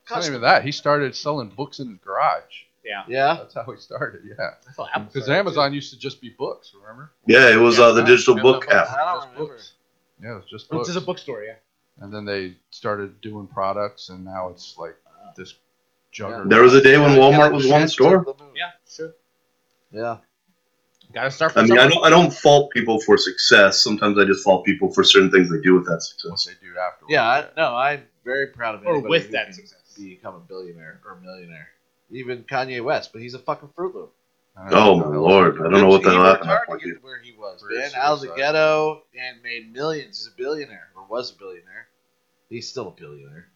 [0.08, 0.64] To not even that.
[0.64, 2.64] He started selling books in his garage.
[2.84, 3.04] yeah.
[3.08, 4.22] Yeah, That's how he started.
[4.26, 4.36] Yeah.
[4.66, 6.74] That's how Apple Because started, Amazon used to just be books.
[6.80, 7.12] Remember?
[7.28, 8.90] Yeah, it was Yeah, uh, the digital Yeah, book that app.
[8.90, 9.54] I don't Just remember.
[9.54, 9.74] books.
[10.22, 10.88] Yeah, it was just books.
[10.88, 11.56] Which is a bookstore, yeah.
[12.00, 14.96] And then they started doing products, and now it's like
[15.36, 15.56] this
[16.12, 16.50] juggernaut.
[16.50, 18.26] There was a day when Walmart was one store.
[18.56, 19.14] Yeah, sure.
[19.92, 20.18] Yeah.
[21.14, 21.90] Got to start from I mean, I somewhere.
[21.90, 23.84] don't, I don't fault people for success.
[23.84, 26.46] Sometimes I just fault people for certain things they do with that what success.
[26.46, 27.12] they do afterwards.
[27.12, 29.81] Yeah, I, no, I'm very proud of Or anybody with who that can success.
[29.98, 31.70] Become a billionaire or a millionaire.
[32.12, 34.14] Even Kanye West, but he's a fucking Fruit Loop.
[34.58, 34.98] Oh know.
[34.98, 36.42] my lord, I don't know what the hell happened.
[36.42, 37.04] at that hard to point, get dude.
[37.04, 37.92] where he was, Very man.
[37.96, 40.18] Out of the ghetto and made millions.
[40.20, 41.88] He's a billionaire, or was a billionaire.
[42.50, 43.48] He's still a billionaire.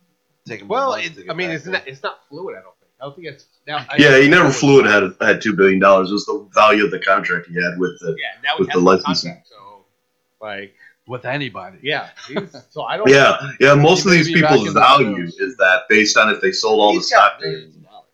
[0.47, 1.73] Taking Well, it, I mean, it's there.
[1.73, 2.55] not it's not fluid.
[2.57, 2.91] I don't think.
[3.01, 3.85] I don't think it's now.
[3.89, 4.85] I- Yeah, he never flew it.
[4.85, 6.11] Had had two billion dollars.
[6.11, 8.15] It was the value of the contract he had with the.
[8.17, 9.31] Yeah, now with has the the licensing.
[9.31, 9.83] contract, so
[10.39, 10.75] like,
[11.07, 11.77] With anybody.
[11.83, 12.09] yeah.
[12.27, 13.09] He's, so I don't.
[13.09, 13.75] Yeah, yeah.
[13.75, 16.93] Most of these people's in the value is that based on if they sold all
[16.93, 17.41] the He's got stock.
[17.41, 18.05] millions of dollars.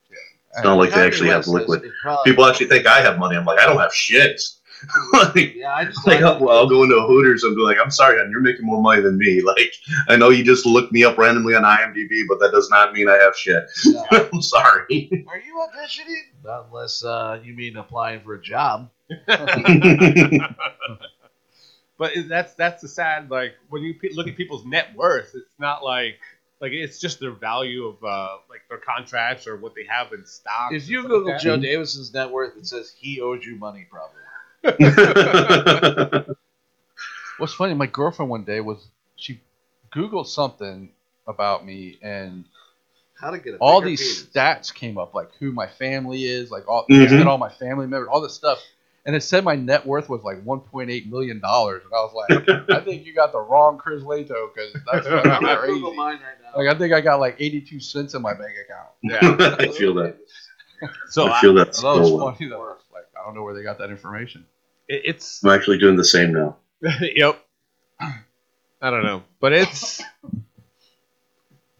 [0.54, 1.84] It's not like they actually have liquid.
[2.26, 3.38] People actually think I have money.
[3.38, 4.42] I'm like, I don't have shit.
[5.14, 7.78] like, Yeah, I just like like, well, I'll go into a Hooters and be like,
[7.82, 9.42] I'm sorry, hon, you're making more money than me.
[9.52, 9.74] Like,
[10.10, 13.08] I know you just looked me up randomly on IMDb, but that does not mean
[13.08, 13.64] I have shit.
[13.86, 14.04] Yeah.
[14.34, 15.26] I'm sorry.
[15.30, 16.24] Are you auditioning?
[16.44, 18.89] Unless uh, you mean applying for a job.
[22.02, 25.84] But that's that's the sad like when you look at people's net worth, it's not
[25.84, 26.18] like
[26.60, 30.26] like it's just their value of uh like their contracts or what they have in
[30.26, 30.72] stock.
[30.72, 31.62] If you Google like Joe that.
[31.62, 34.18] Davison's net worth, it says he owes you money, probably.
[37.38, 38.84] What's funny, my girlfriend one day was
[39.16, 39.39] she
[39.93, 40.89] Googled something
[41.28, 42.45] about me and
[43.20, 44.28] How to get a all these penis.
[44.34, 47.20] stats came up, like who my family is, like all Mhm.
[47.20, 48.60] and all my family members, all this stuff.
[49.06, 52.70] And it said my net worth was like 1.8 million dollars, and I was like,
[52.70, 55.74] I think you got the wrong Chris Lato because that's I'm fucking crazy.
[55.74, 56.60] Google mine right now.
[56.60, 58.89] Like I think I got like 82 cents in my bank account.
[59.02, 59.56] Yeah.
[59.60, 60.18] I feel that.
[61.10, 62.76] So I feel that And that was funny though.
[62.93, 64.45] Like I don't know where they got that information.
[64.88, 66.58] it, it's I'm actually doing the same now.
[67.02, 67.43] yep.
[67.99, 70.02] I don't know, but it's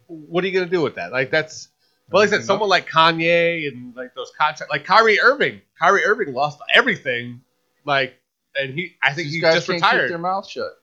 [0.06, 1.10] what are you gonna do with that?
[1.12, 1.68] Like that's
[2.12, 5.60] well, like I said, someone like Kanye and like those contracts, like Kyrie Irving.
[5.78, 7.40] Kyrie Irving lost everything,
[7.84, 8.14] like,
[8.54, 10.10] and he, I think These he guys just can't keep retired.
[10.10, 10.80] their mouth shut.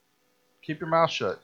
[0.61, 1.39] Keep your mouth shut.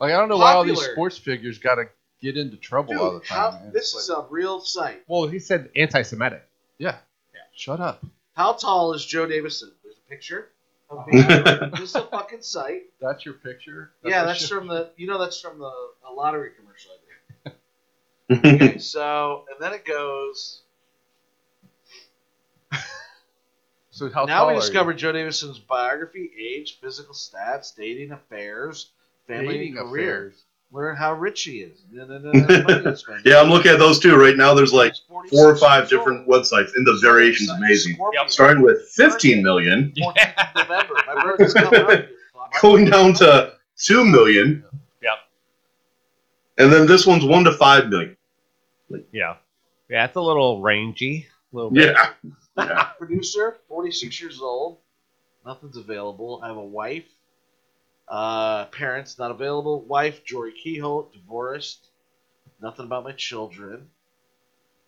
[0.00, 0.92] Like I don't know why all these Popular.
[0.94, 1.84] sports figures got to
[2.20, 3.62] get into trouble Dude, all the how- time.
[3.64, 3.72] man.
[3.72, 5.02] this It's is a real site.
[5.06, 6.42] Well, he said anti-Semitic.
[6.78, 6.96] Yeah.
[7.32, 7.40] yeah.
[7.54, 8.04] Shut up.
[8.34, 9.70] How tall is Joe Davison?
[9.84, 10.48] There's a picture.
[10.90, 11.22] Of me.
[11.72, 12.82] this is a fucking site.
[13.00, 13.92] That's your picture?
[14.04, 14.90] yeah, that's from the.
[14.96, 15.70] You know, that's from the
[16.08, 16.60] a lottery commercial.
[16.60, 16.63] I did.
[18.30, 20.62] Okay, so and then it goes.
[23.90, 24.60] So how now we are you?
[24.60, 28.90] discovered Joe Davison's biography, age, physical stats, dating affairs,
[29.28, 30.16] family Dating and career.
[30.16, 30.44] affairs.
[30.72, 31.82] Learn how rich he is.
[31.92, 34.52] Yeah, I'm looking at those too right now.
[34.52, 34.94] There's like
[35.30, 36.00] four or five years old.
[36.00, 37.94] different websites, and the variation's amazing.
[37.94, 38.26] Scorpio.
[38.26, 40.94] Starting with 15 million, 14th of November.
[41.06, 42.06] My birthday's coming up.
[42.60, 44.64] going down to 2 million.
[46.58, 48.16] And then this one's one to five million.
[49.12, 49.36] Yeah.
[49.88, 51.26] Yeah, it's a little rangy.
[51.52, 51.96] A little bit.
[51.96, 52.32] Yeah.
[52.56, 52.84] yeah.
[52.98, 54.78] Producer, 46 years old.
[55.44, 56.40] Nothing's available.
[56.42, 57.08] I have a wife.
[58.08, 59.82] Uh, parents not available.
[59.82, 61.88] Wife, Jory Kehoe, divorced.
[62.60, 63.88] Nothing about my children.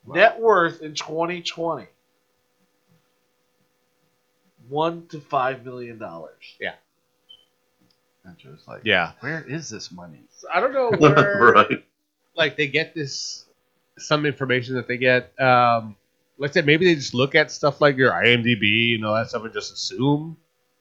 [0.06, 1.86] Net worth in 2020.
[4.68, 6.56] One to five million dollars.
[6.60, 6.74] Yeah.
[8.24, 9.12] And Joe's like, Yeah.
[9.20, 10.25] where is this money?
[10.36, 11.84] So I don't know where right.
[12.36, 13.46] like they get this
[13.98, 15.32] some information that they get.
[15.40, 15.96] Um,
[16.38, 19.44] let's say maybe they just look at stuff like your IMDb and all that stuff
[19.44, 20.36] and just assume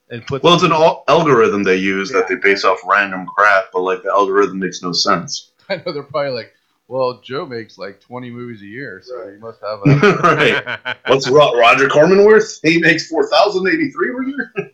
[0.10, 0.44] and put.
[0.44, 4.04] Well, it's an al- algorithm they use that they base off random crap, but like
[4.04, 5.52] the algorithm makes no sense.
[5.70, 6.54] I know they're probably like,
[6.88, 10.18] well, Joe makes like 20 movies a year, so he must have a.
[10.36, 10.96] right.
[11.08, 12.60] What's Roger Corman worth?
[12.62, 14.65] He makes four thousand eighty three a year.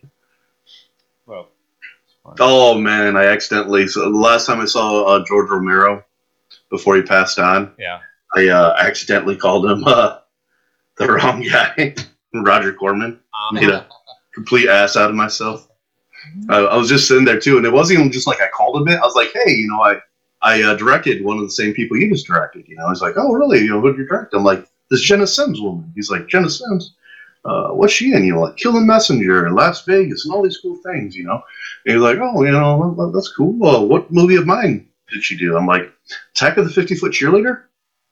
[2.38, 3.86] Oh man, I accidentally.
[3.88, 6.04] So the last time I saw uh, George Romero
[6.70, 8.00] before he passed on, yeah.
[8.34, 10.18] I uh, accidentally called him uh,
[10.96, 11.94] the wrong guy,
[12.34, 13.18] Roger Corman.
[13.34, 13.86] Um, Made a
[14.34, 15.68] complete ass out of myself.
[16.48, 18.80] I, I was just sitting there too, and it wasn't even just like I called
[18.80, 18.98] him it.
[18.98, 19.98] I was like, hey, you know, I
[20.42, 22.68] I uh, directed one of the same people you just directed.
[22.68, 23.60] You know, he's like, oh really?
[23.60, 24.34] You know, who did you direct?
[24.34, 25.92] I'm like, this Jena Sims woman.
[25.94, 26.94] He's like, Jena Sims.
[27.44, 28.24] Uh, what's she in?
[28.24, 31.16] You know, like Killing Messenger and Last Vegas and all these cool things.
[31.16, 31.42] You know,
[31.86, 33.52] and he's like, oh, you know, that's cool.
[33.52, 35.56] Well, what movie of mine did she do?
[35.56, 35.92] I'm like,
[36.34, 37.64] Attack of the 50 Foot Cheerleader.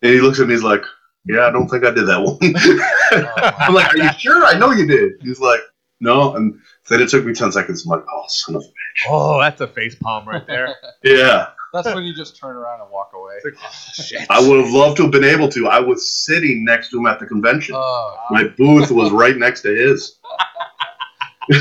[0.03, 0.55] And he looks at me.
[0.55, 0.83] He's like,
[1.27, 2.39] yeah, I don't think I did that one.
[3.61, 4.45] I'm like, are you sure?
[4.45, 5.13] I know you did.
[5.21, 5.61] He's like,
[6.01, 6.35] no.
[6.35, 6.59] And
[6.89, 7.85] then it took me 10 seconds.
[7.85, 9.07] I'm like, oh, son of a bitch.
[9.09, 10.75] Oh, that's a face palm right there.
[11.05, 11.49] Yeah.
[11.73, 13.35] That's when you just turn around and walk away.
[13.45, 14.27] Like, oh, shit.
[14.29, 15.69] I would have loved to have been able to.
[15.69, 17.75] I was sitting next to him at the convention.
[17.79, 20.19] Oh, My booth was right next to his.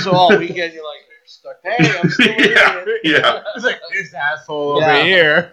[0.03, 1.55] So all weekend you're like, stuck.
[1.64, 2.84] hey, I'm still yeah.
[2.86, 2.99] here.
[3.03, 3.41] Yeah.
[3.55, 4.97] It's like this asshole Yeah.
[4.97, 5.51] over here.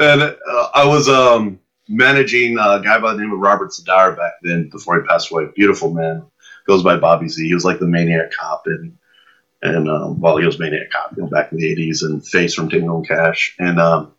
[0.00, 1.58] And uh, I was um,
[1.88, 5.46] managing a guy by the name of Robert Z'Dar back then before he passed away.
[5.54, 6.24] Beautiful man.
[6.66, 7.46] Goes by Bobby Z.
[7.46, 8.96] He was like the maniac cop in,
[9.62, 12.54] and um, well, he was maniac cop you know, back in the 80s and face
[12.54, 13.54] from Tango and Cash.
[13.58, 14.12] And um,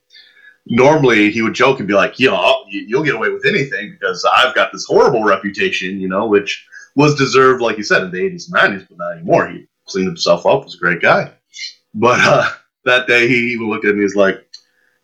[0.66, 2.32] normally he would joke and be like, "Yo,
[2.70, 6.66] you- you'll get away with anything because I've got this horrible reputation, you know, which
[6.96, 9.48] was deserved, like you said, in the 80s and 90s, but not anymore.
[9.50, 11.32] He cleaned himself up, was a great guy.
[11.94, 12.50] But uh,
[12.86, 14.48] that day he even looked at me and was like,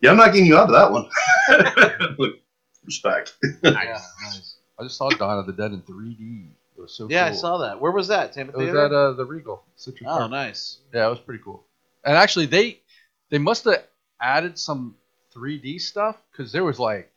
[0.00, 2.16] Yeah, I'm not getting you out of that one.
[2.18, 2.36] Look,
[2.84, 3.34] respect.
[3.62, 4.56] Yeah, nice.
[4.78, 6.48] I just saw Dawn of the Dead in 3D.
[6.80, 7.78] It was so Yeah, I saw that.
[7.78, 8.32] Where was that?
[8.32, 8.84] Tampa It was Theater?
[8.86, 9.62] at uh, the Regal.
[9.76, 10.30] Citrus oh, Park.
[10.30, 10.78] nice.
[10.94, 11.62] Yeah, it was pretty cool.
[12.04, 12.80] And actually, they
[13.28, 13.84] they must have
[14.20, 14.96] added some
[15.36, 17.12] 3D stuff because there was like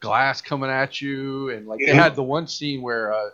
[0.00, 3.30] glass coming at you, and like they had the one scene where uh,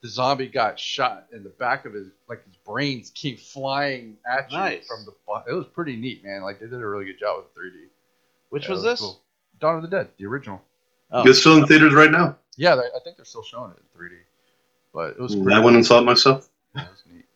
[0.00, 4.50] the zombie got shot in the back of his like his brains came flying at
[4.50, 4.86] you Nice.
[4.86, 5.12] from the.
[5.26, 6.40] bu- It was pretty neat, man.
[6.42, 7.88] Like they did a really good job with 3D.
[8.48, 9.00] Which Yeah, was it this?
[9.00, 9.20] cool.
[9.60, 10.62] Dawn of the Dead, the original.
[11.10, 11.28] Oh.
[11.28, 12.38] It's still in theaters right now.
[12.56, 14.16] Yeah, they, I think they're still showing it in 3D.
[14.96, 15.52] But it was pretty.
[15.52, 16.48] I went and saw it myself.
[16.74, 17.26] That was neat.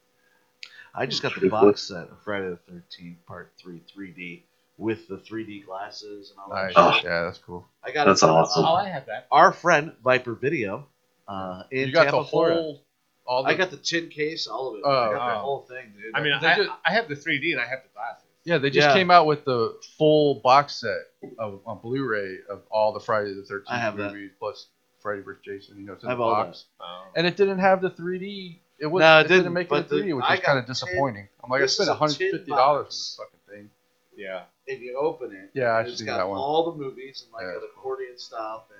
[0.94, 4.44] I just got the box set of Friday the 13th Part 3 3D
[4.78, 6.96] with the 3D glasses and all that Nice.
[6.96, 7.04] shit.
[7.04, 7.08] Oh.
[7.10, 7.68] Yeah, that's cool.
[7.84, 8.64] I got That's it awesome.
[8.64, 9.26] uh, oh, I have that.
[9.30, 10.86] our friend Viper Video
[11.28, 12.30] uh, in you got Tampa, the whole.
[12.30, 12.78] Florida.
[13.26, 14.82] All the, I got the tin case, all of it.
[14.82, 15.40] Oh, I got that wow.
[15.42, 16.14] whole thing, dude.
[16.14, 18.24] I mean, I, just- I have the 3D and I have the glasses.
[18.44, 18.94] Yeah, they just Yeah.
[18.94, 20.96] came out with the full box set
[21.38, 23.96] of on Blu-ray of all the Friday the Thirteenth I that.
[23.96, 24.68] movies plus
[25.00, 25.42] Friday vs.
[25.44, 25.78] Jason.
[25.78, 27.04] You know, it's in I have the all box, Oh.
[27.16, 28.58] and it didn't have the 3D.
[28.78, 30.30] It was No, it it, didn't, didn't, make it but in 3D, the- which I
[30.32, 31.28] was kind of got disappointing.
[31.44, 32.94] I'm like, I this spent is a 150 tin dollars on box.
[32.96, 33.70] this fucking thing.
[34.16, 34.42] Yeah.
[34.66, 36.38] if you open it, Yeah, I've it's seen got that one.
[36.38, 37.58] all the movies and like Yeah.
[37.58, 38.76] an accordion style thing.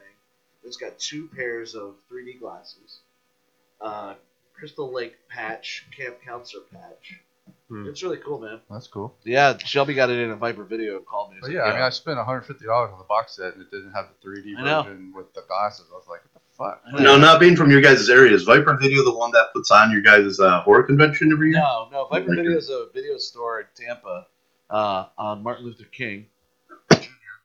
[0.64, 3.00] It's got two pairs of 3D glasses,
[3.80, 4.14] uh,
[4.54, 7.20] Crystal Lake patch, Camp Counselor patch.
[7.70, 7.86] Hmm.
[7.86, 8.60] It's really cool, man.
[8.68, 9.14] That's cool.
[9.22, 11.36] Yeah, Shelby got it in a Viper video and called me.
[11.36, 13.62] He's But like, yeah, I mean, I spent 150 dollars on the box set, and
[13.62, 15.86] it didn't have the 3D version with the glasses.
[15.92, 16.42] I was like, what
[16.82, 17.00] the fuck?
[17.00, 18.34] No, not being from your guys' area.
[18.34, 21.60] Is Viper Video the one that puts on your guys' uh, horror convention every year?
[21.60, 22.06] No, no.
[22.06, 22.42] Viper Okay.
[22.42, 24.26] Video is a video store in Tampa
[24.68, 26.26] uh, on Martin Luther King.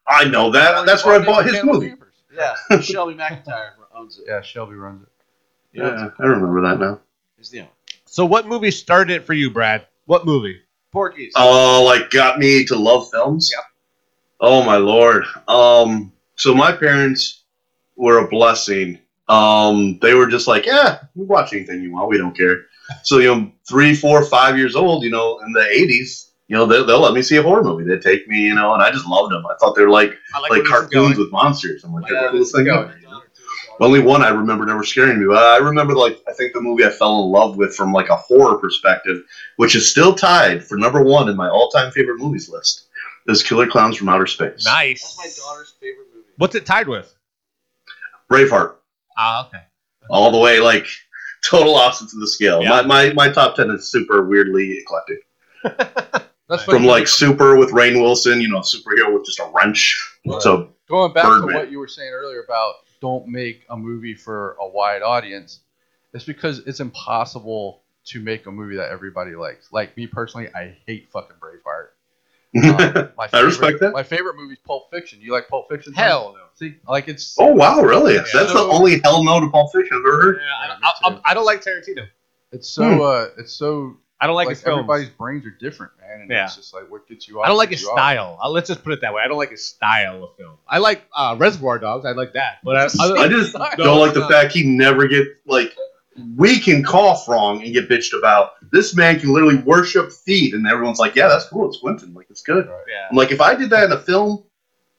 [0.07, 0.87] I know that.
[0.87, 1.93] That's where I bought his movie.
[2.35, 4.25] Yeah, Shelby McIntyre owns it.
[4.27, 5.09] Yeah, Shelby runs it.
[5.71, 6.09] He owns Yeah.
[6.19, 6.99] I remember that now.
[7.37, 7.69] He's the owner.
[8.05, 9.85] So, what movie started it for you, Brad?
[10.05, 10.61] What movie?
[10.91, 11.33] Porky's.
[11.35, 13.51] Oh, like got me to love films.
[13.53, 13.63] Yep.
[14.39, 15.25] Oh my lord.
[15.47, 16.11] Um.
[16.35, 17.43] So my parents
[17.95, 18.99] were a blessing.
[19.27, 19.99] Um.
[20.01, 22.09] They were just like, yeah, we watch anything you want.
[22.09, 22.65] We don't care.
[23.03, 25.03] So you know, three, four, five years old.
[25.03, 27.83] You know, in the '80s, you know, they, they'll let me see a horror movie.
[27.83, 29.45] They'd take me, you know, and I just loved them.
[29.47, 31.83] I thought they were like I like where cartoons with monsters.
[31.83, 32.91] I'm like, Yeah, they're this thing going.
[33.75, 33.85] Ever.
[33.85, 35.25] Only one I remember never scaring me.
[35.27, 38.09] But I remember like I think the movie I fell in love with from like
[38.09, 39.21] a horror perspective,
[39.57, 42.87] which is still tied for number one in my all-time favorite movies list,
[43.27, 44.65] is Killer Clowns from Outer Space.
[44.65, 45.01] Nice.
[45.01, 46.27] That's my daughter's favorite movie.
[46.37, 47.13] What's it tied with?
[48.31, 48.75] Braveheart,
[49.17, 49.63] Ah, okay.
[50.09, 50.87] all the way like
[51.45, 52.61] total opposites of the scale.
[52.63, 52.69] Yeah.
[52.69, 55.19] My, my my top ten is super weirdly eclectic.
[56.47, 56.87] That's From funny.
[56.87, 59.97] like Super with Rainn Wilson, you know, superhero with just a wrench.
[60.27, 60.39] Right.
[60.43, 61.49] So going back Birdman.
[61.49, 65.59] to what you were saying earlier about don't make a movie for a wide audience.
[66.13, 69.71] It's because it's impossible to make a movie that everybody likes.
[69.71, 71.89] Like me personally, I hate fucking Braveheart.
[72.63, 73.91] Um, my I respect that.
[73.93, 75.19] My favorite movie is Pulp Fiction.
[75.21, 75.93] You like Pulp Fiction?
[75.93, 76.45] Hell no.
[76.55, 78.15] See, like it's oh wow, really?
[78.15, 78.23] Yeah.
[78.33, 80.37] That's So- the only hell no to Pulp Fiction I've ever heard.
[80.41, 82.07] Yeah, I, I, I, I don't like Tarantino.
[82.53, 84.79] it's so uh it's so I don't like, like, his films.
[84.79, 86.21] everybody's brains are different, man.
[86.21, 86.45] And Yeah.
[86.45, 87.39] it's just like what gets you.
[87.39, 87.45] Off.
[87.45, 87.97] I don't like his you off.
[87.97, 88.39] style.
[88.41, 89.21] Uh, let's just put it that way.
[89.21, 90.55] I don't like his style of film.
[90.67, 92.05] I like uh, Reservoir Dogs.
[92.05, 94.31] I like that, but I, other- I just No, don't like the not.
[94.31, 95.75] fact he never get like
[96.37, 98.51] we can cough wrong and get bitched about.
[98.71, 101.67] This man can literally worship feet, and everyone's like, "Yeah, that's cool.
[101.67, 102.13] It's Quentin.
[102.13, 103.07] Like, it's good." yeah.
[103.11, 104.45] I'm like, if I did that in a film,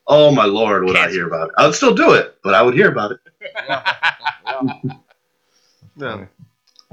[0.06, 1.54] oh my lord, would I hear about it?
[1.56, 3.18] I would still do it, but I would hear about it.
[3.40, 3.92] Yeah.
[5.96, 6.28] no.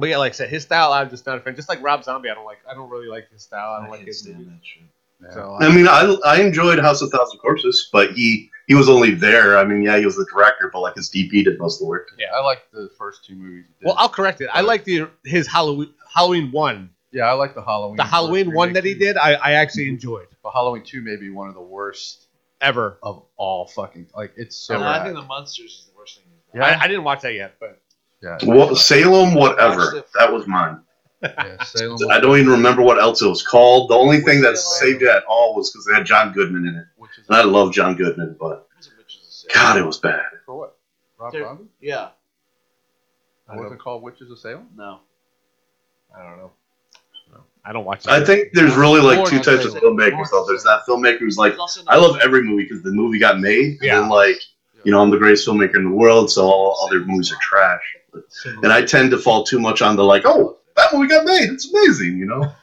[0.03, 1.55] But yeah, like I said, his style, I'm just not a fan.
[1.55, 2.57] Just like Rob Zombie, I don't like.
[2.69, 3.71] I don't really like his style.
[3.75, 4.49] I don't like his stand movie.
[4.49, 4.83] that shit.
[5.21, 5.31] Yeah.
[5.33, 9.11] So I mean, I I enjoyed House of Thousand Corpses, but he he was only
[9.11, 9.57] there.
[9.57, 11.85] I mean, yeah, he was the director, but like his DP did most of the
[11.85, 12.09] work.
[12.19, 13.63] Yeah, I like the first two movies.
[13.65, 13.85] he did.
[13.87, 14.49] well, I'll correct it.
[14.51, 17.95] I like the his Halloween Halloween one, yeah, I like the Halloween.
[17.95, 19.15] the Halloween first one that he did.
[19.15, 22.25] I, I actually enjoyed But Halloween two may be one of the worst
[22.59, 22.97] ever.
[23.01, 24.07] of all fucking.
[24.13, 24.77] Like it's so.
[24.77, 26.25] No, I think the Munsters is the worst thing.
[26.53, 26.65] Yeah.
[26.65, 27.79] I, I didn't watch that yet, but
[28.23, 30.03] yeah, Well, Salem, whatever.
[30.17, 30.79] That was mine.
[31.21, 31.97] yeah, Salem.
[32.09, 33.89] I don't even remember what else it was called.
[33.89, 36.75] The only thing that saved it at all was because they had John Goodman in
[36.75, 39.73] it, Which and I love John Goodman, but Who's a Witches of Salem?
[39.73, 40.21] God, it was bad.
[40.45, 40.77] for what?
[41.19, 41.65] Rob There- Zombie?
[41.79, 42.09] Yeah.
[43.53, 44.67] It wasn't called Witches of Salem.
[44.75, 44.99] No.
[46.17, 46.51] I don't know.
[47.65, 48.03] I don't watch.
[48.03, 48.21] That.
[48.21, 50.45] I think there's really like two types of filmmakers though.
[50.45, 53.39] There's that filmmaker who's like, There's also I love every movie because the movie got
[53.39, 54.01] made, Yeah.
[54.01, 54.37] and like,
[54.83, 57.81] you know, I'm the greatest filmmaker in the world, so all other movies are trash.
[58.63, 61.49] And I tend to fall too much on the like, oh, that movie got made.
[61.49, 62.51] It's amazing, you know.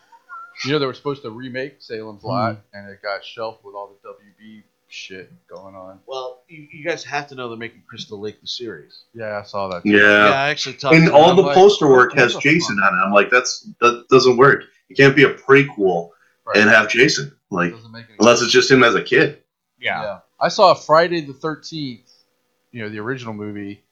[0.67, 2.61] You know they were supposed to remake Salem's Lot, Hmm.
[2.77, 6.01] and it got shelved with all the WB shit going on.
[6.07, 9.05] Well, you, you guys have to know they're making Crystal Lake the series.
[9.15, 9.85] Yeah, I saw that.
[9.85, 9.89] Too.
[9.97, 10.27] Yeah.
[10.27, 10.95] I actually talked.
[10.97, 12.93] And to all the like, poster work has Jason fuck?
[12.93, 13.03] on it.
[13.07, 14.65] I'm like, that's that doesn't work.
[14.91, 16.11] You can't be a prequel
[16.45, 16.59] Right.
[16.59, 17.35] and have Jason.
[17.51, 18.49] Like, Doesn't make any unless sense.
[18.49, 19.43] it's just him as a kid.
[19.81, 20.19] yeah.
[20.39, 22.11] I saw Friday the Thirteenth,
[22.71, 23.83] you know, the original movie,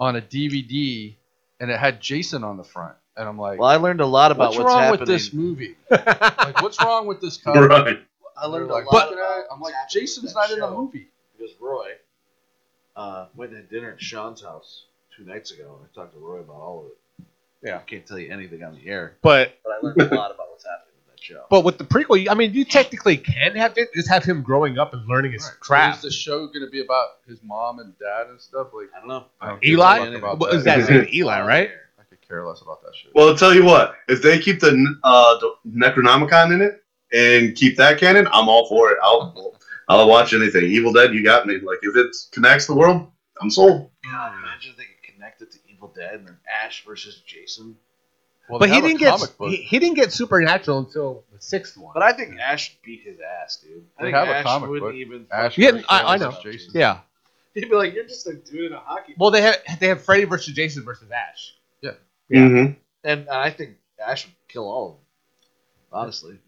[0.00, 1.14] on a DVD,
[1.60, 4.32] and it had Jason on the front, and I'm like, Well, I learned a lot
[4.32, 5.00] about what's, what's, wrong happening.
[5.00, 5.76] with this movie?
[5.90, 7.68] like, what's wrong with this cover?
[7.68, 8.00] Right.
[8.36, 9.04] I learned They're a like, lot.
[9.10, 10.80] looking about at it, I'm like, happening Jason's with not that in the show.
[10.80, 11.08] movie.
[11.38, 11.90] because Roy
[12.96, 14.84] uh, went and had dinner at Sean's house
[15.16, 15.76] two nights ago.
[15.78, 17.26] and I talked to Roy about all of it.
[17.62, 17.76] Yeah.
[17.76, 20.48] I can't tell you anything on the air, But but I learned a lot about
[20.50, 20.89] what's happening with that
[21.20, 21.44] show.
[21.50, 23.92] but with the prequel, I mean, you technically can have it.
[23.94, 25.52] Just have him growing up and learning his Right.
[25.52, 25.96] So craft.
[25.98, 28.68] Is the show going to be about his mom and dad and stuff?
[28.72, 29.24] Like, I don't know.
[29.40, 29.98] I don't Eli?
[29.98, 30.86] fuck about What is that.
[30.86, 31.06] that?
[31.06, 31.14] His?
[31.14, 31.70] Eli, right?
[31.98, 33.12] I could care less about that shit.
[33.14, 33.94] Well, I'll tell you what.
[34.08, 38.68] If they keep the uh, the Necronomicon in it and keep that canon, I'm all
[38.68, 38.98] for it.
[39.02, 39.54] I'll
[39.88, 40.64] I'll watch anything.
[40.64, 41.54] Evil Dead, you got me.
[41.58, 43.10] Like if it connects the world,
[43.40, 43.90] I'm sold.
[44.04, 47.76] God, imagine if they could connect it to Evil Dead and then Ash versus Jason.
[48.50, 51.92] Well, But he didn't get he, he didn't get supernatural until the sixth one.
[51.94, 53.84] But I think Ash beat his ass, dude.
[53.98, 54.96] I They think have a Ash comic wouldn't book.
[54.96, 55.26] even.
[55.32, 56.36] Ash Yeah, I- I know.
[56.42, 56.72] Jason.
[56.74, 57.00] yeah.
[57.54, 60.02] He'd be like, "You're just a dude in a hockey." Well, they have they have
[60.04, 61.54] Freddy versus Jason versus Ash.
[61.80, 61.92] Yeah.
[62.32, 62.72] Mm-hmm.
[63.04, 65.00] And I think Ash would kill all of them.
[65.92, 66.38] Honestly,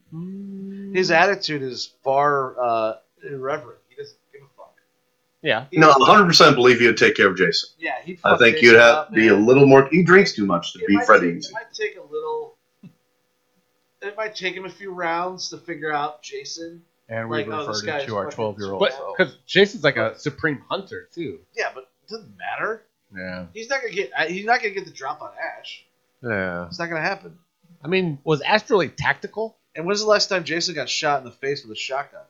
[0.94, 2.94] his attitude is far uh,
[3.28, 3.78] irreverent.
[3.88, 4.74] He doesn't give a fuck.
[5.42, 5.66] Yeah.
[5.70, 7.70] He No, 100 percent believe he'd take care of Jason.
[7.78, 9.88] Yeah, he'd I think Jason you'd have up, to be a little more.
[9.90, 11.32] He drinks too much to It be might Freddy.
[11.40, 12.56] Take, it might take a little.
[14.00, 16.82] It might take him a few rounds to figure out Jason.
[17.08, 19.84] And we Like, oh, this referred guy's to our 12 year old But because Jason's
[19.84, 21.40] like a supreme hunter too.
[21.56, 22.82] Yeah, but it doesn't matter.
[23.14, 23.46] Yeah.
[23.52, 24.10] He's not gonna get.
[24.16, 25.84] uh, He's not gonna get the drop on Ash.
[26.22, 26.66] Yeah.
[26.66, 27.38] It's not gonna happen.
[27.84, 29.56] I mean, was Ash really tactical?
[29.74, 32.22] And when's the last time Jason got shot in the face with a shotgun?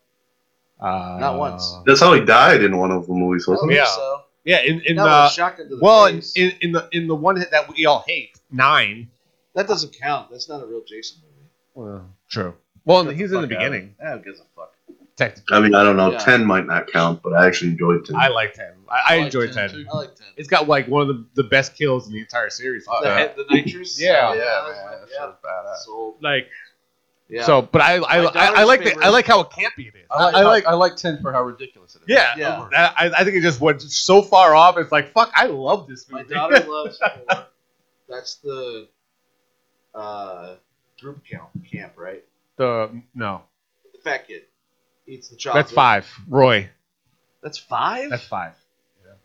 [0.83, 1.75] Uh, Not once.
[1.87, 3.87] That's how he died in one of the movies, I wasn't think Yeah.
[3.87, 4.21] so.
[4.45, 6.33] Yeah, in, in Not the a shotgun to the well, in, face.
[6.37, 9.09] in, in the in the one that we all hate, nine.
[9.55, 10.31] that doesn't count.
[10.33, 11.49] That's not a real Jason movie.
[11.75, 12.55] Well, true.
[12.85, 13.71] Well, Get he's the in the fuck out.
[13.71, 13.95] beginning.
[14.05, 14.73] Ah, who gives a fuck?
[15.15, 16.11] Technically, I mean, I don't know.
[16.13, 16.19] Yeah.
[16.19, 18.17] 10 might not count, but I actually enjoyed 10.
[18.17, 18.73] I like ten.
[18.91, 19.71] I, I like enjoy 10 ten.
[19.71, 19.87] too.
[19.93, 20.27] I like ten.
[20.37, 22.85] It's got like one of the, the best kills in the entire series.
[22.91, 23.19] Uh, the, yeah.
[23.19, 24.01] head, the nitrous.
[24.01, 24.29] Yeah.
[24.31, 24.85] Oh, Yeah, that was man.
[24.87, 25.19] my- That yeah.
[25.19, 25.77] show's badass.
[25.85, 26.15] Sold.
[26.23, 26.49] like
[27.33, 27.45] Yeah.
[27.45, 30.07] so, but I I, I, I daughter's like the, I like how campy it is.
[30.11, 32.09] I like, I like I like 10 for how ridiculous it is.
[32.09, 32.69] yeah Yeah.
[32.77, 34.77] I, I I think it just went so far off.
[34.77, 35.33] It's like fuck.
[35.35, 36.25] I love this movie.
[36.25, 36.99] my daughter loves.
[36.99, 37.47] Four.
[38.09, 38.89] That's the
[39.95, 40.57] uh,
[41.01, 42.23] group count camp, right?
[42.57, 43.43] the no
[43.95, 44.43] The fat kid.
[45.07, 45.65] eats the chocolate.
[45.65, 46.13] That's five.
[46.29, 46.69] Roy.
[47.43, 48.11] That's five.
[48.11, 48.53] That's five.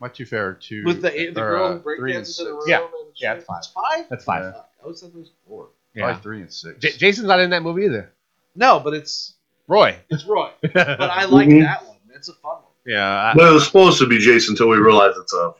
[0.00, 0.84] My two favorite two.
[0.84, 2.62] With the the or, girl uh, who break three and dances in the room.
[2.66, 2.78] Yeah.
[2.78, 3.38] And Yeah, shit.
[3.38, 3.56] it's five.
[3.58, 4.08] That's five.
[4.08, 4.42] That's five.
[4.54, 4.60] Yeah.
[4.80, 5.68] I always thought it was four.
[6.04, 6.78] Probably three and six.
[6.80, 8.12] J- Jason's not in that movie either.
[8.54, 9.34] No, but it's
[9.66, 9.96] Roy.
[10.10, 10.50] it's Roy.
[10.72, 11.62] But I like Mhm.
[11.62, 11.96] that one.
[12.14, 12.62] It's a fun one.
[12.86, 13.30] yeah.
[13.30, 15.52] I- But it was supposed to be Jason until we realized it's a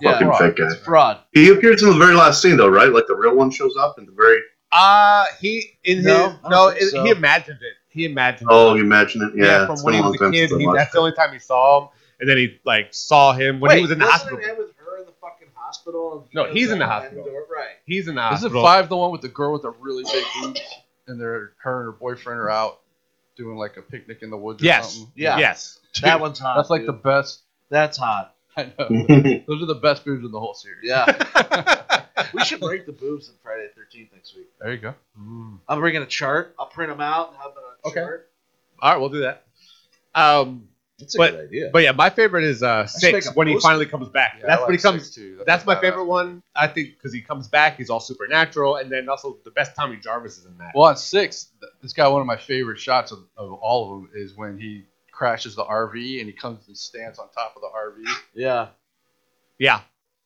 [0.00, 0.38] Yeah, fucking fraud.
[0.40, 0.66] fake guy.
[0.66, 1.18] It's fraud.
[1.32, 2.90] He appears in the very last scene, though, right?
[2.92, 4.38] Like the real one shows up in the very.
[4.72, 7.04] Uh he in No, his don't no think it- so.
[7.04, 7.74] he imagined it.
[7.88, 8.78] He imagined Oh, it.
[8.78, 9.32] you imagine it?
[9.34, 9.64] Yeah.
[9.66, 10.48] from it's when been he a was long a time kid.
[10.50, 11.00] since I He, watched that's the it.
[11.00, 11.88] only time he saw him,
[12.20, 14.38] and then he like saw him when Wait, he was in the doesn't hospital.
[14.38, 15.48] It end with her in the fucking
[15.86, 16.28] hospital.
[16.34, 17.24] No, goes he's in the hospital.
[17.24, 17.46] door?
[17.54, 17.66] Right.
[17.84, 18.46] He's in the hospital.
[18.48, 18.62] Isn't hospital.
[18.62, 20.60] five the one with the girl with the really big boobs,
[21.06, 22.80] and they're her and her boyfriend are out
[23.36, 24.94] doing like a picnic in the woods or Yes.
[24.94, 25.12] something?
[25.14, 25.38] Yeah.
[25.38, 25.78] Yes.
[26.02, 26.56] That one's hot.
[26.56, 26.88] That's like dude.
[26.88, 27.40] the best.
[27.70, 28.34] That's hot.
[28.56, 28.88] I know.
[29.46, 30.78] Those are the best boobs in the whole series.
[30.84, 31.04] Yeah.
[32.32, 34.46] we should break the boobs on Friday the 13th next week.
[34.60, 34.94] There you go.
[35.68, 36.54] I'm bringing a chart.
[36.58, 38.00] I'll print them out and have them on a Okay.
[38.00, 38.30] chart.
[38.80, 39.44] All right, we'll do that.
[40.14, 41.70] Um, That's a But- good idea.
[41.72, 44.36] but yeah, my favorite is uh six when he finally comes back.
[44.40, 45.02] Yeah, that's I when he comes.
[45.04, 45.42] six, too.
[45.46, 46.42] That's a my badass favorite one.
[46.54, 49.96] I think because he comes back, he's all supernatural, and then also the best Tommy
[49.96, 50.72] Jarvis is in that.
[50.74, 54.00] Well, on six, th- this got one of my favorite shots of, of all of
[54.02, 57.62] them is when he crashes the RV and he comes and stands on top of
[57.62, 58.04] the RV.
[58.34, 58.68] yeah.
[59.58, 59.80] yeah,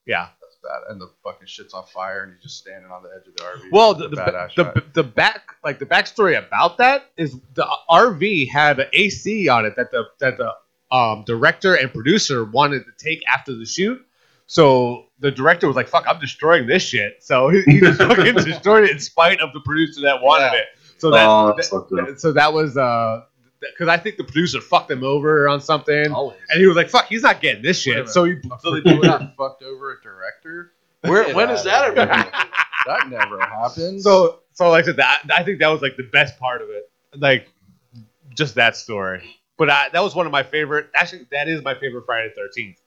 [0.06, 0.28] yeah.
[0.62, 0.90] That's bad.
[0.92, 3.42] And the fucking shit's on fire and he's just standing on the edge of the
[3.42, 3.72] RV.
[3.72, 8.48] Well, the the, the, the, the back like the backstory about that is the RV
[8.50, 10.52] had an AC on it that the that the
[10.94, 14.04] um, director and producer wanted to take after the shoot.
[14.46, 18.34] So the director was like, "Fuck, I'm destroying this shit." So he, he just fucking
[18.34, 20.54] destroyed it in spite of the producer that wanted Yeah.
[20.58, 20.66] it.
[20.98, 22.06] So that, oh, that's fucked up.
[22.08, 23.22] that- so that was uh
[23.60, 26.38] because I think the producer fucked him over on something, Always.
[26.48, 28.80] and he was like, "Fuck, he's not getting this shit." So he A so they
[28.80, 30.72] producer fucked over a director.
[31.02, 32.50] Where, Get when out has of that ever happened?
[32.86, 34.00] That never happened.
[34.00, 36.70] So, so like I said, that I think that was like the best part of
[36.70, 37.46] it, like
[38.34, 39.22] just that story.
[39.58, 40.88] But I, that was one of my favorite.
[40.94, 42.80] Actually, that is my favorite Friday the Thirteenth.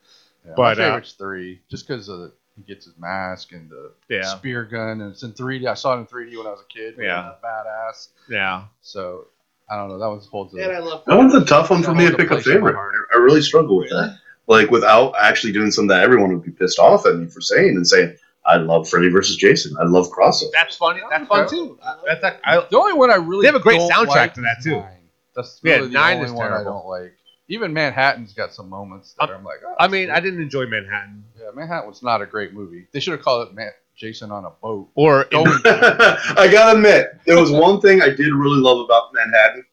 [0.45, 2.09] Yeah, but, my uh, three, just because
[2.55, 5.67] he gets his mask and the Yeah, spear gun, and it's in 3D.
[5.67, 6.95] I saw it in 3D when I was a kid.
[6.99, 7.31] Yeah.
[7.31, 8.09] It badass.
[8.29, 8.63] yeah.
[8.81, 9.27] So
[9.73, 9.97] I don't know.
[9.97, 12.15] That one holds And I a love That one's a tough one for me to
[12.15, 13.07] pick a place in my favorite.
[13.13, 14.19] I I really struggle with that.
[14.47, 17.75] Like without actually doing something that everyone would be pissed off at me for saying
[17.75, 19.75] and saying, I love Freddy versus Jason.
[19.79, 20.51] I love crossover.
[20.53, 21.01] That's funny.
[21.09, 21.79] That's fun too.
[22.05, 24.41] That's like, I, The only one I really They have a great soundtrack like to
[24.41, 24.71] that too.
[24.71, 25.09] Nine.
[25.35, 27.13] That's Yeah, really the Nine only is one I don't like.
[27.47, 30.65] Even Manhattan's got some moments that I'm like, oh, I mean, that's I didn't enjoy
[30.65, 32.87] Manhattan yeah, Manhattan was not a great movie.
[32.91, 34.89] They should have called it Man- Jason on a boat.
[34.95, 39.63] or I gotta admit, there was one thing I did really love about Manhattan.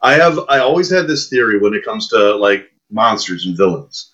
[0.00, 4.10] I have I always had this theory when it comes to like monsters and villains.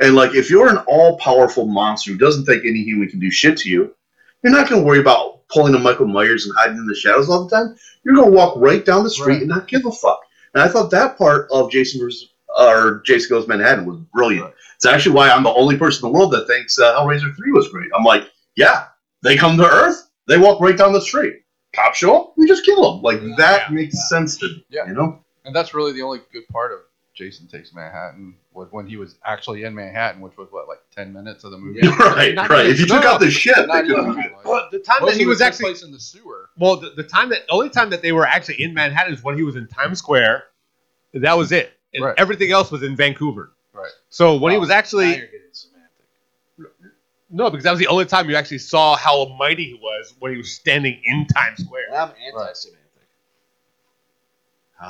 [0.00, 3.30] And like if you're an all powerful monster who doesn't think any human can do
[3.30, 3.94] shit to you,
[4.42, 7.44] you're not gonna worry about pulling a Michael Myers and hiding in the shadows all
[7.48, 7.74] the time.
[8.04, 9.40] You're gonna walk right down the street Right.
[9.42, 10.20] and not give a fuck.
[10.54, 12.28] And I thought that part of Jason vs.
[12.58, 14.44] or Jason Goes Manhattan was brilliant.
[14.44, 14.54] Right.
[14.76, 17.52] It's actually why I'm the only person in the world that thinks uh, Hellraiser 3
[17.52, 17.90] was great.
[17.96, 18.84] I'm like, yeah,
[19.22, 21.42] they come to Earth, they walk right down the street.
[21.74, 23.02] Cops show up, we just kill them.
[23.02, 23.74] Like that Yeah.
[23.74, 24.64] makes sense to me.
[24.70, 24.86] Yeah.
[24.86, 25.22] You know?
[25.44, 26.80] And that's really the only good part of
[27.14, 31.12] Jason Takes Manhattan was when he was actually in Manhattan, which was what, like 10
[31.12, 31.80] minutes of the movie?
[31.98, 32.66] right, Not right.
[32.66, 34.12] If you took out the shit, they Not couldn't even.
[34.14, 34.32] do it.
[34.36, 36.48] like- well, the time Most that he of was actually in the sewer.
[36.58, 39.22] well, the, the time that the only time that they were actually in Manhattan is
[39.22, 40.44] when he was in Times Square.
[41.14, 42.14] That was it, and Right.
[42.18, 43.52] everything else was in Vancouver.
[43.72, 43.90] Right.
[44.10, 45.37] So when he Oh, was actually you're getting semantic.
[47.30, 50.32] No, because that was the only time you actually saw how mighty he was when
[50.32, 51.94] he was standing in Times Square.
[51.94, 52.84] I'm anti-semantic.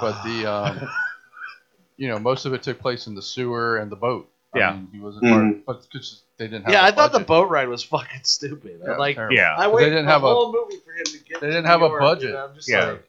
[0.00, 0.88] But the, um,
[1.96, 4.30] you know, most of it took place in the sewer and the boat.
[4.54, 4.72] I Yeah.
[4.74, 7.50] mean, he wasn't part, but because they didn't have yeah, a I thought the boat
[7.50, 8.80] ride was fucking stupid.
[8.82, 9.36] Yeah, I'm like, terrible.
[9.36, 9.54] Yeah.
[9.56, 11.40] I They waited didn't the have a- whole movie for him to get.
[11.40, 12.22] they didn't New have a York, budget.
[12.28, 12.84] you know, I'm just Yeah.
[12.92, 13.04] like,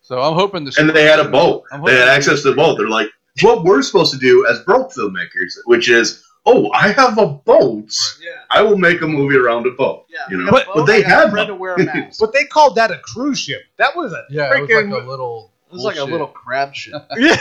[0.00, 1.64] So I'm hoping the And they had a boat.
[1.72, 2.76] I'm They had access to the boat.
[2.78, 3.08] They're like,
[3.42, 7.92] what we're supposed to do as broke filmmakers, which is, oh, I have a boat.
[8.22, 10.06] yeah, I will make a movie around a boat.
[10.08, 10.18] yeah.
[10.30, 10.50] You know?
[10.50, 12.18] got a But- but they I a had to wear a mask.
[12.20, 13.62] But they called that a cruise ship.
[13.78, 15.52] That was a Yeah, it was like a little.
[15.70, 16.94] It was like a little crab ship.
[17.16, 17.36] yeah.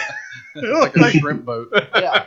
[0.55, 2.25] It's like a shrimp boat Yeah,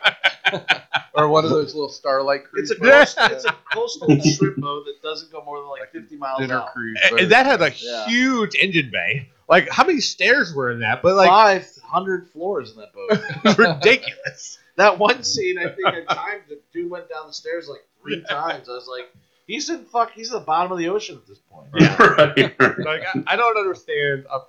[1.14, 2.70] or one of those little starlight cruise.
[2.70, 3.14] it's a boats.
[3.14, 6.58] coast, it's a coastal shrimp boat that doesn't go more than like 50 miles dinner
[6.60, 6.72] out.
[6.72, 6.98] cruise.
[7.10, 8.06] And that had a Yeah.
[8.06, 9.30] huge engine bay.
[9.48, 11.02] Like how many stairs were in that?
[11.02, 13.58] But like Five hundred floors in that boat.
[13.58, 14.58] ridiculous.
[14.76, 18.22] That one scene, I think at times the dude went down the stairs like three
[18.22, 18.68] times.
[18.68, 19.12] I was like,
[19.46, 21.68] he's in fuck, he's at the bottom of the ocean at this point.
[21.74, 22.78] right.
[22.78, 24.26] Like I, I don't understand.
[24.30, 24.40] Uh,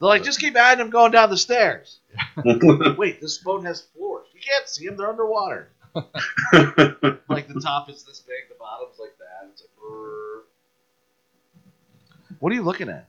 [0.00, 1.98] They're like, just keep adding him going down the stairs.
[2.44, 4.26] Wait, this boat has floors.
[4.34, 5.70] You can't see them; they're underwater.
[5.94, 9.48] Like the top is this big, the bottom's like that.
[9.52, 9.70] It's like.
[9.80, 10.40] brrr.
[12.40, 13.08] What are you looking at?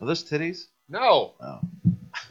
[0.00, 0.66] Are those titties?
[0.88, 1.32] no.
[1.40, 1.60] Oh.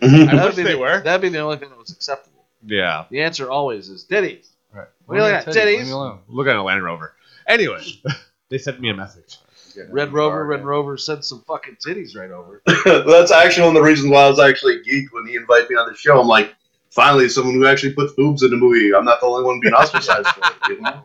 [0.02, 1.02] I wish be they the, were.
[1.02, 2.33] That'd be the only thing that was acceptable.
[2.66, 3.06] Yeah.
[3.10, 4.50] The answer always is titties.
[4.74, 4.88] Right.
[5.06, 5.78] What do you like, Teddy, titties?
[5.78, 6.20] Leave me alone.
[6.28, 7.14] Look at a Land Rover.
[7.48, 7.84] Anyway,
[8.50, 9.38] they sent me a message.
[9.76, 10.64] Getting Red Rover, Red.
[10.64, 12.62] Rover sent some fucking titties right over.
[12.86, 15.76] That's actually one of the reasons why I was actually geeked when he invited me
[15.76, 16.20] on the show.
[16.22, 16.54] I'm like,
[16.92, 18.94] finally, someone who actually puts boobs in the movie.
[18.94, 20.70] I'm not the only one being ostracized for it.
[20.70, 21.04] You know?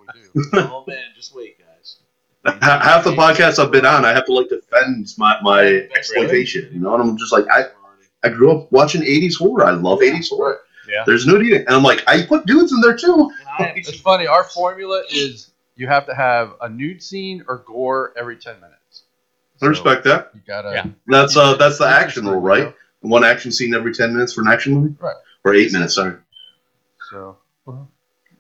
[0.53, 1.97] Oh man, just wait, guys.
[2.45, 5.63] Ha- Half the podcasts I've been on, I have to like defend my, my
[5.97, 6.69] exploitation.
[6.73, 7.65] You know, and I'm just like, I,
[8.23, 9.65] I grew up watching 80s horror.
[9.65, 10.61] I love 80s horror.
[10.89, 11.05] Yeah.
[11.07, 13.31] There's nudity, and I'm like, I put dudes in there too.
[13.61, 14.27] It's funny.
[14.27, 19.03] Our formula is you have to have a nude scene or gore every ten minutes.
[19.61, 20.31] I respect that.
[20.35, 20.71] You gotta.
[20.73, 20.87] Yeah.
[21.07, 22.47] That's uh, that's the action rule, you know?
[22.67, 22.75] right?
[23.01, 25.15] One action scene every 10 minutes for an action movie, Right.
[25.45, 26.17] Or eight minutes, sorry.
[27.11, 27.77] So it's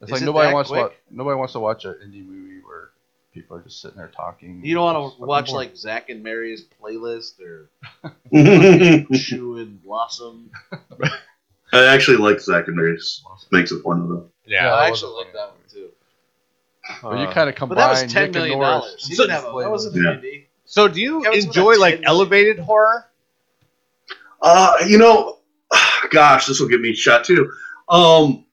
[0.03, 2.61] Is like it nobody that wants to watch, nobody wants to watch an indie movie
[2.65, 2.91] where
[3.33, 4.65] people are just sitting there talking.
[4.65, 5.69] You don't want to watch boring.
[5.69, 7.71] like Zach and Mary's playlist or
[8.35, 10.51] I Shoe and Blossom.
[11.73, 13.23] actually like Zack and Mary's.
[13.51, 14.25] Makes a point of it.
[14.47, 14.75] Yeah, Yeah.
[14.75, 15.89] I that actually like that one too.
[17.07, 19.07] Where you Uh, kind of But that was ten Nick million dollars.
[19.07, 20.11] He So- didn't have a, that wasn't Yeah.
[20.13, 20.45] an indie.
[20.65, 23.07] So, do you Yeah, enjoy like 10 elevated horror?
[24.43, 25.39] Uh, you know,
[26.11, 27.51] gosh, this will get me shot too.
[27.89, 28.45] Um,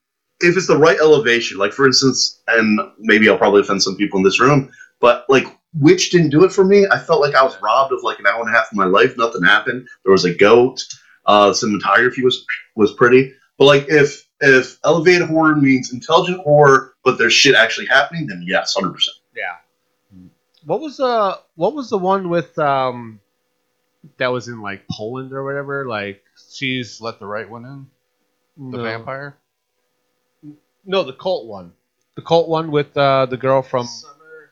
[0.41, 4.17] if it's the right elevation, like for instance, and maybe I'll probably offend some people
[4.17, 5.45] in this room, but like
[5.77, 6.85] Witch didn't do it for me.
[6.89, 8.85] I felt like I was robbed of like an hour and a half of my
[8.85, 9.17] life.
[9.17, 9.87] Nothing happened.
[10.03, 10.81] There was a goat.
[11.25, 17.17] Uh, cinematography was was pretty, but like if if elevated horror means intelligent horror, but
[17.17, 19.17] there's shit actually happening, then yes, hundred percent.
[19.35, 19.55] Yeah.
[20.65, 23.19] What was the what was the one with um
[24.17, 25.85] that was in like Poland or whatever?
[25.87, 28.71] Like she's Let the right one in.
[28.71, 29.37] The no, vampire.
[30.85, 31.73] No, the cult one.
[32.15, 34.51] The cult one with uh the girl from Summer.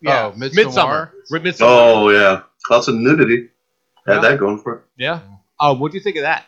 [0.00, 0.54] yeah, Oh, Midsommar?
[0.54, 1.12] Midsummer.
[1.30, 1.60] Midsommar.
[1.62, 3.48] Oh yeah, lots of nudity.
[4.06, 4.20] Had Yeah.
[4.30, 4.82] that going for it.
[4.96, 5.20] Yeah.
[5.60, 6.46] Oh, what do you think of that?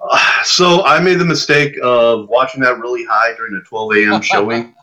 [0.44, 4.20] So I made the mistake of watching that really high during a 12 a.m.
[4.20, 4.74] showing.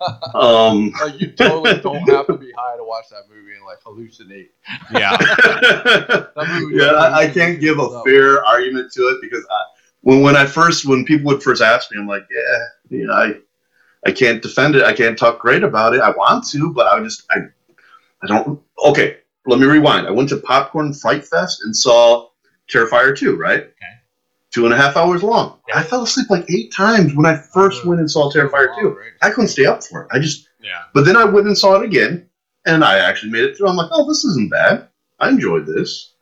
[0.34, 3.80] um, Like you totally don't have to be high to watch that movie and like
[3.82, 4.48] hallucinate.
[4.92, 5.16] Yeah.
[6.36, 9.62] That movie yeah, I, I can't give a fair argument to it because I,
[10.02, 13.34] when when I first when people would first ask me, I'm like, yeah, yeah, I
[14.06, 14.84] I can't defend it.
[14.84, 16.00] I can't talk great about it.
[16.02, 17.38] I want to, but I just I
[18.22, 18.60] I don't.
[18.84, 20.06] Okay, let me rewind.
[20.06, 22.28] I went to Popcorn Fright Fest and saw
[22.70, 23.60] Terrifier 2, right?
[23.60, 23.95] Okay.
[24.56, 25.58] Two and a half hours long.
[25.68, 25.76] Yeah.
[25.76, 28.96] I fell asleep like eight times when I first went and saw Terrifier 2.
[29.20, 30.08] I couldn't stay up for it.
[30.10, 30.80] I just Yeah.
[30.94, 32.26] but then I went and saw it again,
[32.64, 33.68] and I actually made it through.
[33.68, 34.88] I'm like, oh, this isn't bad.
[35.20, 36.14] I enjoyed this.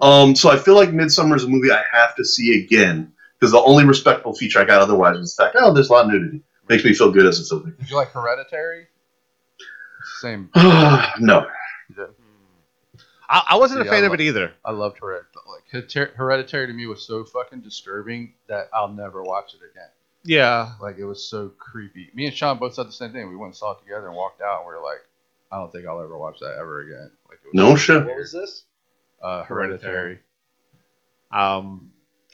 [0.00, 3.52] Um, so I feel like Midsommar is a movie I have to see again because
[3.52, 6.12] the only respectable feature I got otherwise was the fact, oh, there's a lot of
[6.12, 6.40] nudity.
[6.70, 7.78] Makes me feel good as a filmmaker.
[7.80, 8.86] Did you like Hereditary?
[10.22, 10.48] Same.
[10.56, 11.46] no,
[13.28, 14.52] I, I wasn't a fan I of it either.
[14.64, 15.43] I loved Hereditary.
[15.74, 19.88] Like Her- Hereditary to me was so fucking disturbing that I'll never watch it again.
[20.24, 20.72] Yeah.
[20.80, 22.10] Like it was so creepy.
[22.14, 23.28] Me and Sean both said the same thing.
[23.28, 25.04] We went and saw it together and walked out, and we were like,
[25.52, 27.10] I don't think I'll ever watch that ever again.
[27.28, 28.06] Like it was no shit.
[28.06, 28.64] What was this?
[29.22, 30.18] uh, Hereditary.
[31.30, 31.90] Um,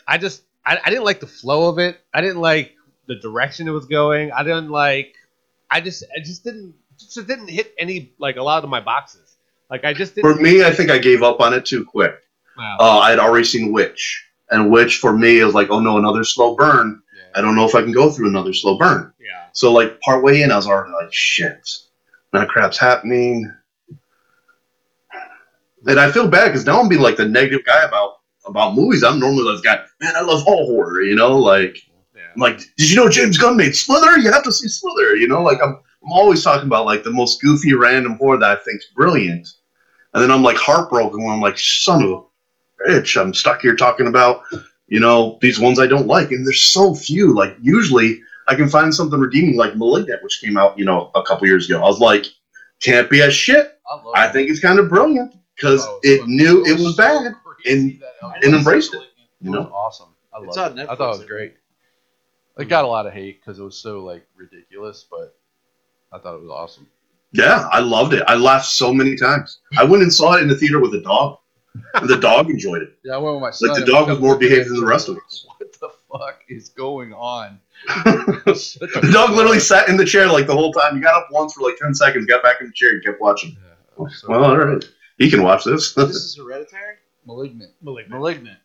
[0.07, 2.01] I just I, I didn't like the flow of it.
[2.12, 2.75] I didn't like
[3.07, 4.33] the direction it was going.
[4.33, 5.15] I didn't like.
[5.71, 8.81] I just I just didn't just it didn't hit any like a lot of my
[8.81, 9.37] boxes.
[9.71, 10.37] Like I just For didn't.
[10.37, 12.15] For me, I think I gave up on it too quick.
[12.57, 12.77] Wow.
[12.79, 16.25] Uh, I had already seen Witch, and Witch for me is like, oh no, another
[16.25, 17.01] slow burn.
[17.35, 19.13] I don't know if I can go through another slow burn.
[19.21, 19.45] yeah.
[19.53, 21.69] So like partway in, I was already like, shit,
[22.33, 23.51] that crap's happening.
[25.87, 28.17] And I feel bad because now I'm being like the negative guy about
[28.47, 29.03] about movies.
[29.05, 30.15] I'm normally this guy, man.
[30.17, 31.37] I love all horror, you know.
[31.39, 31.79] Like,
[32.15, 32.23] Yeah.
[32.35, 34.19] I'm like, did you know James Gunn made Slither?
[34.19, 35.43] You have to see Slither, you know.
[35.43, 38.87] Like, I'm I'm always talking about like the most goofy, random horror that I think's
[38.95, 39.47] brilliant,
[40.15, 42.25] and then I'm like heartbroken when I'm like, son of
[42.85, 44.43] a bitch, I'm stuck here talking about,
[44.89, 47.35] you know, these ones I don't like, and there's so few.
[47.35, 51.23] Like, usually I can find something redeeming, like *Malignant*, which came out, you know, a
[51.23, 51.78] couple years ago.
[51.78, 52.27] I was like,
[52.81, 53.78] can't be a shit.
[54.15, 57.02] I, I think it's kind of brilliant because Oh, it was- knew it was so
[57.02, 57.35] bad.
[57.44, 59.07] crazy and- that it and embraced it, It
[59.43, 59.73] you was know?
[59.73, 60.09] awesome.
[60.35, 60.89] I It's on it.
[60.89, 61.55] I thought it was great.
[62.59, 65.36] It got a lot of hate because it was so like ridiculous, but
[66.12, 66.86] I thought it was awesome.
[67.32, 68.23] Yeah, I loved it.
[68.27, 69.61] I laughed so many times.
[69.78, 71.39] I went and saw it in the theater with a dog.
[71.94, 72.98] And the dog enjoyed it.
[73.05, 73.70] Yeah, I went with my son.
[73.70, 75.47] Like the dog was more behaved than the rest of us.
[75.59, 77.61] What the fuck is going on?
[78.05, 80.97] the dog literally sat in the chair like the whole time.
[80.97, 83.20] You got up once for like ten seconds, got back in the chair, and kept
[83.20, 83.57] watching.
[83.98, 84.85] Yeah, so Well, all right,
[85.19, 85.94] he can watch this.
[85.94, 86.97] This is Hereditary.
[87.27, 87.73] Malignant.
[87.82, 88.11] Malignant.
[88.20, 88.59] Malignant.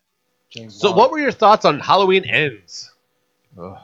[0.50, 0.98] James So, Wan.
[0.98, 2.90] what were your thoughts on Halloween Ends?
[3.58, 3.76] Ugh.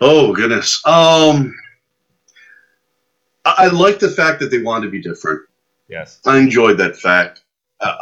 [0.00, 0.80] oh goodness.
[0.86, 1.54] Um,
[3.44, 5.42] I, I like the fact that they wanted to be different.
[5.88, 6.20] Yes.
[6.24, 7.42] I enjoyed that fact.
[7.84, 7.96] Uh,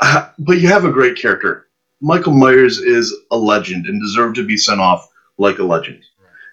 [0.00, 1.68] uh, but you have a great character.
[2.00, 5.08] Michael Myers is a legend and deserved to be sent off
[5.38, 6.02] like a legend.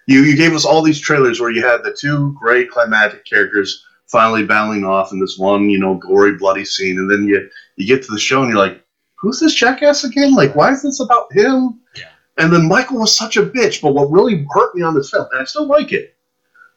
[0.06, 3.84] You you gave us all these trailers where you had the two great climatic characters
[4.06, 7.86] finally battling off in this one, you know, gory, bloody scene, and then you you
[7.86, 8.82] get to the show and you're like,
[9.14, 10.34] who's this jackass again?
[10.34, 11.80] Like, why is this about him?
[11.96, 12.08] Yeah.
[12.38, 13.80] And then Michael was such a bitch.
[13.80, 16.16] But what really hurt me on this film, and I still like it,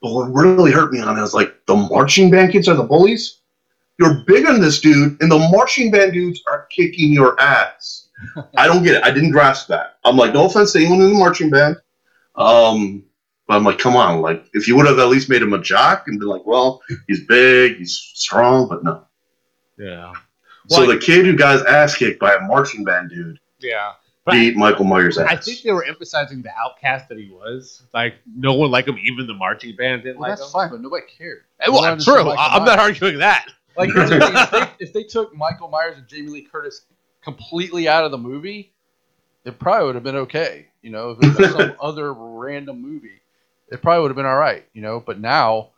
[0.02, 2.84] but what really hurt me on it was like the marching band kids are the
[2.84, 3.40] bullies.
[4.00, 8.10] You're big on this dude, and the marching band dudes are kicking your ass.
[8.58, 9.04] I don't get it.
[9.04, 9.98] I didn't grasp that.
[10.04, 11.78] I'm like, no offense to anyone in the marching band.
[12.36, 13.04] Um,
[13.48, 15.62] but I'm like, come on, like if you would have at least made him a
[15.62, 19.06] jock and been like, well, he's big, he's strong, but no.
[19.78, 20.14] Yeah.
[20.68, 23.94] So Well, the kid who got his ass kicked by a marching band dude Yeah.
[24.26, 25.28] But beat Michael Myers' ass.
[25.30, 27.84] I think they were emphasizing the outcast that he was.
[27.94, 30.54] Like no one liked him, even the marching band didn't Well, like that's him.
[30.54, 31.44] fine, but nobody cared.
[31.68, 32.30] Well, They true.
[32.32, 33.48] I- I'm not arguing that.
[33.78, 36.86] Like here's the thing, if, they, if they took Michael Myers and Jamie Lee Curtis
[37.22, 38.72] completely out of the movie,
[39.44, 40.68] it probably would have been okay.
[40.82, 43.22] You know, if it was some other random movie,
[43.70, 44.66] it probably would have been all right.
[44.74, 45.70] You know, but now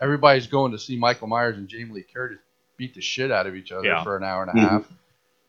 [0.00, 2.38] everybody's going to see Michael Myers and Jamie Lee Curtis
[2.76, 4.02] beat the shit out of each other Yeah.
[4.02, 4.68] for an hour and a Mhm.
[4.68, 4.84] half,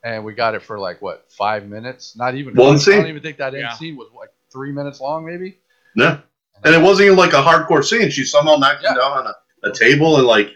[0.04, 2.16] and we got it for like what five minutes?
[2.16, 2.94] Not even One scene.
[2.94, 3.72] I don't even think that end Yeah.
[3.72, 5.58] scene was like three minutes long, maybe.
[5.96, 6.20] Yeah.
[6.64, 8.10] And it wasn't even like a hardcore scene.
[8.10, 10.50] She somehow knocked him down on a, a table and like,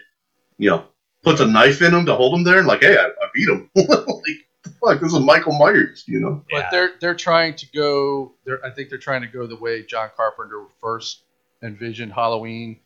[0.57, 0.85] you know,
[1.23, 3.47] puts a knife in him to hold him there and like, hey, I, I beat
[3.49, 3.69] him.
[3.75, 6.43] like, fuck, this is Michael Myers, you know?
[6.49, 6.67] But Yeah.
[6.71, 8.33] they're they're trying to go.
[8.45, 11.21] They're, I think they're trying to go the way John Carpenter first
[11.63, 12.79] envisioned Halloween.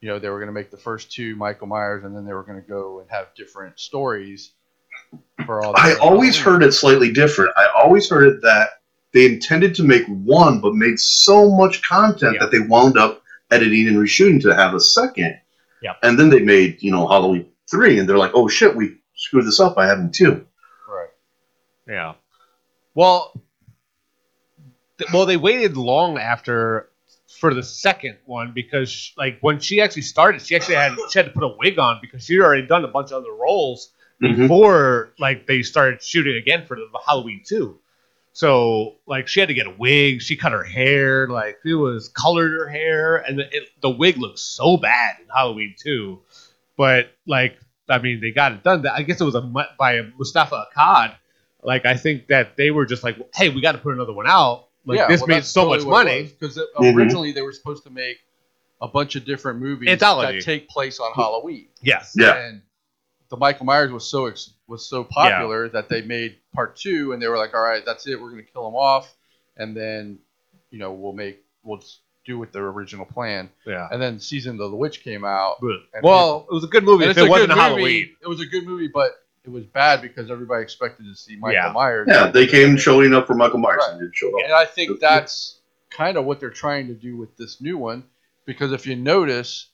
[0.00, 2.32] You know, they were going to make the first two Michael Myers, and then they
[2.32, 4.50] were going to go and have different stories
[5.46, 5.74] for all.
[5.76, 6.60] I always Halloween.
[6.62, 7.52] heard it slightly different.
[7.56, 8.70] I always heard it that
[9.12, 12.40] they intended to make one, but made so much content Yeah.
[12.40, 13.22] that they wound up
[13.52, 15.38] editing and reshooting to have a second.
[15.82, 15.98] Yep.
[16.02, 19.46] And then they made, you know, Halloween 3, and they're like, oh shit, we screwed
[19.46, 20.46] this up by having two.
[20.88, 21.08] Right.
[21.88, 22.14] Yeah.
[22.94, 23.32] Well,
[24.98, 26.88] th- well, they waited long after
[27.40, 31.26] for the second one because, like, when she actually started, she actually had she had
[31.26, 33.90] to put a wig on because she'd already done a bunch of other roles
[34.22, 34.36] Mhm.
[34.36, 37.78] before, like, they started shooting again for the Halloween two.
[38.34, 40.22] So, like, she had to get a wig.
[40.22, 41.26] She cut her hair.
[41.28, 45.26] Like, it was colored her hair, and the, it, the wig looked so bad in
[45.34, 46.20] Halloween two.
[46.76, 47.56] But like,
[47.88, 48.86] I mean, they got it done.
[48.86, 49.40] I guess it was a
[49.78, 51.14] by a Moustapha Akkad.
[51.62, 54.26] Like, I think that they were just like, "Hey, we got to put another one
[54.26, 54.68] out.
[54.84, 56.96] Like, this made so much money." because Mhm.
[56.96, 58.18] originally they were supposed to make
[58.80, 60.38] a bunch of different movies Anthology.
[60.38, 61.68] that take place on Halloween.
[61.82, 62.14] Yes.
[62.16, 62.34] Yeah.
[62.36, 62.62] And
[63.28, 67.22] the Michael Myers was so ex- was so popular that they made part two, and
[67.22, 68.20] they were like, "All right, that's it.
[68.20, 69.14] We're gonna kill him off,
[69.56, 70.18] and then,
[70.70, 73.88] you know, we'll make we'll just do with their original plan." Yeah.
[73.90, 75.56] And then season of the witch came out.
[76.02, 77.82] Well, it was a good movie if it's it a wasn't good Halloween.
[77.84, 78.16] movie.
[78.22, 79.12] It was a good movie, but
[79.44, 81.72] it was bad because everybody expected to see Michael Yeah.
[81.72, 82.06] Myers.
[82.10, 83.90] Yeah, they came showing up for Michael Myers Right.
[83.92, 84.44] and didn't show up.
[84.44, 85.58] And I think that's
[85.90, 88.04] kind of what they're trying to do with this new one,
[88.46, 89.66] because if you notice,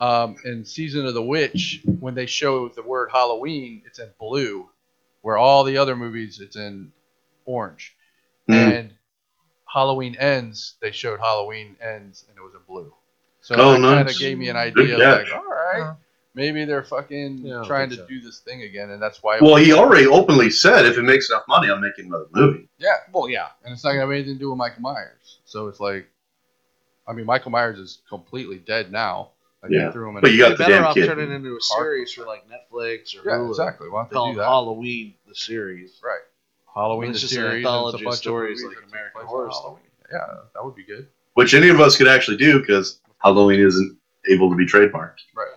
[0.00, 4.68] um, in Season of the Witch, when they show the word Halloween, it's in blue,
[5.22, 6.92] where all the other movies it's in
[7.44, 7.96] orange.
[8.48, 8.54] Mhm.
[8.78, 8.94] And
[9.76, 12.90] Halloween ends, they showed Halloween ends, and it was in blue.
[13.42, 15.94] So Oh, that kind of gave me an idea, like, all right, Uh-huh.
[16.34, 18.06] maybe they're fucking Yeah, trying to so.
[18.06, 19.38] do this thing again, and that's why.
[19.38, 22.68] Well, he already openly said if it makes enough money, I'm making another movie.
[22.78, 23.48] yeah, Well, yeah.
[23.64, 25.40] and it's not gonna have anything to do with Michael Myers.
[25.44, 26.08] So it's like,
[27.06, 29.32] I mean, Michael Myers is completely dead now.
[29.62, 29.86] Like Yeah.
[29.86, 31.06] they threw him in But a- you got They the better damn off kid.
[31.06, 33.50] turning it into a series for like Netflix or yeah, Hulu.
[33.50, 33.88] exactly.
[33.90, 34.46] Why don't they do that?
[34.46, 36.00] Halloween the series.
[36.02, 36.20] Right.
[36.76, 37.54] Halloween It's the just an series.
[37.54, 39.82] and anthology a of bunch stories movies like that take American place on Horror Halloween.
[40.12, 41.08] Yeah, that would be good.
[41.34, 43.98] Which any of us could actually do because Halloween isn't
[44.28, 45.20] able to be trademarked.
[45.34, 45.48] Right.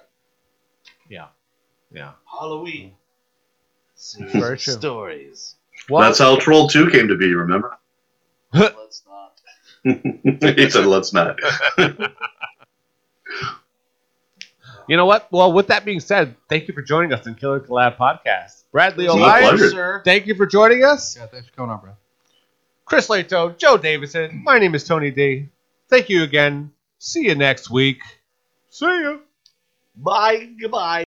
[1.10, 1.28] Yeah.
[1.92, 2.12] Yeah.
[2.26, 2.94] Halloween.
[4.18, 4.74] Very true.
[4.74, 5.56] Stories.
[5.90, 7.78] Well, That's how Troll 2 came to be, remember?
[8.54, 9.40] Let's not.
[10.58, 11.38] he said, let's not.
[14.90, 15.32] you know what?
[15.32, 18.64] Well, with that being said, thank you for joining us in Killer Collab Podcast.
[18.72, 20.02] Bradley It's my O'Brien, sir.
[20.04, 21.16] thank you for joining us.
[21.16, 21.92] Yeah, thanks for coming on, bro.
[22.86, 24.42] Chris Lato, Joe Davidson.
[24.44, 25.50] My name is Tony D.
[25.90, 26.72] Thank you again.
[26.98, 28.02] See you next week.
[28.70, 29.22] See you.
[29.96, 30.50] Bye.
[30.60, 31.04] Goodbye.